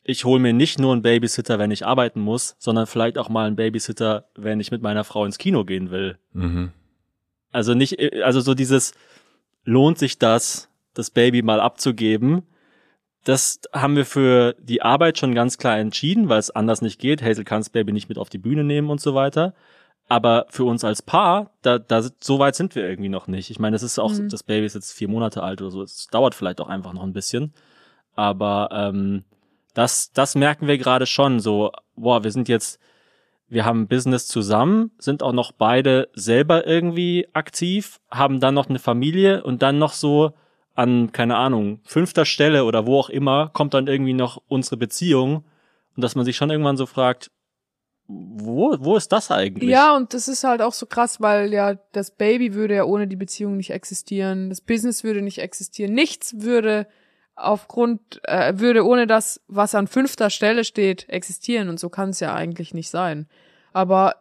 [0.03, 3.47] ich hole mir nicht nur einen Babysitter, wenn ich arbeiten muss, sondern vielleicht auch mal
[3.47, 6.17] einen Babysitter, wenn ich mit meiner Frau ins Kino gehen will.
[6.33, 6.71] Mhm.
[7.51, 8.93] Also nicht, äh, also so dieses,
[9.63, 12.43] lohnt sich das, das Baby mal abzugeben?
[13.23, 17.23] Das haben wir für die Arbeit schon ganz klar entschieden, weil es anders nicht geht.
[17.23, 19.55] Hazel kann das Baby nicht mit auf die Bühne nehmen und so weiter.
[20.07, 23.49] Aber für uns als Paar, da, da so weit sind wir irgendwie noch nicht.
[23.49, 24.29] Ich meine, das ist auch, Mhm.
[24.29, 25.81] das Baby ist jetzt vier Monate alt oder so.
[25.81, 27.53] Es dauert vielleicht auch einfach noch ein bisschen.
[28.15, 29.23] Aber ähm,
[29.73, 31.39] das, das merken wir gerade schon.
[31.39, 32.79] So, boah, wir sind jetzt,
[33.47, 38.79] wir haben Business zusammen, sind auch noch beide selber irgendwie aktiv, haben dann noch eine
[38.79, 40.33] Familie und dann noch so
[40.75, 45.45] an, keine Ahnung, fünfter Stelle oder wo auch immer, kommt dann irgendwie noch unsere Beziehung
[45.95, 47.31] und dass man sich schon irgendwann so fragt,
[48.07, 49.69] wo, wo ist das eigentlich?
[49.69, 53.07] Ja, und das ist halt auch so krass, weil ja das Baby würde ja ohne
[53.07, 56.87] die Beziehung nicht existieren, das Business würde nicht existieren, nichts würde
[57.35, 61.69] aufgrund, äh, würde ohne das, was an fünfter Stelle steht, existieren.
[61.69, 63.27] Und so kann es ja eigentlich nicht sein.
[63.73, 64.15] Aber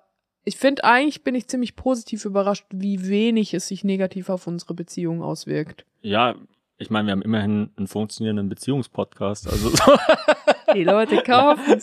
[0.44, 4.74] ich finde eigentlich bin ich ziemlich positiv überrascht, wie wenig es sich negativ auf unsere
[4.74, 5.84] Beziehung auswirkt.
[6.02, 6.34] Ja,
[6.76, 9.48] ich meine, wir haben immerhin einen funktionierenden Beziehungspodcast.
[9.48, 9.76] Also so.
[10.74, 11.80] Die Leute kaufen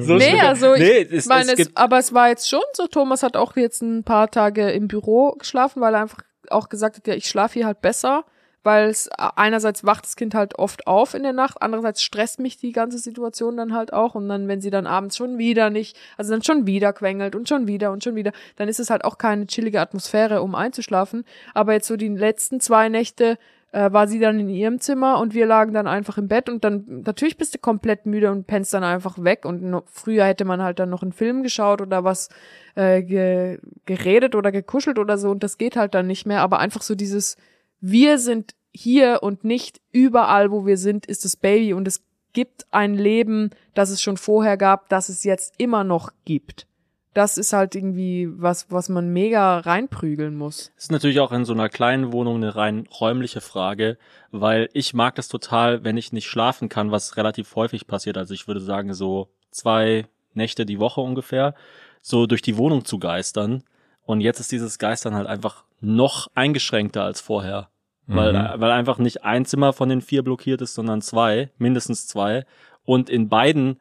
[0.00, 2.86] so nee, also ich nee, es, meine, es es, aber es war jetzt schon so,
[2.86, 6.18] Thomas hat auch jetzt ein paar Tage im Büro geschlafen, weil er einfach
[6.50, 8.24] auch gesagt hat, ja, ich schlafe hier halt besser,
[8.62, 12.58] weil es einerseits wacht das Kind halt oft auf in der Nacht, andererseits stresst mich
[12.58, 15.96] die ganze Situation dann halt auch und dann, wenn sie dann abends schon wieder nicht,
[16.16, 19.04] also dann schon wieder quengelt und schon wieder und schon wieder, dann ist es halt
[19.04, 23.38] auch keine chillige Atmosphäre, um einzuschlafen, aber jetzt so die letzten zwei Nächte
[23.72, 26.62] äh, war sie dann in ihrem Zimmer und wir lagen dann einfach im Bett und
[26.62, 30.44] dann natürlich bist du komplett müde und pennst dann einfach weg und no, früher hätte
[30.44, 32.28] man halt dann noch einen Film geschaut oder was
[32.74, 36.58] äh, ge geredet oder gekuschelt oder so und das geht halt dann nicht mehr, aber
[36.58, 37.36] einfach so dieses
[37.80, 42.66] wir sind hier und nicht überall, wo wir sind, ist das Baby und es gibt
[42.70, 46.66] ein Leben, das es schon vorher gab, das es jetzt immer noch gibt.
[47.14, 50.72] Das ist halt irgendwie was, was man mega reinprügeln muss.
[50.76, 53.98] Es ist natürlich auch in so einer kleinen Wohnung eine rein räumliche Frage,
[54.30, 58.16] weil ich mag das total, wenn ich nicht schlafen kann, was relativ häufig passiert.
[58.16, 61.54] Also ich würde sagen, so zwei Nächte die Woche ungefähr,
[62.00, 63.62] so durch die Wohnung zu geistern.
[64.04, 67.68] Und jetzt ist dieses Geistern halt einfach noch eingeschränkter als vorher.
[68.06, 68.60] Weil, Mhm.
[68.60, 72.44] weil einfach nicht ein Zimmer von den vier blockiert ist, sondern zwei, mindestens zwei.
[72.84, 73.80] Und in beiden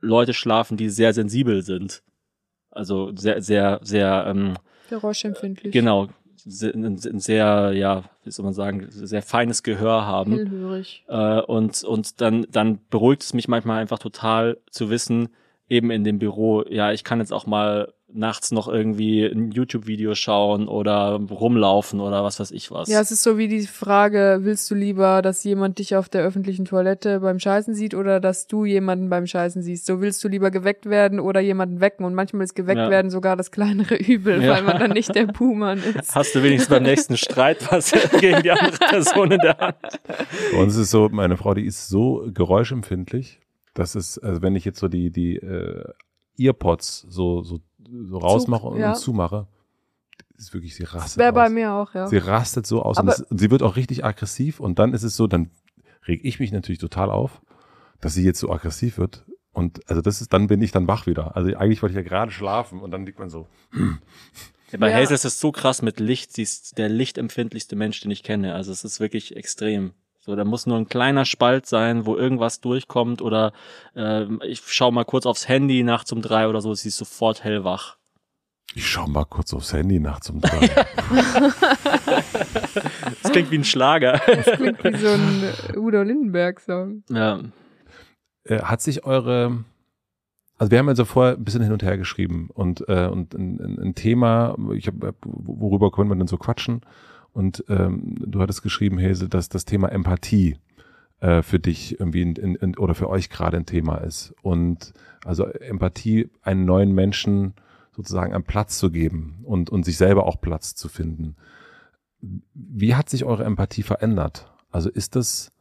[0.00, 2.02] Leute schlafen, die sehr sensibel sind.
[2.78, 4.54] Also sehr, sehr, sehr, ähm,
[4.88, 5.72] Geräuschempfindlich.
[5.72, 6.08] Genau,
[6.46, 10.32] ein sehr, ja, wie soll man sagen, sehr feines Gehör haben.
[10.36, 11.04] Hellhörig.
[11.08, 15.30] Äh, und und dann, dann beruhigt es mich manchmal einfach total zu wissen,
[15.68, 20.14] eben in dem Büro, ja, ich kann jetzt auch mal nachts noch irgendwie ein YouTube-Video
[20.14, 22.88] schauen oder rumlaufen oder was weiß ich was.
[22.88, 26.22] Ja, es ist so wie die Frage, willst du lieber, dass jemand dich auf der
[26.22, 29.84] öffentlichen Toilette beim Scheißen sieht oder dass du jemanden beim Scheißen siehst?
[29.84, 32.04] So willst du lieber geweckt werden oder jemanden wecken?
[32.06, 32.88] Und manchmal ist geweckt Ja.
[32.90, 34.52] werden sogar das kleinere Übel, Ja.
[34.54, 36.14] weil man dann nicht der Buhmann ist.
[36.14, 39.76] Hast du wenigstens beim nächsten Streit was gegen die andere Person in der Hand?
[40.52, 43.40] Bei uns ist es so, meine Frau, die ist so geräuschempfindlich,
[43.74, 45.84] dass es, also wenn ich jetzt so die, die äh,
[46.38, 47.58] Earpods so, so,
[48.08, 48.90] so rausmache und, ja.
[48.90, 49.48] und zumache,
[50.36, 51.52] ist wirklich, sie rastet Wäre bei aus.
[51.52, 52.06] mir auch, ja.
[52.06, 55.02] Sie rastet so aus und, es, und sie wird auch richtig aggressiv und dann ist
[55.02, 55.50] es so, dann
[56.06, 57.42] reg ich mich natürlich total auf,
[58.00, 59.24] dass sie jetzt so aggressiv wird.
[59.52, 61.36] Und also das ist, dann bin ich dann wach wieder.
[61.36, 63.48] Also eigentlich wollte ich ja gerade schlafen und dann liegt man so.
[64.70, 64.96] Ja, bei Ja.
[64.98, 66.32] Hazel ist es so krass mit Licht.
[66.32, 68.54] Sie ist der lichtempfindlichste Mensch, den ich kenne.
[68.54, 69.94] Also es ist wirklich extrem.
[70.28, 73.54] So, da muss nur ein kleiner Spalt sein, wo irgendwas durchkommt oder
[73.96, 77.44] ähm, ich schau mal kurz aufs Handy nachts um drei oder so, sie ist sofort
[77.44, 77.96] hellwach.
[78.74, 80.68] Ich schau mal kurz aufs Handy nachts um drei.
[83.22, 84.20] Das klingt wie ein Schlager.
[84.26, 87.04] Das klingt wie so ein äh, Udo Lindenberg-Song.
[87.08, 87.40] ja.
[88.44, 89.64] äh, hat sich eure,
[90.58, 93.58] also wir haben also vorher ein bisschen hin und her geschrieben und, äh, und ein,
[93.60, 94.94] ein, ein Thema, ich hab,
[95.24, 96.82] worüber können wir denn so quatschen?
[97.38, 100.56] Und ähm, du hattest geschrieben, Hazel, dass das Thema Empathie
[101.20, 104.34] äh, für dich irgendwie in, in, in, oder für euch gerade ein Thema ist.
[104.42, 104.92] Und
[105.24, 107.54] also Empathie, einen neuen Menschen
[107.94, 111.36] sozusagen einen Platz zu geben und, und sich selber auch Platz zu finden.
[112.54, 114.52] Wie hat sich eure Empathie verändert?
[114.72, 115.52] Also ist das,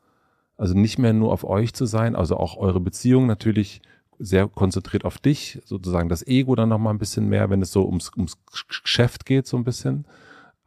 [0.55, 3.83] also nicht mehr nur auf euch zu sein, also auch eure Beziehung natürlich
[4.17, 7.85] sehr konzentriert auf dich, sozusagen das Ego dann nochmal ein bisschen mehr, wenn es so
[7.85, 10.05] ums, ums Geschäft geht, so ein bisschen.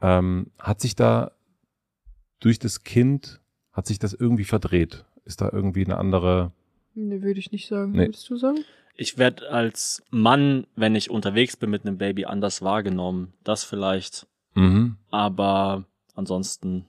[0.00, 1.32] Ähm, hat sich da
[2.40, 3.40] durch das Kind,
[3.72, 5.04] hat sich das irgendwie verdreht?
[5.24, 6.52] Ist da irgendwie eine andere,
[6.94, 7.92] Nee, würde ich nicht sagen.
[7.92, 8.06] Nee.
[8.06, 8.64] Würdest du sagen?
[8.94, 13.32] Ich werde als Mann, wenn ich unterwegs bin mit einem Baby, anders wahrgenommen.
[13.44, 14.26] Das vielleicht.
[14.54, 14.96] mhm.
[15.10, 16.86] Aber ansonsten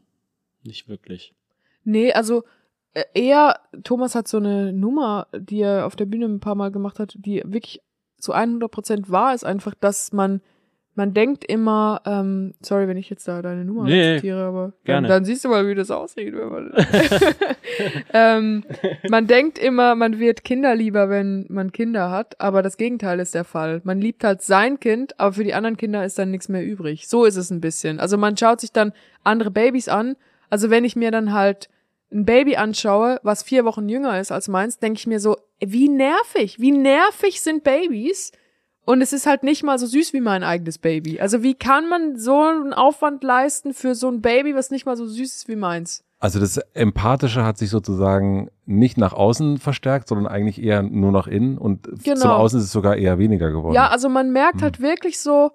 [0.63, 1.33] nicht wirklich.
[1.83, 2.43] Nee, also
[2.93, 6.71] äh, eher, Thomas hat so eine Nummer, die er auf der Bühne ein paar Mal
[6.71, 7.81] gemacht hat, die wirklich
[8.17, 10.41] zu 100% wahr ist, einfach, dass man,
[10.95, 14.73] man denkt immer, ähm, sorry, wenn ich jetzt da deine Nummer Nee, zitiere, aber.
[14.85, 16.33] Dann, dann siehst du mal, wie das aussieht.
[16.35, 16.73] Wenn man,
[18.13, 18.63] ähm,
[19.09, 23.45] man denkt immer, man wird kinderlieber, wenn man Kinder hat, aber das Gegenteil ist der
[23.45, 23.81] Fall.
[23.85, 27.07] Man liebt halt sein Kind, aber für die anderen Kinder ist dann nichts mehr übrig.
[27.07, 27.99] So ist es ein bisschen.
[27.99, 28.91] Also man schaut sich dann
[29.23, 30.17] andere Babys an.
[30.49, 31.69] Also wenn ich mir dann halt
[32.11, 35.87] ein Baby anschaue, was vier Wochen jünger ist als meins, denke ich mir so, wie
[35.87, 38.33] nervig, wie nervig sind Babys?
[38.85, 41.19] Und es ist halt nicht mal so süß wie mein eigenes Baby.
[41.19, 44.97] Also wie kann man so einen Aufwand leisten für so ein Baby, was nicht mal
[44.97, 46.03] so süß ist wie meins?
[46.19, 51.27] Also das Empathische hat sich sozusagen nicht nach außen verstärkt, sondern eigentlich eher nur nach
[51.27, 52.19] innen und Genau.
[52.19, 53.73] zum Außen ist es sogar eher weniger geworden.
[53.73, 55.51] Ja, also man merkt halt wirklich so,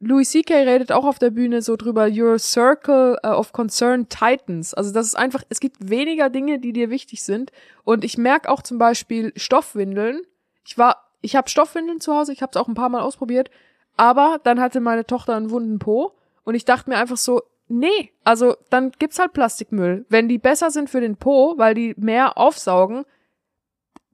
[0.00, 0.64] Louis C.K.
[0.64, 4.74] redet auch auf der Bühne so drüber, your circle uh, of concern tightens.
[4.74, 7.52] Also das ist einfach, es gibt weniger Dinge, die dir wichtig sind.
[7.84, 10.22] Und ich merke auch zum Beispiel Stoffwindeln.
[10.66, 13.50] Ich war, ich habe Stoffwindeln zu Hause, ich habe es auch ein paar Mal ausprobiert,
[13.96, 16.12] aber dann hatte meine Tochter einen wunden Po
[16.44, 20.04] und ich dachte mir einfach so, nee, also dann gibt's halt Plastikmüll.
[20.08, 23.04] Wenn die besser sind für den Po, weil die mehr aufsaugen,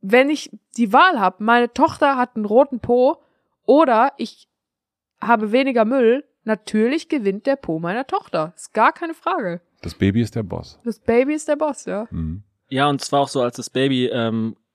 [0.01, 3.19] wenn ich die Wahl habe, meine Tochter hat einen roten Po
[3.65, 4.49] oder ich
[5.21, 8.53] habe weniger Müll, natürlich gewinnt der Po meiner Tochter.
[8.57, 9.61] Ist gar keine Frage.
[9.83, 10.79] Das Baby ist der Boss.
[10.85, 12.07] Das Baby ist der Boss, ja.
[12.11, 12.43] Mhm.
[12.69, 14.68] Ja, und zwar auch so, als das Baby ähm, äh,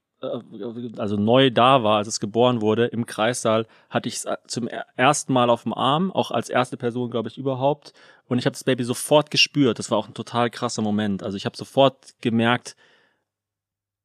[0.97, 4.85] also neu da war, als es geboren wurde, im Kreissaal, hatte ich es zum er-
[4.95, 7.93] ersten Mal auf dem Arm, auch als erste Person, glaube ich, überhaupt.
[8.27, 9.79] Und ich habe das Baby sofort gespürt.
[9.79, 11.23] Das war auch ein total krasser Moment.
[11.23, 12.75] Also ich habe sofort gemerkt,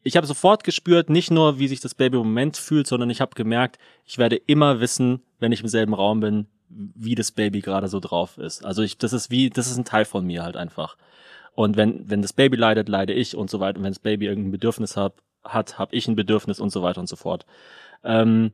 [0.03, 3.21] ich habe sofort gespürt, nicht nur, wie sich das Baby im Moment fühlt, sondern ich
[3.21, 7.61] habe gemerkt, ich werde immer wissen, wenn ich im selben Raum bin, wie das Baby
[7.61, 8.65] gerade so drauf ist.
[8.65, 10.97] Also ich, das ist wie, das ist ein Teil von mir halt einfach.
[11.55, 13.79] Und wenn, wenn das Baby leidet, leide ich und so weiter.
[13.79, 15.15] Und wenn das Baby irgendein Bedürfnis hat,
[15.49, 17.47] hat, habe ich ein Bedürfnis und so weiter und so fort.
[18.05, 18.53] Ähm,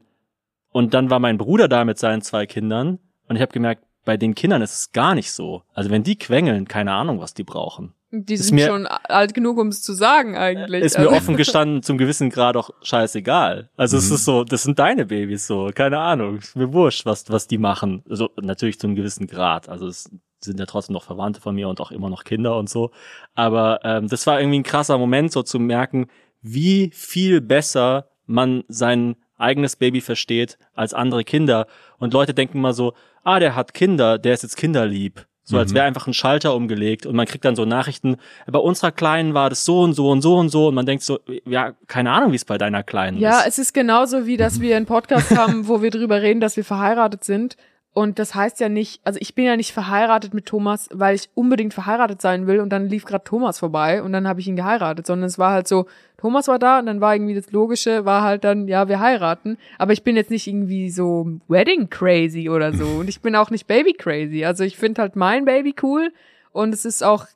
[0.72, 2.98] und dann war mein Bruder da mit seinen zwei Kindern
[3.28, 5.62] und ich habe gemerkt, bei den Kindern ist es gar nicht so.
[5.72, 7.94] Also wenn die quengeln, keine Ahnung, was die brauchen.
[8.10, 10.84] Die Ist sind mir- schon alt genug, um es zu sagen eigentlich.
[10.84, 13.70] Ist mir Also- offen gestanden zum gewissen Grad auch scheißegal.
[13.76, 14.14] Also es Mhm.
[14.14, 16.36] ist so, das sind deine Babys so, keine Ahnung.
[16.38, 18.04] Ist mir wurscht, was, was die machen.
[18.08, 19.68] Also natürlich zu einem gewissen Grad.
[19.68, 20.10] Also es
[20.40, 22.90] sind ja trotzdem noch Verwandte von mir und auch immer noch Kinder und so.
[23.34, 26.06] Aber ähm, das war irgendwie ein krasser Moment, so zu merken,
[26.44, 31.66] wie viel besser man sein eigenes Baby versteht als andere Kinder.
[31.98, 32.92] Und Leute denken mal so,
[33.24, 35.26] ah, der hat Kinder, der ist jetzt kinderlieb.
[35.42, 35.74] So als Mhm.
[35.76, 38.16] wäre einfach ein Schalter umgelegt und man kriegt dann so Nachrichten,
[38.46, 41.02] bei unserer Kleinen war das so und so und so und so und man denkt
[41.02, 43.48] so, ja, keine Ahnung, wie es bei deiner Kleinen Ja, ist.
[43.48, 46.64] es ist genauso wie, dass wir einen Podcast haben, wo wir drüber reden, dass wir
[46.64, 47.56] verheiratet sind.
[47.94, 51.30] Und das heißt ja nicht, also ich bin ja nicht verheiratet mit Thomas, weil ich
[51.34, 54.56] unbedingt verheiratet sein will und dann lief gerade Thomas vorbei und dann habe ich ihn
[54.56, 55.86] geheiratet, sondern es war halt so,
[56.18, 59.58] Thomas war da und dann war irgendwie das Logische, war halt dann, ja, wir heiraten.
[59.78, 63.50] Aber ich bin jetzt nicht irgendwie so Wedding crazy oder so und ich bin auch
[63.50, 64.44] nicht Baby crazy.
[64.44, 66.12] Also ich finde halt mein Baby cool
[66.50, 67.26] und es ist auch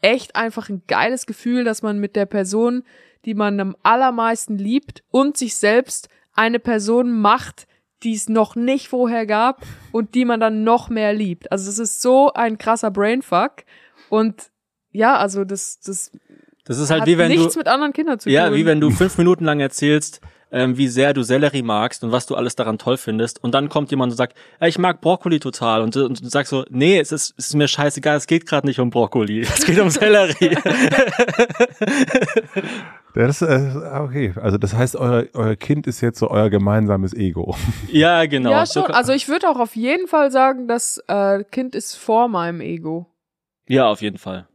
[0.00, 2.82] echt einfach ein geiles Gefühl, dass man mit der Person,
[3.26, 7.68] die man am allermeisten liebt und sich selbst eine Person macht,
[8.04, 9.62] die es noch nicht vorher gab
[9.92, 11.50] und die man dann noch mehr liebt.
[11.50, 13.64] Also es ist so ein krasser Brainfuck
[14.10, 14.50] und
[14.92, 16.12] ja, also das, das
[16.64, 18.56] Das ist halt hat wie wenn du, nichts mit anderen Kindern zu ja, tun.
[18.56, 22.26] wie wenn du fünf Minuten lang erzählst, ähm, wie sehr du Sellerie magst und was
[22.26, 23.42] du alles daran toll findest.
[23.42, 25.82] Und dann kommt jemand und sagt, ja, ich mag Brokkoli total.
[25.82, 28.46] Und, du- und du sagst so, nee, es ist, es ist mir scheißegal, es geht
[28.46, 29.40] gerade nicht um Brokkoli.
[29.54, 30.56] Es geht um Sellerie.
[33.14, 37.54] Das, äh, okay, also das heißt, euer, euer Kind ist jetzt so euer gemeinsames Ego.
[37.92, 38.50] ja, genau.
[38.50, 38.90] ja, So schon.
[38.90, 43.06] Also ich würde auch auf jeden Fall sagen, das äh, Kind ist vor meinem Ego.
[43.68, 44.48] ja, auf jeden Fall.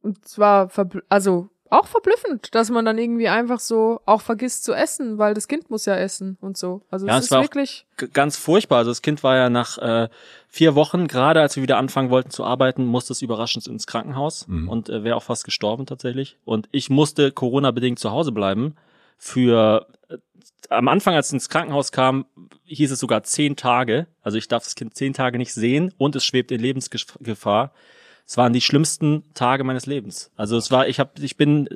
[0.00, 4.72] Und zwar, verbl- also auch verblüffend, dass man dann irgendwie einfach so auch vergisst zu
[4.72, 6.82] essen, weil das Kind muss ja essen und so.
[6.90, 8.78] Also Ja, es es ist war wirklich, ganz furchtbar.
[8.78, 10.08] Also das Kind war ja nach äh,
[10.48, 14.46] vier Wochen, gerade als wir wieder anfangen wollten zu arbeiten, musste es überraschend ins Krankenhaus
[14.48, 14.68] Mhm.
[14.68, 16.38] und äh, wäre auch fast gestorben tatsächlich.
[16.44, 18.76] Und ich musste Corona-bedingt zu Hause bleiben.
[19.18, 20.16] Für äh,
[20.70, 22.26] am Anfang, als es ins Krankenhaus kam,
[22.64, 24.06] hieß es sogar zehn Tage.
[24.22, 27.72] Also ich darf das Kind zehn Tage nicht sehen und es schwebt in Lebensgefahr.
[28.26, 30.30] Es waren die schlimmsten Tage meines Lebens.
[30.36, 31.68] Also es war, ich habe, ich bin,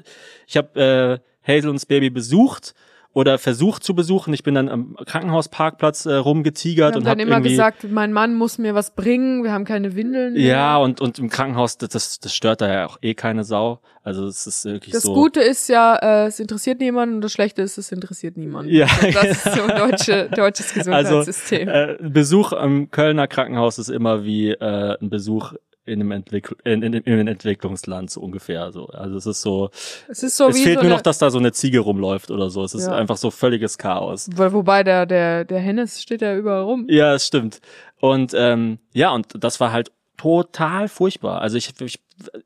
[0.46, 2.74] ich habe äh, Hazel und das Baby besucht
[3.14, 4.32] oder versucht zu besuchen.
[4.32, 8.58] Ich bin dann am Krankenhausparkplatz äh, rumgetigert und dann habe immer gesagt, mein Mann muss
[8.58, 10.34] mir was bringen, wir haben keine Windeln.
[10.34, 10.42] mehr.
[10.42, 13.80] ja und und im Krankenhaus das, das das stört da ja auch eh keine Sau.
[14.04, 15.14] Also es ist wirklich Das so.
[15.14, 18.70] Gute ist ja, äh, es interessiert niemanden und das Schlechte ist, es interessiert niemanden.
[18.72, 21.68] Ja, Das ist so deutsche, deutsches Gesundheitssystem.
[21.68, 25.54] äh, ein Besuch am Kölner Krankenhaus ist immer wie äh, ein Besuch
[25.88, 28.86] in einem, Entwickl in, in, in einem Entwicklungsland so ungefähr so.
[28.88, 29.70] Also es ist so,
[30.08, 32.30] es ist so es wie fehlt so nur noch, dass da so eine Ziege rumläuft
[32.30, 32.62] oder so.
[32.64, 32.94] Es ist Ja.
[32.94, 34.28] einfach so völliges Chaos.
[34.34, 36.86] Wo- Wobei der, der, der Hennes steht ja überall rum.
[36.88, 37.60] Ja, es stimmt.
[38.00, 41.40] Und ähm, ja, und das war halt total furchtbar.
[41.40, 42.00] Also ich, ich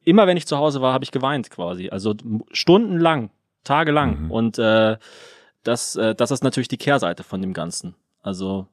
[0.05, 1.89] immer wenn ich zu Hause war, habe ich geweint quasi.
[1.91, 2.15] Also
[2.53, 3.31] stundenlang,
[3.65, 4.25] tagelang.
[4.25, 4.31] Mhm.
[4.31, 4.97] Und äh,
[5.65, 7.95] das, äh, das ist natürlich die Kehrseite von dem Ganzen.
[8.23, 8.67] Also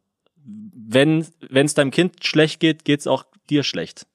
[0.46, 4.06] wenn wenn es deinem Kind schlecht geht, geht's auch dir schlecht.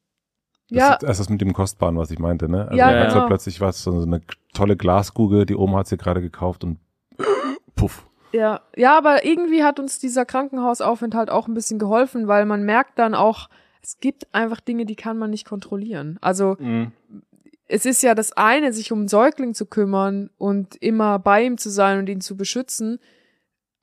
[0.70, 2.62] Das Ja, ist das mit dem Kostbaren, was ich meinte, ne?
[2.68, 3.26] Also Ja, als genau.
[3.26, 4.22] plötzlich war es so eine
[4.54, 6.78] tolle Glaskugel, die Oma hat sie gerade gekauft und
[7.76, 8.06] puff.
[8.32, 12.98] ja, ja, aber irgendwie hat uns dieser Krankenhausaufenthalt auch ein bisschen geholfen, weil man merkt
[12.98, 13.48] dann auch,
[13.82, 16.18] es gibt einfach Dinge, die kann man nicht kontrollieren.
[16.22, 16.92] Also Mhm.
[17.68, 21.58] es ist ja das eine, sich um einen Säugling zu kümmern und immer bei ihm
[21.58, 22.98] zu sein und ihn zu beschützen.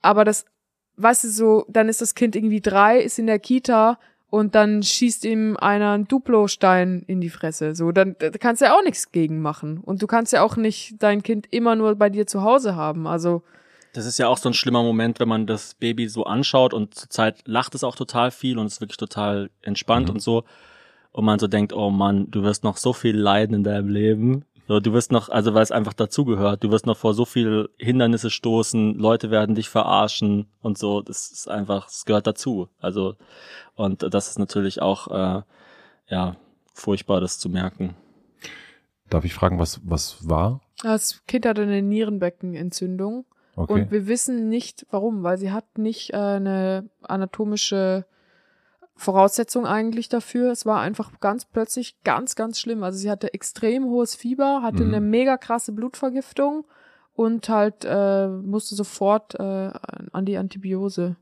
[0.00, 0.44] Aber das
[0.96, 3.98] weißt du, so, dann ist das Kind irgendwie drei, ist in der Kita
[4.32, 7.74] und dann schießt ihm einer einen Duplo-Stein in die Fresse.
[7.74, 9.76] So, dann da kannst du ja auch nichts gegen machen.
[9.76, 13.06] Und du kannst ja auch nicht dein Kind immer nur bei dir zu Hause haben.
[13.06, 13.42] Also,
[13.92, 16.94] Das ist ja auch so ein schlimmer Moment, wenn man das Baby so anschaut und
[16.94, 20.14] zur Zeit lacht es auch total viel und ist wirklich total entspannt Mhm.
[20.14, 20.44] und so.
[21.12, 24.46] Und man so denkt, oh Mann, du wirst noch so viel leiden in deinem Leben.
[24.68, 27.68] So, du wirst noch, also weil es einfach dazugehört, du wirst noch vor so viel
[27.78, 31.02] Hindernisse stoßen, Leute werden dich verarschen und so.
[31.02, 32.68] Das ist einfach, es gehört dazu.
[32.80, 33.16] Also,
[33.74, 35.42] und das ist natürlich auch, äh,
[36.08, 36.36] ja,
[36.72, 37.94] furchtbar, das zu merken.
[39.10, 40.60] Darf ich fragen, was, was war?
[40.82, 43.24] das Kind hatte eine Nierenbeckenentzündung.
[43.54, 43.72] Okay.
[43.72, 48.06] Und wir wissen nicht, warum, weil sie hat nicht äh, eine anatomische
[49.02, 50.50] Voraussetzung eigentlich dafür.
[50.52, 52.82] Es war einfach ganz plötzlich ganz, ganz schlimm.
[52.82, 54.88] Also sie hatte extrem hohes Fieber, hatte Mhm.
[54.94, 56.64] eine mega krasse Blutvergiftung
[57.14, 59.70] und halt äh, musste sofort äh,
[60.12, 61.16] an die Antibiose.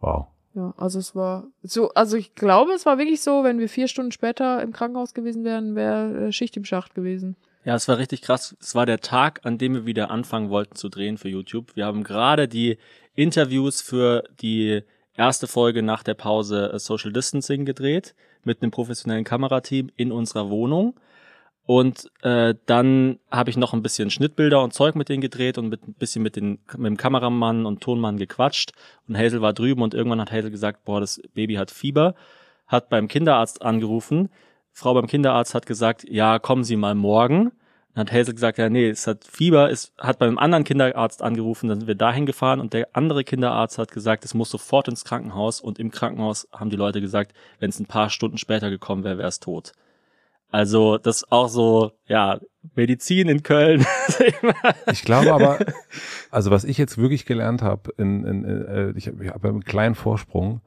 [0.00, 0.26] wow.
[0.54, 3.88] Ja, also es war so, also ich glaube, es war wirklich so, wenn wir vier
[3.88, 7.36] Stunden später im Krankenhaus gewesen wären, wäre äh, Schicht im Schacht gewesen.
[7.66, 8.56] Ja, es war richtig krass.
[8.58, 11.76] Es war der Tag, an dem wir wieder anfangen wollten zu drehen für YouTube.
[11.76, 12.78] Wir haben gerade die
[13.14, 14.82] Interviews für die
[15.16, 18.14] erste Folge nach der Pause äh, Social Distancing gedreht
[18.44, 20.94] mit einem professionellen Kamerateam in unserer Wohnung.
[21.66, 25.68] Und äh, dann habe ich noch ein bisschen Schnittbilder und Zeug mit denen gedreht und
[25.68, 28.70] mit ein bisschen mit, den, mit dem Kameramann und Tonmann gequatscht.
[29.08, 32.14] Und Hazel war drüben und irgendwann hat Hazel gesagt, boah, das Baby hat Fieber,
[32.68, 34.28] hat beim Kinderarzt angerufen.
[34.70, 37.50] Frau beim Kinderarzt hat gesagt, ja, kommen Sie mal morgen.
[37.96, 41.68] Dann hat Hazel gesagt, ja, nee, es hat Fieber, es hat beim anderen Kinderarzt angerufen,
[41.68, 45.02] dann sind wir dahin gefahren und der andere Kinderarzt hat gesagt, es muss sofort ins
[45.02, 49.02] Krankenhaus und im Krankenhaus haben die Leute gesagt, wenn es ein paar Stunden später gekommen
[49.02, 49.72] wäre, wäre es tot.
[50.50, 52.38] Also das ist auch so, ja,
[52.74, 53.86] Medizin in Köln.
[54.92, 55.58] Ich glaube aber,
[56.30, 59.94] also was ich jetzt wirklich gelernt habe, in, in, äh, ich habe hab einen kleinen
[59.94, 60.60] Vorsprung,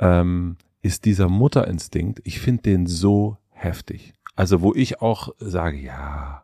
[0.00, 2.20] ähm, ist dieser Mutterinstinkt.
[2.24, 4.14] Ich finde den so heftig.
[4.34, 6.42] Also wo ich auch sage, ja,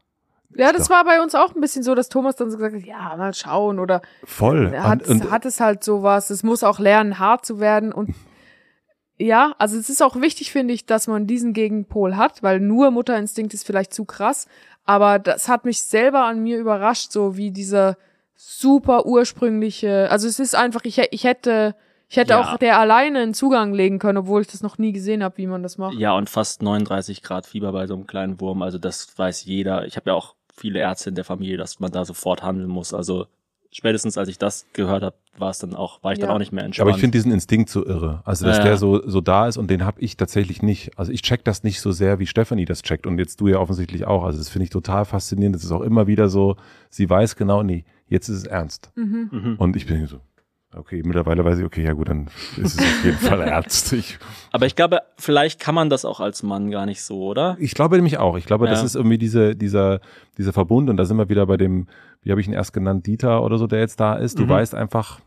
[0.59, 0.91] Ja, das Doch.
[0.97, 3.33] war bei uns auch ein bisschen so, dass Thomas dann so gesagt hat, ja, mal
[3.33, 4.71] schauen oder voll.
[4.75, 7.93] Er hat, und, und, hat es halt sowas, es muss auch lernen, hart zu werden
[7.93, 8.15] und
[9.19, 12.91] ja, also es ist auch wichtig, finde ich, dass man diesen Gegenpol hat, weil nur
[12.91, 14.47] Mutterinstinkt ist vielleicht zu krass,
[14.85, 17.97] aber das hat mich selber an mir überrascht, so wie dieser
[18.37, 21.75] super ursprüngliche, also es ist einfach, ich, ich hätte,
[22.09, 22.41] ich hätte Ja.
[22.41, 25.47] auch der alleine einen Zugang legen können, obwohl ich das noch nie gesehen habe, wie
[25.47, 25.95] man das macht.
[25.99, 28.63] ja, und fast 39 Grad Fieber bei so einem kleinen Wurm.
[28.63, 29.85] Also das weiß jeder.
[29.87, 32.93] Ich habe ja auch viele Ärzte in der Familie, dass man da sofort handeln muss.
[32.95, 33.27] Also
[33.71, 36.35] spätestens als ich das gehört habe, war es dann auch, war ich dann Ja.
[36.35, 36.89] auch nicht mehr entspannt.
[36.89, 38.23] aber ich finde diesen Instinkt so irre.
[38.25, 38.79] Also, dass Ja, der ja.
[38.79, 40.99] so, so da ist und den habe ich tatsächlich nicht.
[40.99, 43.59] Also ich check das nicht so sehr, wie Stephanie das checkt und jetzt du ja
[43.59, 44.25] offensichtlich auch.
[44.25, 45.55] Also das finde ich total faszinierend.
[45.55, 46.57] Das ist auch immer wieder so,
[46.91, 48.91] sie weiß genau, nee, jetzt ist es ernst.
[48.97, 49.29] Mhm.
[49.31, 49.55] Mhm.
[49.59, 50.21] Und ich bin so,
[50.75, 53.93] okay, mittlerweile weiß ich, okay, ja gut, dann ist es auf jeden Fall ernst.
[53.93, 54.19] Ich,
[54.53, 57.57] Aber ich glaube, vielleicht kann man das auch als Mann gar nicht so, oder?
[57.61, 58.37] ich glaube nämlich auch.
[58.37, 58.87] Ich glaube, das Ja.
[58.87, 60.01] ist irgendwie diese, dieser,
[60.37, 61.87] dieser Verbund und da sind wir wieder bei dem,
[62.23, 64.39] wie habe ich ihn erst genannt, Dieter oder so, der jetzt da ist.
[64.39, 64.49] Du Mhm.
[64.51, 65.21] weißt einfach,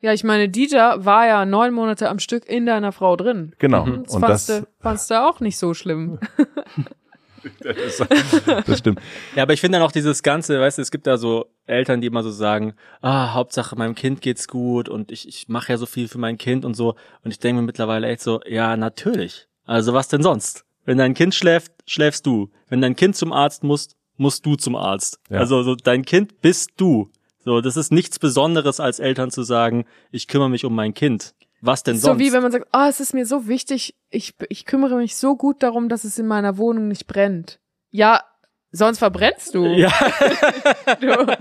[0.00, 3.54] Ja, ich meine, Dieter war ja neun Monate am Stück in deiner Frau drin.
[3.58, 3.86] genau.
[3.86, 4.04] Mhm.
[4.04, 6.18] Das Und fandst, das, du, fandst du auch nicht so schlimm.
[7.60, 9.00] das stimmt.
[9.34, 12.00] Ja, aber ich finde dann auch dieses Ganze, weißt du, es gibt da so Eltern,
[12.00, 15.78] die immer so sagen, ah, Hauptsache meinem Kind geht's gut und ich, ich mache ja
[15.78, 16.96] so viel für mein Kind und so.
[17.24, 19.48] Und ich denke mir mittlerweile echt so, ja, natürlich.
[19.64, 20.64] Also was denn sonst?
[20.84, 22.50] Wenn dein Kind schläft, schläfst du.
[22.68, 25.18] Wenn dein Kind zum Arzt muss, musst du zum Arzt.
[25.28, 25.38] Ja.
[25.40, 27.10] Also so, dein Kind bist du.
[27.44, 31.35] So, das ist nichts Besonderes als Eltern zu sagen, ich kümmere mich um mein Kind.
[31.60, 32.18] Was denn So sonst?
[32.20, 35.36] wie wenn man sagt, ah, es ist mir so wichtig, ich, ich kümmere mich so
[35.36, 37.58] gut darum, dass es in meiner Wohnung nicht brennt.
[37.90, 38.20] Ja,
[38.72, 39.64] sonst verbrennst du.
[39.66, 39.90] ja.
[41.00, 41.36] Du.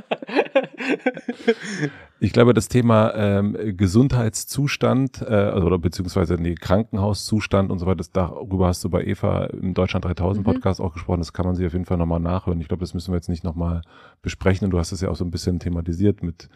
[2.20, 7.98] Ich glaube, das Thema ähm, Gesundheitszustand äh, also, oder beziehungsweise nee, Krankenhauszustand und so weiter,
[7.98, 10.52] das, darüber hast du bei Eva im Deutschland 3000 Mhm.
[10.54, 11.20] Podcast auch gesprochen.
[11.20, 12.60] Das kann man sich auf jeden Fall nochmal nachhören.
[12.62, 13.82] Ich glaube, das müssen wir jetzt nicht nochmal
[14.22, 14.66] besprechen.
[14.66, 16.50] Und du hast es ja auch so ein bisschen thematisiert mit,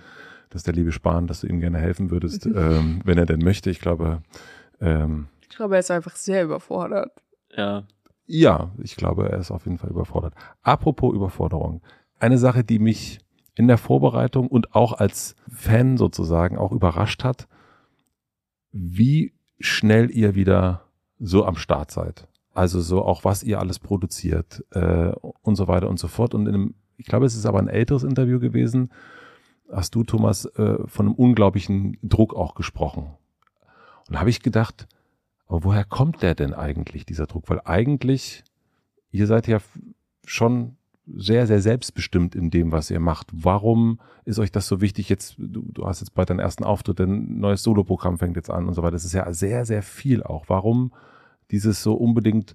[0.50, 3.70] dass der liebe Spahn, dass du ihm gerne helfen würdest, ähm, wenn er denn möchte.
[3.70, 4.22] Ich glaube,
[4.82, 7.12] ähm, Ich glaube, er ist einfach sehr überfordert.
[7.56, 7.84] ja.
[8.26, 10.34] ja, ich glaube, er ist auf jeden Fall überfordert.
[10.62, 11.82] Apropos Überforderung.
[12.20, 13.20] Eine Sache, die mich
[13.56, 17.48] in der Vorbereitung und auch als Fan sozusagen auch überrascht hat,
[18.72, 20.86] wie schnell ihr wieder
[21.20, 22.28] so am Start seid.
[22.54, 25.12] Also so auch was ihr alles produziert äh,
[25.42, 26.34] und so weiter und so fort.
[26.34, 28.92] Und in einem, ich glaube, es ist aber ein älteres Interview gewesen,
[29.72, 33.12] hast du, Thomas, äh, von einem unglaublichen Druck auch gesprochen.
[34.08, 34.88] Und da habe ich gedacht,
[35.48, 37.50] aber woher kommt der denn eigentlich, dieser Druck?
[37.50, 38.44] Weil eigentlich,
[39.12, 39.60] ihr seid ja
[40.26, 40.78] schon
[41.16, 43.28] sehr, sehr selbstbestimmt in dem, was ihr macht.
[43.34, 45.10] Warum ist euch das so wichtig?
[45.10, 48.68] Jetzt, du, du hast jetzt bald deinen ersten Auftritt, ein neues Soloprogramm fängt jetzt an
[48.68, 48.92] und so weiter.
[48.92, 50.46] Das ist ja sehr, sehr viel auch.
[50.48, 50.94] Warum
[51.52, 52.54] dieses so unbedingt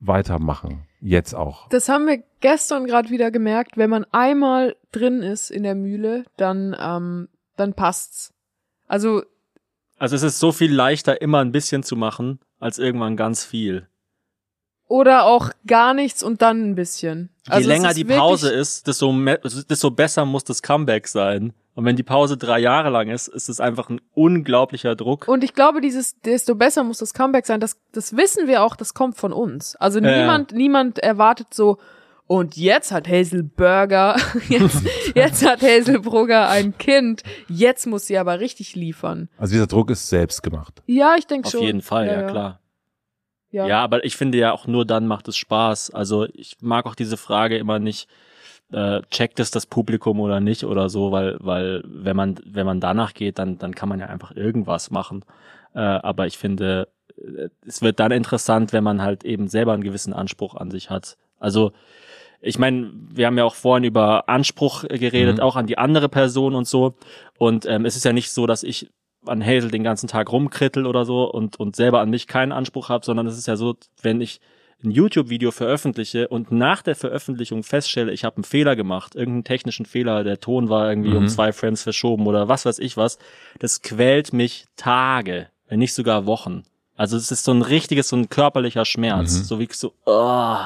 [0.00, 0.86] weitermachen?
[1.00, 1.68] Jetzt auch.
[1.68, 3.76] Das haben wir gestern gerade wieder gemerkt.
[3.76, 8.32] Wenn man einmal drin ist in der Mühle, dann, ähm, dann passt's.
[8.86, 9.22] Also.
[9.98, 13.86] Also es ist so viel leichter, immer ein bisschen zu machen, als irgendwann ganz viel.
[14.88, 17.30] Oder auch gar nichts und dann ein bisschen.
[17.46, 19.14] Je also länger die Pause ist, desto,
[19.68, 21.52] desto besser muss das Comeback sein.
[21.80, 25.26] Und wenn die Pause drei Jahre lang ist, ist es einfach ein unglaublicher Druck.
[25.26, 28.76] Und ich glaube, dieses, desto besser muss das Comeback sein, das, das wissen wir auch,
[28.76, 29.76] das kommt von uns.
[29.76, 30.20] Also äh.
[30.20, 31.78] niemand, niemand erwartet so,
[32.26, 34.16] und jetzt hat Hazel Burger,
[34.50, 34.82] jetzt,
[35.14, 39.30] jetzt hat Hazel Brugger ein Kind, jetzt muss sie aber richtig liefern.
[39.38, 40.82] Also dieser Druck ist selbst gemacht.
[40.84, 41.60] Ja, ich denke schon.
[41.60, 42.60] Auf jeden Fall, ja, ja klar.
[43.52, 43.66] Ja.
[43.66, 45.94] ja, aber ich finde ja auch nur dann macht es Spaß.
[45.94, 48.06] Also ich mag auch diese Frage immer nicht,
[48.72, 52.80] äh, checkt es das Publikum oder nicht oder so, weil, weil wenn man, wenn man
[52.80, 55.24] danach geht, dann, dann kann man ja einfach irgendwas machen.
[55.74, 59.82] Äh, aber ich finde, äh, es wird dann interessant, wenn man halt eben selber einen
[59.82, 61.16] gewissen Anspruch an sich hat.
[61.38, 61.72] Also
[62.40, 65.42] ich meine, wir haben ja auch vorhin über Anspruch geredet, mhm.
[65.42, 66.94] auch an die andere Person und so.
[67.38, 68.90] Und ähm, es ist ja nicht so, dass ich
[69.26, 72.88] an Hazel den ganzen Tag rumkrittel oder so und, und selber an mich keinen Anspruch
[72.88, 74.40] habe, sondern es ist ja so, wenn ich
[74.84, 79.86] ein YouTube-Video veröffentliche und nach der Veröffentlichung feststelle, ich habe einen Fehler gemacht, irgendeinen technischen
[79.86, 81.16] Fehler, der Ton war irgendwie mhm.
[81.16, 83.18] um zwei Frames verschoben oder was weiß ich was,
[83.58, 86.62] das quält mich Tage, wenn nicht sogar Wochen.
[86.96, 89.44] Also es ist so ein richtiges, so ein körperlicher Schmerz, mhm.
[89.44, 90.58] so wie so, oh,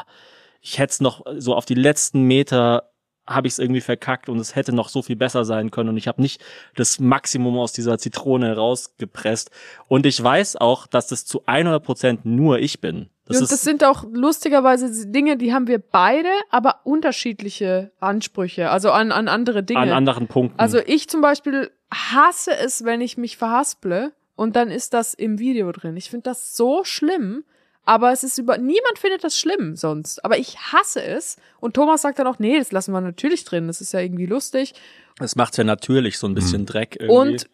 [0.60, 2.90] ich hätte es noch so auf die letzten Meter
[3.26, 5.96] habe ich es irgendwie verkackt und es hätte noch so viel besser sein können und
[5.96, 6.42] ich habe nicht
[6.76, 9.50] das Maximum aus dieser Zitrone rausgepresst
[9.88, 13.08] und ich weiß auch, dass das zu 100 Prozent nur ich bin.
[13.26, 18.90] Das, und das sind auch lustigerweise Dinge, die haben wir beide, aber unterschiedliche Ansprüche, also
[18.90, 19.80] an, an andere Dinge.
[19.80, 20.58] An anderen Punkten.
[20.58, 25.38] Also ich zum Beispiel hasse es, wenn ich mich verhasple und dann ist das im
[25.38, 25.96] Video drin.
[25.96, 27.44] Ich finde das so schlimm.
[27.84, 30.24] Aber es ist über, niemand findet das schlimm sonst.
[30.24, 31.36] Aber ich hasse es.
[31.60, 33.66] Und Thomas sagt dann auch, nee, das lassen wir natürlich drin.
[33.66, 34.74] Das ist ja irgendwie lustig.
[35.18, 36.66] Das macht ja natürlich so ein bisschen mhm.
[36.66, 37.16] Dreck irgendwie.
[37.16, 37.50] Und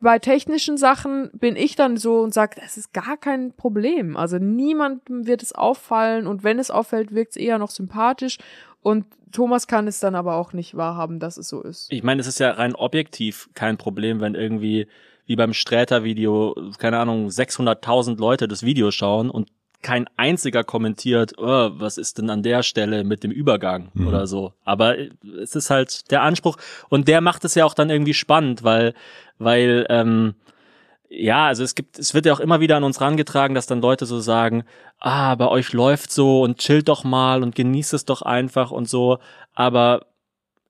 [0.00, 4.16] bei technischen Sachen bin ich dann so und sage, das ist gar kein Problem.
[4.16, 8.38] Also niemandem wird es auffallen und wenn es auffällt, wirkt es eher noch sympathisch.
[8.82, 11.90] Und Thomas kann es dann aber auch nicht wahrhaben, dass es so ist.
[11.90, 14.86] Ich meine, es ist ja rein objektiv kein Problem, wenn irgendwie
[15.26, 19.48] wie beim Sträter-Video, keine Ahnung, 600.000 Leute das Video schauen und
[19.84, 24.08] kein einziger kommentiert, oh, was ist denn an der Stelle mit dem Übergang mhm.
[24.08, 24.54] oder so.
[24.64, 24.96] Aber
[25.40, 26.56] es ist halt der Anspruch
[26.88, 28.94] und der macht es ja auch dann irgendwie spannend, weil,
[29.38, 30.34] weil, ähm,
[31.08, 33.82] ja, also es gibt, es wird ja auch immer wieder an uns rangetragen, dass dann
[33.82, 34.64] Leute so sagen,
[34.98, 38.88] ah, bei euch läuft so und chillt doch mal und genießt es doch einfach und
[38.88, 39.18] so.
[39.52, 40.06] Aber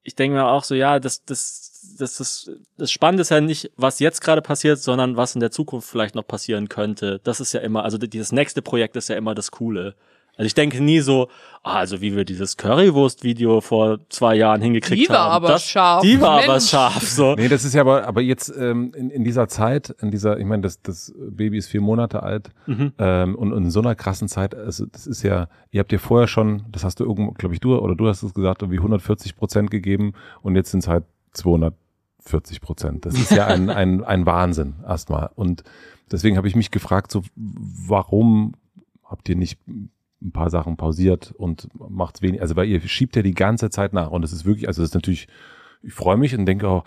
[0.02, 1.63] ich denke mir auch so, ja, das, das,
[1.98, 5.50] das ist, das Spannende ist ja nicht, was jetzt gerade passiert, sondern was in der
[5.50, 7.20] Zukunft vielleicht noch passieren könnte.
[7.24, 9.94] Das ist ja immer, also dieses nächste Projekt ist ja immer das Coole.
[10.36, 11.28] Also ich denke nie so,
[11.62, 15.32] ah, also wie wir dieses Currywurst-Video vor zwei Jahren hingekriegt die war haben.
[15.32, 16.02] Aber das, scharf.
[16.02, 16.48] Die war Mensch.
[16.48, 17.02] aber scharf.
[17.08, 17.34] So.
[17.36, 20.44] Nee, das ist ja aber, aber jetzt ähm, in, in dieser Zeit, in dieser, ich
[20.44, 22.92] meine, das, das Baby ist vier Monate alt mhm.
[22.98, 25.98] ähm, und, und in so einer krassen Zeit, also das ist ja, ihr habt ja
[25.98, 28.78] vorher schon, das hast du irgendwo, glaube ich, du oder du hast es gesagt, irgendwie
[28.78, 31.04] 140 Prozent gegeben und jetzt sind es halt
[31.34, 33.06] 240 Prozent.
[33.06, 35.30] Das ist ja ein, ein, ein Wahnsinn erstmal.
[35.34, 35.62] Und
[36.10, 38.54] deswegen habe ich mich gefragt, so warum
[39.04, 43.22] habt ihr nicht ein paar Sachen pausiert und macht wenig, also weil ihr schiebt ja
[43.22, 45.28] die ganze Zeit nach und es ist wirklich, also das ist natürlich,
[45.82, 46.84] ich freue mich und denke auch,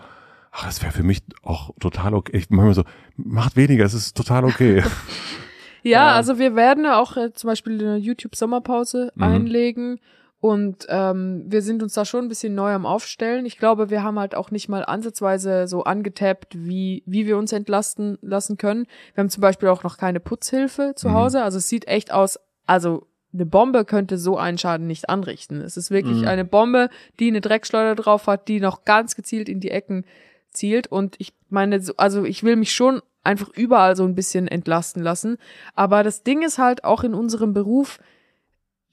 [0.50, 2.36] ach, das wäre für mich auch total okay.
[2.36, 2.84] Ich mache mir so,
[3.16, 4.82] macht weniger, es ist total okay.
[5.82, 9.22] ja, ja, also wir werden auch äh, zum Beispiel eine YouTube-Sommerpause mhm.
[9.22, 10.00] einlegen
[10.40, 13.44] und ähm, wir sind uns da schon ein bisschen neu am Aufstellen.
[13.44, 17.52] Ich glaube, wir haben halt auch nicht mal ansatzweise so angetappt, wie, wie wir uns
[17.52, 18.86] entlasten lassen können.
[19.14, 21.14] Wir haben zum Beispiel auch noch keine Putzhilfe zu mhm.
[21.14, 21.42] Hause.
[21.42, 25.60] Also es sieht echt aus, also eine Bombe könnte so einen Schaden nicht anrichten.
[25.60, 26.28] Es ist wirklich mhm.
[26.28, 26.88] eine Bombe,
[27.18, 30.04] die eine Dreckschleuder drauf hat, die noch ganz gezielt in die Ecken
[30.50, 30.86] zielt.
[30.86, 35.36] Und ich meine, also ich will mich schon einfach überall so ein bisschen entlasten lassen.
[35.74, 37.98] Aber das Ding ist halt auch in unserem Beruf,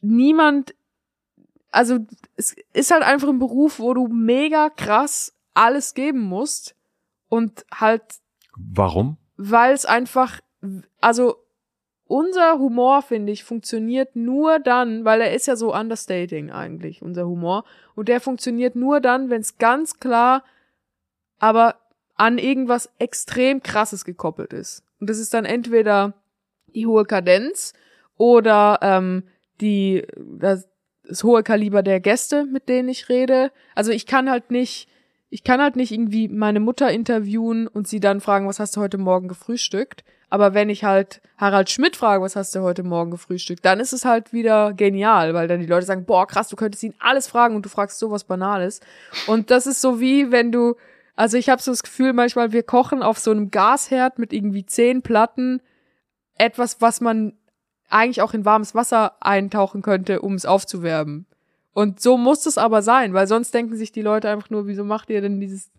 [0.02, 0.74] niemand,
[1.76, 2.00] also
[2.38, 6.76] es ist halt einfach ein Beruf, wo du mega krass alles geben musst
[7.28, 8.02] und halt.
[8.56, 9.18] Warum?
[9.38, 10.40] Weil es einfach,
[11.02, 11.36] also
[12.08, 17.28] unser Humor, finde ich, funktioniert nur dann, weil er ist ja so understating eigentlich, unser
[17.28, 17.66] Humor.
[17.96, 20.44] Und der funktioniert nur dann, wenn es ganz klar,
[21.40, 21.76] aber
[22.16, 24.84] an irgendwas extrem krasses gekoppelt ist.
[25.02, 26.14] Und das ist dann entweder
[26.68, 27.74] die hohe Kadenz
[28.18, 29.24] oder ähm,
[29.60, 30.70] die, das,
[31.08, 33.52] das hohe Kaliber der Gäste, mit denen ich rede.
[33.74, 34.88] Also ich kann halt nicht,
[35.30, 38.82] ich kann halt nicht irgendwie meine Mutter interviewen und sie dann fragen, was hast du
[38.82, 40.04] heute Morgen gefrühstückt?
[40.30, 43.94] Aber wenn ich halt Harald Schmidt frage, was hast du heute Morgen gefrühstückt, dann ist
[43.94, 47.28] es halt wieder genial, weil dann die Leute sagen, boah, krass, du könntest ihn alles
[47.28, 48.82] fragen und du fragst sowas Banales.
[49.28, 50.76] Und das ist so wie, wenn du,
[51.16, 54.66] also ich habe so das Gefühl, manchmal wir kochen auf so einem Gasherd mit irgendwie
[54.66, 55.62] zehn Platten
[56.38, 57.34] etwas, was man
[57.90, 61.26] eigentlich auch in warmes Wasser eintauchen könnte, um es aufzuwärmen.
[61.74, 64.84] Und so muss es aber sein, weil sonst denken sich die Leute einfach nur, wieso
[64.84, 65.70] macht ihr denn dieses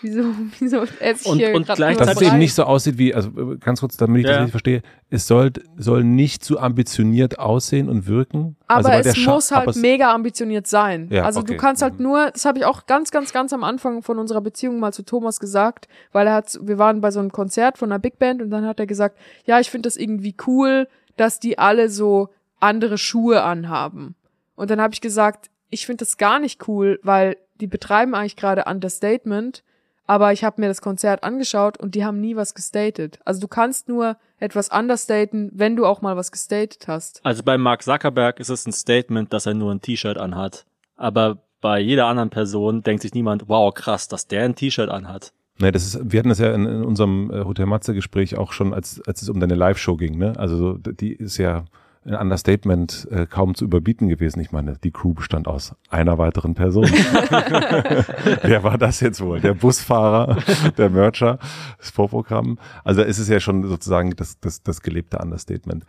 [0.00, 0.22] Wieso,
[0.60, 3.30] wieso esse ich Und- hier und nur Dass es eben nicht so aussieht wie, also
[3.30, 4.32] äh, ganz kurz, damit ich Ja.
[4.34, 8.54] das richtig verstehe, es soll, soll nicht zu ambitioniert aussehen und wirken.
[8.68, 11.08] also, Aber der es Scha- muss halt es- mega ambitioniert sein.
[11.10, 11.52] Ja, also okay.
[11.52, 12.02] du kannst halt Mhm.
[12.04, 15.02] nur, das habe ich auch ganz, ganz, ganz am Anfang von unserer Beziehung mal zu
[15.04, 18.40] Thomas gesagt, weil er hat, wir waren bei so einem Konzert von einer Big Band
[18.40, 22.28] und dann hat er gesagt, ja, ich finde das irgendwie cool, dass die alle so
[22.60, 24.14] andere Schuhe anhaben.
[24.54, 28.36] Und dann habe ich gesagt, ich finde das gar nicht cool, weil die betreiben eigentlich
[28.36, 29.62] gerade Understatement,
[30.06, 33.18] aber ich habe mir das Konzert angeschaut und die haben nie was gestatet.
[33.24, 37.20] Also du kannst nur etwas understaten, wenn du auch mal was gestatet hast.
[37.24, 40.66] Also bei Mark Zuckerberg ist es ein Statement, dass er nur ein T-Shirt anhat.
[40.96, 45.32] Aber bei jeder anderen Person denkt sich niemand, wow, krass, dass der ein T-Shirt anhat.
[45.58, 48.52] Nee, das ist, wir hatten das ja in, in unserem äh, Hotel Matze Gespräch auch
[48.52, 50.32] schon, als, als es um deine Live-Show ging, ne?
[50.38, 51.64] Also so, die ist ja
[52.04, 54.40] ein Understatement äh, kaum zu überbieten gewesen.
[54.40, 56.84] Ich meine, die Crew bestand aus einer weiteren Person.
[58.42, 59.40] Wer war das jetzt wohl?
[59.40, 60.36] Der Busfahrer,
[60.76, 61.38] der Mercher,
[61.78, 62.58] das Vorprogramm.
[62.82, 65.84] Also da ist es ja schon sozusagen das, das, das gelebte Understatement.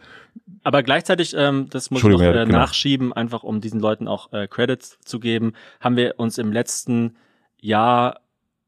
[0.64, 2.60] Aber gleichzeitig, ähm, das muss ich noch äh, genau.
[2.60, 7.16] nachschieben, einfach um diesen Leuten auch äh, Credits zu geben, haben wir uns im letzten
[7.60, 8.20] Jahr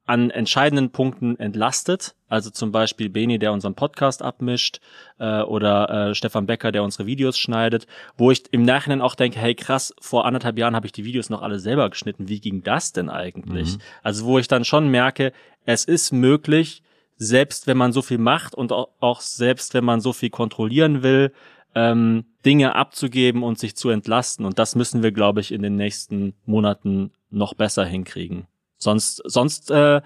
[0.05, 2.15] an entscheidenden Punkten entlastet.
[2.27, 4.79] Also zum Beispiel Beni, der unseren Podcast abmischt,
[5.19, 7.87] äh, oder äh, Stefan Becker, der unsere Videos schneidet,
[8.17, 11.29] wo ich im Nachhinein auch denke, hey krass, vor anderthalb Jahren habe ich die Videos
[11.29, 12.29] noch alle selber geschnitten.
[12.29, 13.77] Wie ging das denn eigentlich?
[13.77, 13.81] Mhm.
[14.03, 15.33] Also wo ich dann schon merke,
[15.65, 16.83] es ist möglich,
[17.17, 21.31] selbst wenn man so viel macht und auch, selbst wenn man so viel kontrollieren will,
[21.73, 24.45] ähm, Dinge abzugeben und sich zu entlasten.
[24.45, 28.47] Und das müssen wir, glaube ich, in den nächsten Monaten noch besser hinkriegen.
[28.85, 30.01] Sonst, sonst äh,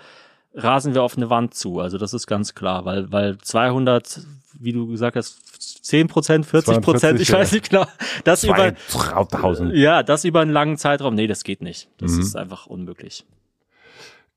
[0.56, 1.80] rasen wir auf eine Wand zu.
[1.80, 4.22] Also das ist ganz klar, weil, weil 200,
[4.57, 7.85] wie du gesagt hast, 10 Prozent, 40 Prozent, 42, ich weiß nicht genau,
[8.23, 9.76] das über, 2000.
[9.76, 11.89] ja, das über einen langen Zeitraum, nee, das geht nicht.
[11.97, 12.22] Das Mhm.
[12.22, 13.26] ist einfach unmöglich.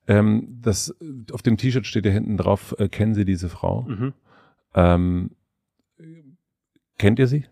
[0.09, 0.95] Ähm, das,
[1.33, 3.83] auf dem T-Shirt steht ja hinten drauf, äh, kennen Sie diese Frau?
[3.83, 4.13] Mhm.
[4.75, 5.31] Ähm,
[6.99, 7.45] kennt ihr sie?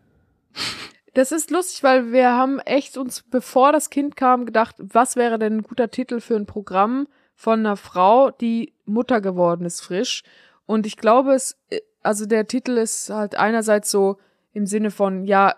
[1.14, 5.38] Das ist lustig, weil wir haben echt uns, bevor das Kind kam, gedacht, was wäre
[5.38, 10.22] denn ein guter Titel für ein Programm von einer Frau, die Mutter geworden ist, frisch.
[10.66, 11.58] Und ich glaube, es,
[12.02, 14.18] also der Titel ist halt einerseits so
[14.52, 15.56] im Sinne von, ja,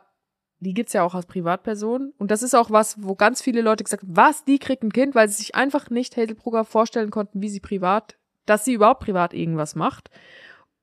[0.60, 2.12] die gibt's ja auch als Privatperson.
[2.18, 4.92] Und das ist auch was, wo ganz viele Leute gesagt haben, was, die kriegt ein
[4.92, 8.16] Kind, weil sie sich einfach nicht Hazel Brugger vorstellen konnten, wie sie privat,
[8.46, 10.08] dass sie überhaupt privat irgendwas macht.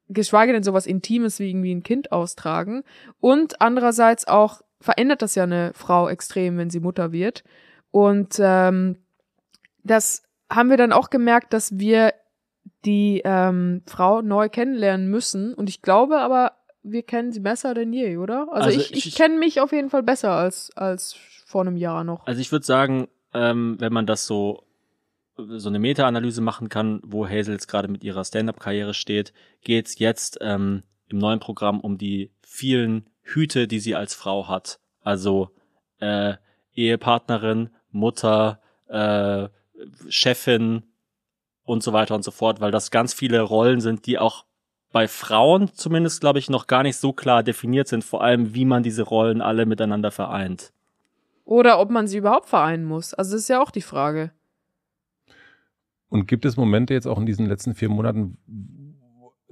[0.10, 2.84] Geschweige denn sowas Intimes wie irgendwie ein Kind austragen.
[3.20, 7.44] Und andererseits auch verändert das ja eine Frau extrem, wenn sie Mutter wird.
[7.92, 8.98] Und ähm,
[9.84, 12.14] das haben wir dann auch gemerkt, dass wir
[12.86, 15.54] die ähm, Frau neu kennenlernen müssen.
[15.54, 18.48] Und ich glaube aber, wir kennen sie besser denn je, oder?
[18.52, 21.16] Also, Also ich, ich, ich- kenne mich auf jeden Fall besser als, als
[21.46, 22.26] vor einem Jahr noch.
[22.26, 24.64] Also ich würde sagen, ähm, wenn man das so
[25.48, 30.38] so eine Meta-Analyse machen kann, wo Hazel jetzt gerade mit ihrer Stand-up-Karriere steht, geht's jetzt
[30.42, 34.80] ähm, im neuen Programm um die vielen Hüte, die sie als Frau hat.
[35.02, 35.52] Also
[36.00, 36.36] äh,
[36.74, 39.50] Ehepartnerin, Mutter, äh,
[40.10, 40.84] Chefin
[41.64, 44.46] und so weiter und so fort, weil das ganz viele Rollen sind, die auch
[44.92, 48.66] bei Frauen zumindest, glaube ich, noch gar nicht so klar definiert sind, vor allem wie
[48.66, 50.74] man diese Rollen alle miteinander vereint.
[51.46, 53.14] Oder ob man sie überhaupt vereinen muss.
[53.14, 54.32] Also das ist ja auch die Frage.
[56.10, 58.38] Und gibt es Momente jetzt auch in diesen letzten vier Monaten,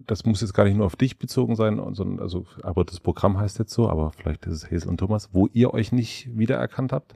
[0.05, 3.37] das muss jetzt gar nicht nur auf dich bezogen sein, sondern also, aber das Programm
[3.37, 6.93] heißt jetzt so, aber vielleicht ist es Hazel und Thomas, wo ihr euch nicht wiedererkannt
[6.93, 7.15] habt?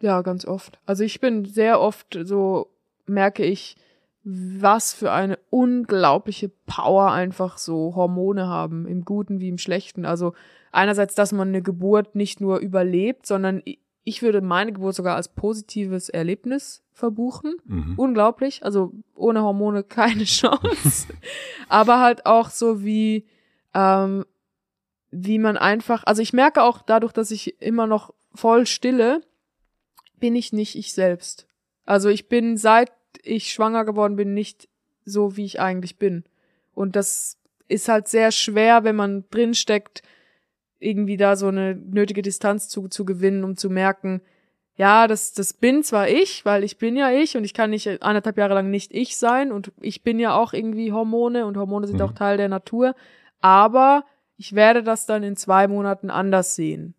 [0.00, 0.78] Ja, ganz oft.
[0.86, 2.70] Also ich bin sehr oft so,
[3.06, 3.76] merke ich,
[4.22, 10.04] was für eine unglaubliche Power einfach so Hormone haben, im Guten wie im Schlechten.
[10.04, 10.34] Also
[10.72, 13.62] einerseits, dass man eine Geburt nicht nur überlebt, sondern
[14.02, 17.56] ich würde meine Geburt sogar als positives Erlebnis verbuchen.
[17.66, 17.94] Mhm.
[17.98, 18.64] Unglaublich.
[18.64, 21.08] Also ohne Hormone keine Chance.
[21.68, 23.26] Aber halt auch so wie,
[23.74, 24.24] ähm,
[25.10, 29.20] wie man einfach, also ich merke auch dadurch, dass ich immer noch voll stille,
[30.18, 31.46] bin ich nicht ich selbst.
[31.84, 32.92] Also ich bin, seit
[33.22, 34.66] ich schwanger geworden bin, nicht
[35.04, 36.24] so, wie ich eigentlich bin.
[36.72, 40.02] Und das ist halt sehr schwer, wenn man drin steckt,
[40.78, 44.22] irgendwie da so eine nötige Distanz zu, zu gewinnen, um zu merken,
[44.76, 48.02] ja, das, das bin zwar ich, weil ich bin ja ich und ich kann nicht
[48.02, 51.86] anderthalb Jahre lang nicht ich sein und ich bin ja auch irgendwie Hormone und Hormone
[51.86, 52.06] sind Mhm.
[52.06, 52.94] auch Teil der Natur,
[53.40, 54.04] aber
[54.36, 56.94] ich werde das dann in zwei Monaten anders sehen.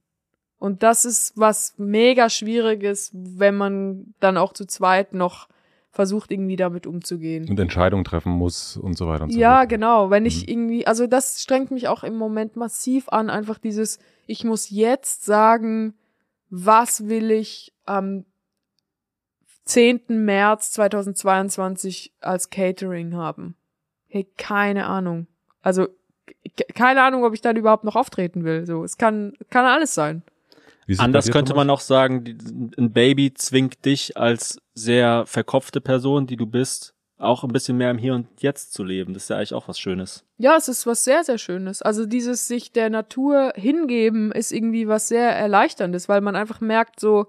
[0.59, 5.47] Und das ist was mega schwieriges, wenn man dann auch zu zweit noch
[5.91, 7.47] versucht, irgendwie damit umzugehen.
[7.47, 9.69] Und Entscheidungen treffen muss und so weiter und so Ja, fort.
[9.69, 10.09] genau.
[10.09, 10.49] Wenn ich Mhm.
[10.49, 15.25] irgendwie, also das strengt mich auch im Moment massiv an, einfach dieses, ich muss jetzt
[15.25, 15.93] sagen,
[16.49, 18.25] was will ich am
[19.65, 20.01] 10.
[20.23, 23.55] März 2022 als Catering haben?
[24.07, 25.27] Hey, keine Ahnung.
[25.61, 25.87] Also,
[26.55, 28.65] ke- keine Ahnung, ob ich dann überhaupt noch auftreten will.
[28.65, 30.23] So, es kann, kann alles sein.
[31.03, 32.37] Anders könnte man auch sagen, die,
[32.77, 37.89] ein Baby zwingt dich als sehr verkopfte Person, die du bist, auch ein bisschen mehr
[37.91, 39.13] im Hier und Jetzt zu leben.
[39.13, 40.23] Das ist ja eigentlich auch was Schönes.
[40.37, 41.81] Ja, es ist was sehr, sehr Schönes.
[41.81, 46.99] Also dieses sich der Natur hingeben ist irgendwie was sehr Erleichterndes, weil man einfach merkt
[46.99, 47.27] so,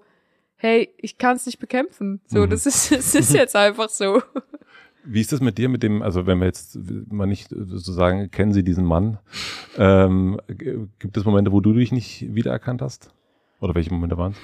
[0.57, 2.21] hey, ich kann es nicht bekämpfen.
[2.27, 2.49] So, Mhm.
[2.51, 4.21] das ist, es ist jetzt einfach so.
[5.05, 6.77] Wie ist das mit dir, mit dem, also wenn wir jetzt
[7.09, 9.17] mal nicht sozusagen, kennen Sie diesen Mann,
[9.77, 10.39] ähm,
[10.99, 13.11] gibt es Momente, wo du dich nicht wiedererkannt hast?
[13.61, 14.37] Oder welche Momente waren es?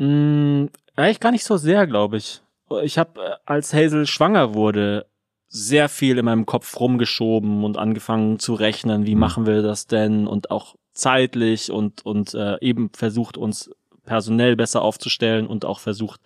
[0.00, 2.40] Mm, eigentlich gar nicht so sehr, glaube ich.
[2.82, 5.06] Ich habe, äh, als Hazel schwanger wurde,
[5.48, 9.20] sehr viel in meinem Kopf rumgeschoben und angefangen zu rechnen, wie Mhm.
[9.20, 13.70] machen wir das denn und auch zeitlich und und äh, eben versucht uns
[14.04, 16.20] personell besser aufzustellen und auch versucht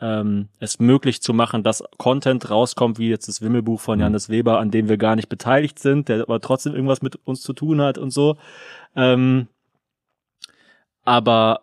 [0.00, 4.02] ähm, es möglich zu machen, dass Content rauskommt, wie jetzt das Wimmelbuch von Mhm.
[4.02, 7.40] Janis Weber, an dem wir gar nicht beteiligt sind, der aber trotzdem irgendwas mit uns
[7.42, 8.36] zu tun hat und so.
[8.96, 9.48] Ähm,
[11.04, 11.62] aber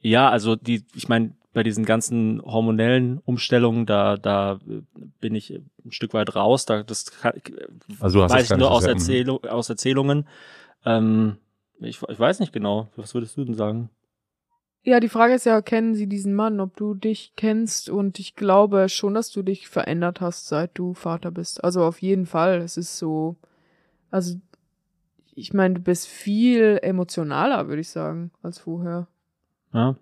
[0.00, 4.82] ja, also die, ich meine, bei diesen ganzen hormonellen Umstellungen, da, da äh,
[5.20, 6.64] bin ich ein Stück weit raus.
[6.66, 7.32] Da, das kann,
[8.00, 8.84] Also du hast weiß gar ich nur aus.
[8.84, 10.26] Erzählung, aus Erzählungen.
[10.84, 11.38] Ähm,
[11.80, 12.88] ich, ich weiß nicht genau.
[12.96, 13.90] Was würdest du denn sagen?
[14.82, 18.34] Ja, die Frage ist ja, kennen sie diesen Mann, ob du dich kennst und ich
[18.34, 21.62] glaube schon, dass du dich verändert hast, seit du Vater bist.
[21.62, 22.60] Also auf jeden Fall.
[22.60, 23.36] Es ist so,
[24.10, 24.36] also
[25.34, 29.06] ich meine, du bist viel emotionaler, würde ich sagen, als vorher.
[29.74, 29.96] Ja.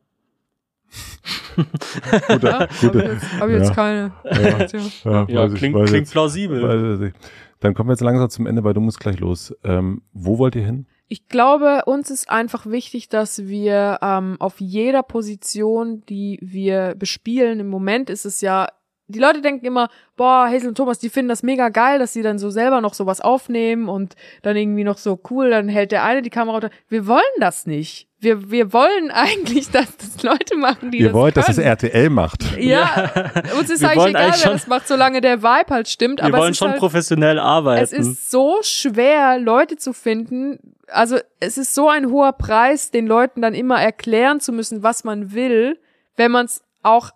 [2.29, 3.75] Gute, Ja, gute, habe ich jetzt, hab jetzt ja.
[3.75, 5.03] keine Ja.
[5.05, 6.13] Ja, Ja, weiß ich, klingt, klingt jetzt.
[6.13, 7.13] plausibel.
[7.61, 9.55] Dann kommen wir jetzt langsam zum Ende, weil du musst gleich los.
[9.65, 10.87] Ähm, wo wollt ihr hin?
[11.09, 17.61] Ich glaube, uns ist einfach wichtig, dass wir ähm, auf jeder Position, die wir bespielen,
[17.61, 18.69] im Moment ist es ja,
[19.09, 22.23] die Leute denken immer, boah, Hazel und Thomas, die finden das mega geil, dass sie
[22.23, 26.05] dann so selber noch sowas aufnehmen und dann irgendwie noch so cool, dann hält der
[26.05, 26.71] eine die Kamera unter.
[26.89, 28.07] Wir wollen das nicht.
[28.21, 31.69] Wir, wir wollen eigentlich, dass das Leute machen, die ihr das wollt, dass es können.
[31.69, 32.59] RTL macht.
[32.59, 33.11] Ja,
[33.59, 36.21] uns ist Wir eigentlich egal, eigentlich wer das macht, solange der Vibe halt stimmt.
[36.21, 37.83] Wir aber wollen schon halt, professionell arbeiten.
[37.83, 40.59] es ist so schwer, Leute zu finden.
[40.89, 45.05] Also es ist so ein hoher Preis, den Leuten dann immer erklären zu müssen, was
[45.05, 45.79] man will,
[46.17, 47.11] wenn man es auch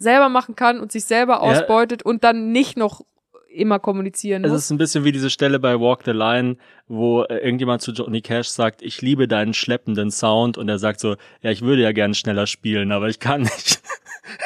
[0.00, 1.38] selber machen kann und sich selber Ja.
[1.40, 3.02] ausbeutet und dann nicht noch
[3.52, 4.60] immer kommunizieren Es muss.
[4.62, 6.56] ist ein bisschen wie diese Stelle bei Walk the Line,
[6.88, 11.00] wo äh, irgendjemand zu Johnny Cash sagt, ich liebe deinen schleppenden Sound und er sagt
[11.00, 13.80] so, ja, ich würde ja gerne schneller spielen, aber ich kann nicht.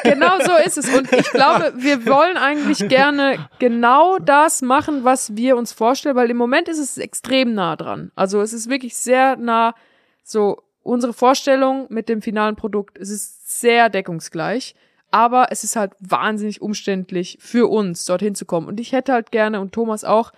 [0.02, 0.89] Genau so ist es.
[0.97, 6.31] Und ich glaube, wir wollen eigentlich gerne genau das machen, was wir uns vorstellen, weil
[6.31, 8.10] im Moment ist es extrem nah dran.
[8.14, 9.74] Also es ist wirklich sehr nah,
[10.22, 12.97] so unsere Vorstellung mit dem finalen Produkt.
[12.98, 14.74] Es ist sehr deckungsgleich.
[15.14, 18.66] Aber es ist halt wahnsinnig umständlich für uns, dorthin zu kommen.
[18.66, 20.32] Und ich hätte halt gerne, und Thomas auch,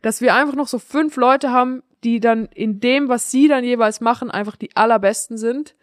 [0.00, 3.64] dass wir einfach noch so fünf Leute haben, die dann in dem, was sie dann
[3.64, 5.74] jeweils machen, einfach die allerbesten sind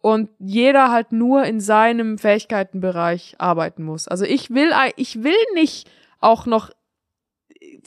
[0.00, 4.08] und jeder halt nur in seinem Fähigkeitenbereich arbeiten muss.
[4.08, 5.88] Also ich will, ich will nicht
[6.18, 6.70] auch noch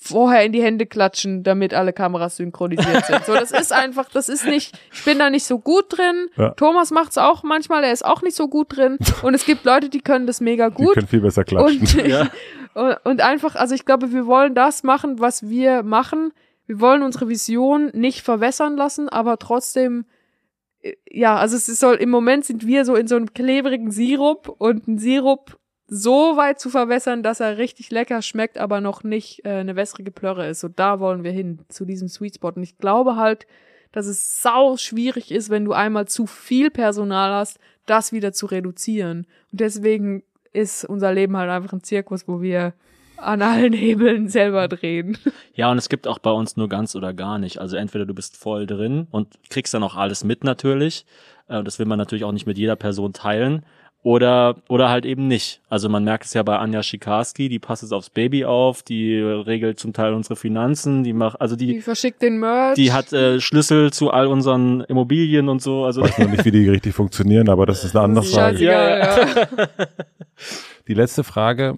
[0.02, 3.26] vorher in die Hände klatschen, damit alle Kameras synchronisiert sind.
[3.26, 6.28] So, das ist einfach, das ist nicht, ich bin da nicht so gut drin.
[6.38, 6.52] Ja.
[6.52, 8.98] Thomas macht's auch manchmal, er ist auch nicht so gut drin.
[9.22, 10.94] Und es gibt Leute, die können das mega Die gut.
[10.94, 11.82] können viel besser klatschen.
[11.82, 12.30] Und, Ja.
[12.74, 16.32] und, und einfach, also ich glaube, wir wollen das machen, was wir machen.
[16.66, 20.06] Wir wollen unsere Vision nicht verwässern lassen, aber trotzdem,
[20.82, 24.48] äh, ja, also es soll, im Moment sind wir so in so einem klebrigen Sirup
[24.58, 25.58] und ein Sirup
[25.90, 30.12] so weit zu verwässern, dass er richtig lecker schmeckt, aber noch nicht äh, eine wässrige
[30.12, 30.60] Plörre ist.
[30.62, 32.50] So da wollen wir hin, zu diesem Sweet Spot.
[32.56, 33.48] Und ich glaube halt,
[33.92, 38.46] dass es sau schwierig ist, wenn du einmal zu viel Personal hast, das wieder zu
[38.46, 39.26] reduzieren.
[39.52, 42.74] Und deswegen ist unser Leben halt einfach ein Zirkus, wo wir
[43.18, 45.18] an allen Hebeln selber drehen.
[45.54, 47.60] Ja, und es gibt auch bei uns nur ganz oder gar nicht.
[47.60, 51.06] Also entweder du bist voll drin und kriegst dann auch alles mit natürlich.
[51.48, 53.66] Äh, Das will man natürlich auch nicht mit jeder Person teilen.
[54.02, 55.62] Oder oder halt eben nicht.
[55.70, 59.20] Also man merkt es ja bei Anja Schikarski, die passt es aufs Baby auf, die
[59.20, 62.76] regelt zum Teil unsere Finanzen, die macht also die Die verschickt den Merch.
[62.76, 65.84] die hat äh, Schlüssel zu all unseren Immobilien und so.
[65.84, 68.36] Also weiß noch nicht, wie die richtig funktionieren, aber das ist eine andere Das ist
[68.36, 68.58] Frage.
[68.58, 69.68] scheißegal, ja.
[70.88, 71.76] Die letzte Frage,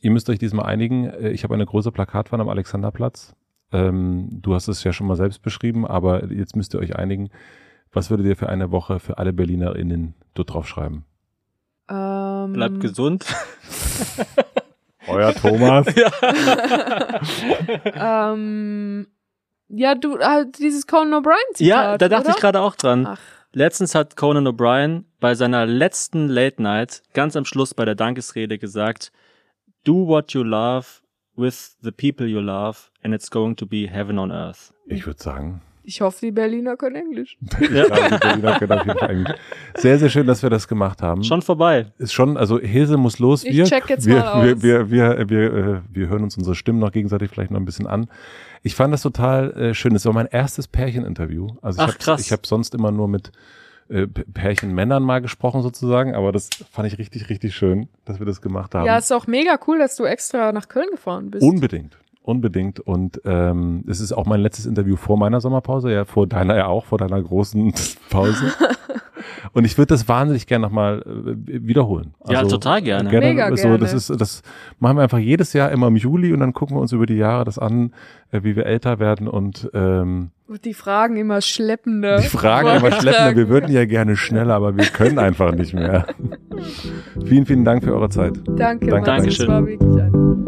[0.00, 1.04] ihr müsst euch diesmal einigen.
[1.04, 3.34] Äh, Ich habe eine große Plakatwand am Alexanderplatz.
[3.72, 7.28] Ähm, du hast es ja schon mal selbst beschrieben, aber jetzt müsst ihr euch einigen.
[7.92, 11.04] Was würdet ihr für eine Woche für alle BerlinerInnen dort draufschreiben?
[11.88, 13.24] Ähm, bleibt gesund.
[15.08, 15.86] Euer Thomas.
[17.94, 19.06] ähm,
[19.68, 22.34] ja, du, äh, dieses Conan O'Brien Zitat, ja, da dachte oder?
[22.34, 23.06] ich gerade auch dran.
[23.06, 23.18] Ach,
[23.52, 28.58] Letztens hat Conan O'Brien bei seiner letzten Late Night ganz am Schluss bei der Dankesrede
[28.58, 29.10] gesagt,
[29.84, 30.86] do what you love
[31.34, 34.74] with the people you love and it's going to be heaven on earth.
[34.86, 37.38] Ich würde sagen, ich hoffe, die Berliner können Englisch.
[37.60, 37.84] ja.
[37.84, 39.34] die Berliner können auf jeden Fall Englisch.
[39.76, 41.24] sehr, sehr schön, dass wir das gemacht haben.
[41.24, 41.86] Schon vorbei.
[41.98, 43.42] ist schon, also Hese muss los.
[43.44, 44.62] Ich wir, check jetzt wir, mal wir, aus.
[44.62, 47.86] wir, wir, wir, äh, wir hören uns unsere Stimmen noch gegenseitig vielleicht noch ein bisschen
[47.86, 48.08] an.
[48.62, 49.94] Ich fand das total äh, schön.
[49.94, 51.48] Es war mein erstes Pärcheninterview.
[51.62, 52.20] Also ich Ach, hab, krass.
[52.20, 53.32] Ich habe sonst immer nur mit
[53.88, 58.26] äh, P- Pärchenmännern mal gesprochen sozusagen, aber das fand ich richtig, richtig schön, dass wir
[58.26, 58.84] das gemacht haben.
[58.84, 61.42] Ja, ist auch mega cool, dass du extra nach Köln gefahren bist.
[61.42, 61.96] Unbedingt.
[62.28, 62.78] Unbedingt.
[62.78, 66.66] Und ähm, es ist auch mein letztes Interview vor meiner Sommerpause, ja, vor deiner ja
[66.66, 67.72] auch, vor deiner großen
[68.10, 68.52] Pause.
[69.54, 72.12] Und ich würde das wahnsinnig gerne nochmal äh, wiederholen.
[72.28, 73.08] Ja, total gerne.
[73.08, 73.78] Mega so, gerne.
[73.78, 74.42] Das ist, das
[74.78, 77.16] machen wir einfach jedes Jahr immer im Juli und dann gucken wir uns über die
[77.16, 77.94] Jahre das an,
[78.30, 82.18] äh, wie wir älter werden und ähm, Und die Fragen immer schleppender.
[82.18, 83.36] die Fragen immer schleppender.
[83.36, 86.06] Wir würden ja gerne schneller, aber wir können einfach nicht mehr.
[87.24, 88.36] vielen, vielen Dank für eure Zeit.
[88.44, 89.46] Danke, Danke, Max, Dankeschön.
[89.46, 90.47] das war wirklich ein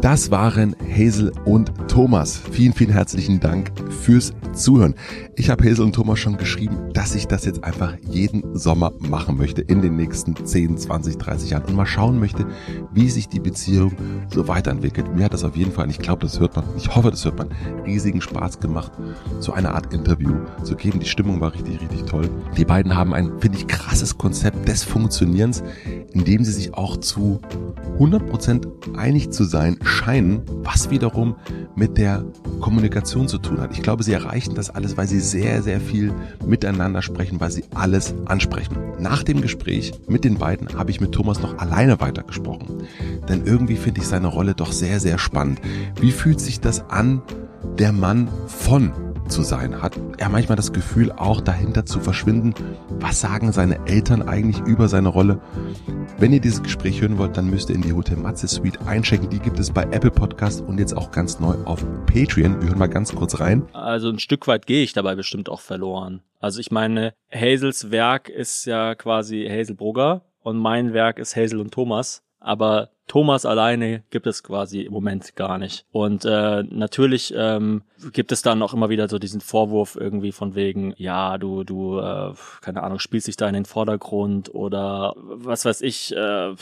[0.00, 2.40] Das waren Hazel und Thomas.
[2.50, 4.94] Vielen, vielen herzlichen Dank fürs Zuhören.
[5.38, 9.36] Ich habe Hazel und Thomas schon geschrieben, dass ich das jetzt einfach jeden Sommer machen
[9.36, 12.44] möchte in den nächsten 10, 20, 30 Jahren und mal schauen möchte,
[12.92, 13.92] wie sich die Beziehung
[14.34, 15.14] so weiterentwickelt.
[15.14, 17.24] Mir hat das auf jeden Fall, und ich glaube, das hört man, ich hoffe, das
[17.24, 17.50] hört man,
[17.86, 18.90] riesigen Spaß gemacht,
[19.38, 20.34] so eine Art Interview
[20.64, 20.98] zu geben.
[20.98, 22.28] Die Stimmung war richtig, richtig toll.
[22.56, 25.62] Die beiden haben ein, finde ich, krasses Konzept des Funktionierens,
[26.14, 27.40] in dem sie sich auch zu
[28.00, 31.36] 100% einig zu sein scheinen, was wiederum
[31.76, 32.24] mit der
[32.60, 33.72] Kommunikation zu tun hat.
[33.72, 36.12] Ich glaube, sie erreichen das alles, weil sie sehr, sehr viel
[36.46, 38.76] miteinander sprechen, weil sie alles ansprechen.
[38.98, 42.82] Nach dem Gespräch mit den beiden habe ich mit Thomas noch alleine weitergesprochen.
[43.28, 45.60] Denn irgendwie finde ich seine Rolle doch sehr, sehr spannend.
[46.00, 47.22] Wie fühlt sich das an,
[47.78, 48.92] der Mann von
[49.28, 49.82] zu sein?
[49.82, 52.54] Hat er manchmal das Gefühl, auch dahinter zu verschwinden?
[53.00, 55.40] Was sagen seine Eltern eigentlich über seine Rolle?
[56.18, 59.30] Wenn ihr dieses Gespräch hören wollt, dann müsst ihr in die Hotel Matze Suite einchecken.
[59.30, 62.60] Die gibt es bei Apple Podcast und jetzt auch ganz neu auf Patreon.
[62.60, 63.66] Wir hören mal ganz kurz rein.
[63.72, 66.22] Also ein Stück weit gehe ich dabei bestimmt auch verloren.
[66.40, 71.60] Also ich meine, Hazels Werk ist ja quasi Hazel Brugger und mein Werk ist Hazel
[71.60, 72.22] und Thomas.
[72.40, 75.86] Aber Thomas alleine gibt es quasi im Moment gar nicht.
[75.90, 77.82] Und äh, natürlich ähm,
[78.12, 81.98] gibt es dann auch immer wieder so diesen Vorwurf irgendwie von wegen, ja, du, du,
[81.98, 86.54] äh, keine Ahnung, spielst dich da in den Vordergrund oder was weiß ich, äh,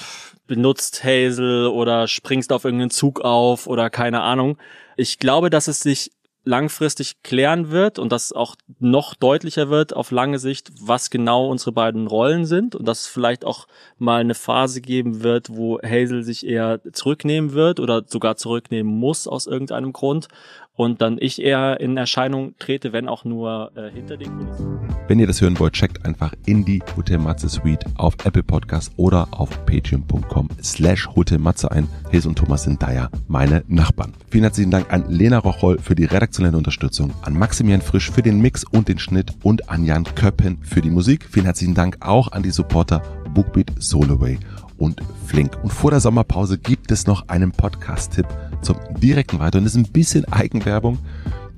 [0.47, 4.57] benutzt Hazel oder springst auf irgendeinen Zug auf oder keine Ahnung.
[4.97, 6.13] Ich glaube, dass es sich
[6.47, 11.73] langfristig klären wird und dass auch noch deutlicher wird auf lange Sicht, was genau unsere
[11.73, 13.67] beiden Rollen sind und dass es vielleicht auch
[13.99, 19.27] mal eine Phase geben wird, wo Hazel sich eher zurücknehmen wird oder sogar zurücknehmen muss
[19.27, 20.29] aus irgendeinem Grund
[20.77, 24.79] und dann ich eher in Erscheinung trete, wenn auch nur äh, hinter den Kulissen.
[25.09, 28.93] Wenn ihr das hören wollt, checkt einfach in die Hotel Matze Suite auf Apple Podcast
[28.97, 31.89] oder auf patreon.com slash Hotel Matze ein.
[32.13, 34.15] Hazel und Thomas sind da ja meine Nachbarn.
[34.31, 38.41] Vielen herzlichen Dank an Lena Rocholl für die redaktionelle Unterstützung, an Maximilian Frisch für den
[38.41, 41.27] Mix und den Schnitt und an Jan Köppen für die Musik.
[41.31, 43.01] Vielen herzlichen Dank auch an die Supporter
[43.33, 44.39] Bookbeat, Soloway
[44.79, 45.57] und Flink.
[45.63, 48.27] Und vor der Sommerpause gibt es noch einen Podcast-Tipp
[48.63, 49.59] zum direkten Weiter.
[49.59, 50.99] Und das ist ein bisschen Eigenwerbung,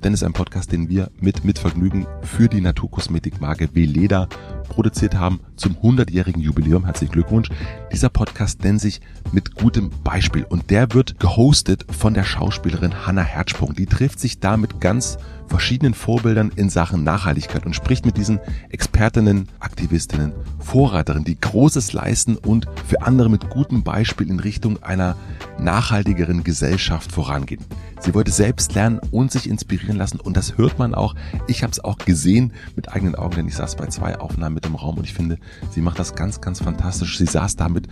[0.03, 4.27] denn es ist ein Podcast, den wir mit, mit Vergnügen für die Naturkosmetikmarke Veleda
[4.69, 6.85] produziert haben zum 100-jährigen Jubiläum.
[6.85, 7.49] Herzlichen Glückwunsch.
[7.91, 9.01] Dieser Podcast nennt sich
[9.31, 13.73] mit gutem Beispiel und der wird gehostet von der Schauspielerin Hanna Herzsprung.
[13.73, 15.17] Die trifft sich da mit ganz
[15.47, 18.39] verschiedenen Vorbildern in Sachen Nachhaltigkeit und spricht mit diesen
[18.69, 25.17] Expertinnen, Aktivistinnen, Vorreiterinnen, die Großes leisten und für andere mit gutem Beispiel in Richtung einer
[25.59, 27.65] nachhaltigeren Gesellschaft vorangehen.
[27.99, 31.15] Sie wollte selbst lernen und sich inspirieren lassen und das hört man auch.
[31.47, 34.65] Ich habe es auch gesehen mit eigenen Augen, denn ich saß bei zwei Aufnahmen mit
[34.65, 35.37] dem Raum und ich finde,
[35.71, 37.17] sie macht das ganz, ganz fantastisch.
[37.17, 37.87] Sie saß da mit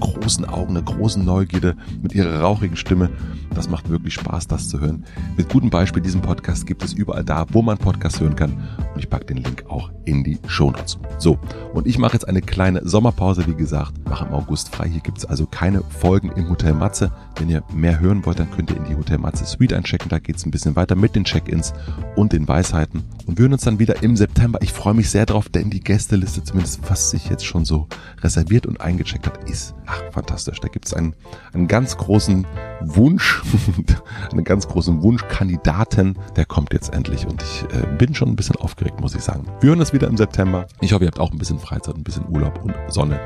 [0.00, 3.10] großen Augen, einer großen Neugierde, mit ihrer rauchigen Stimme.
[3.54, 5.04] Das macht wirklich Spaß, das zu hören.
[5.36, 8.52] Mit gutem Beispiel, diesen Podcast gibt es überall da, wo man Podcast hören kann
[8.94, 10.98] und ich packe den Link auch in die Show Notes.
[11.18, 11.38] So,
[11.72, 14.88] und ich mache jetzt eine kleine Sommerpause, wie gesagt, mache im August frei.
[14.88, 17.12] Hier gibt es also keine Folgen im Hotel Matze.
[17.38, 20.08] Wenn ihr mehr hören wollt, dann könnt ihr in die Hotel Matze Suite einchecken.
[20.08, 21.72] Da geht es ein bisschen weiter mit den Check-ins
[22.16, 23.04] und den Weisheiten.
[23.26, 24.58] Und wir hören uns dann wieder im September.
[24.62, 27.86] Ich freue mich sehr drauf, denn die Gästeliste, zumindest was sich jetzt schon so
[28.20, 30.60] reserviert und eingecheckt hat, ist ach, fantastisch.
[30.60, 31.14] Da gibt es einen,
[31.52, 32.46] einen ganz großen
[32.80, 33.42] Wunsch,
[34.32, 36.18] einen ganz großen Wunschkandidaten.
[36.36, 39.46] Der kommt jetzt endlich und ich äh, bin schon ein bisschen aufgeregt, muss ich sagen.
[39.60, 40.66] Wir hören uns wieder im September.
[40.80, 43.20] Ich hoffe, ihr habt auch ein bisschen Freizeit, ein bisschen Urlaub und Sonne.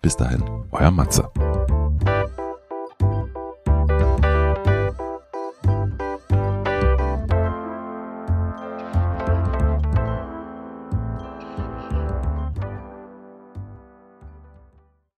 [0.00, 0.42] Bis dahin,
[0.72, 1.28] euer Matze.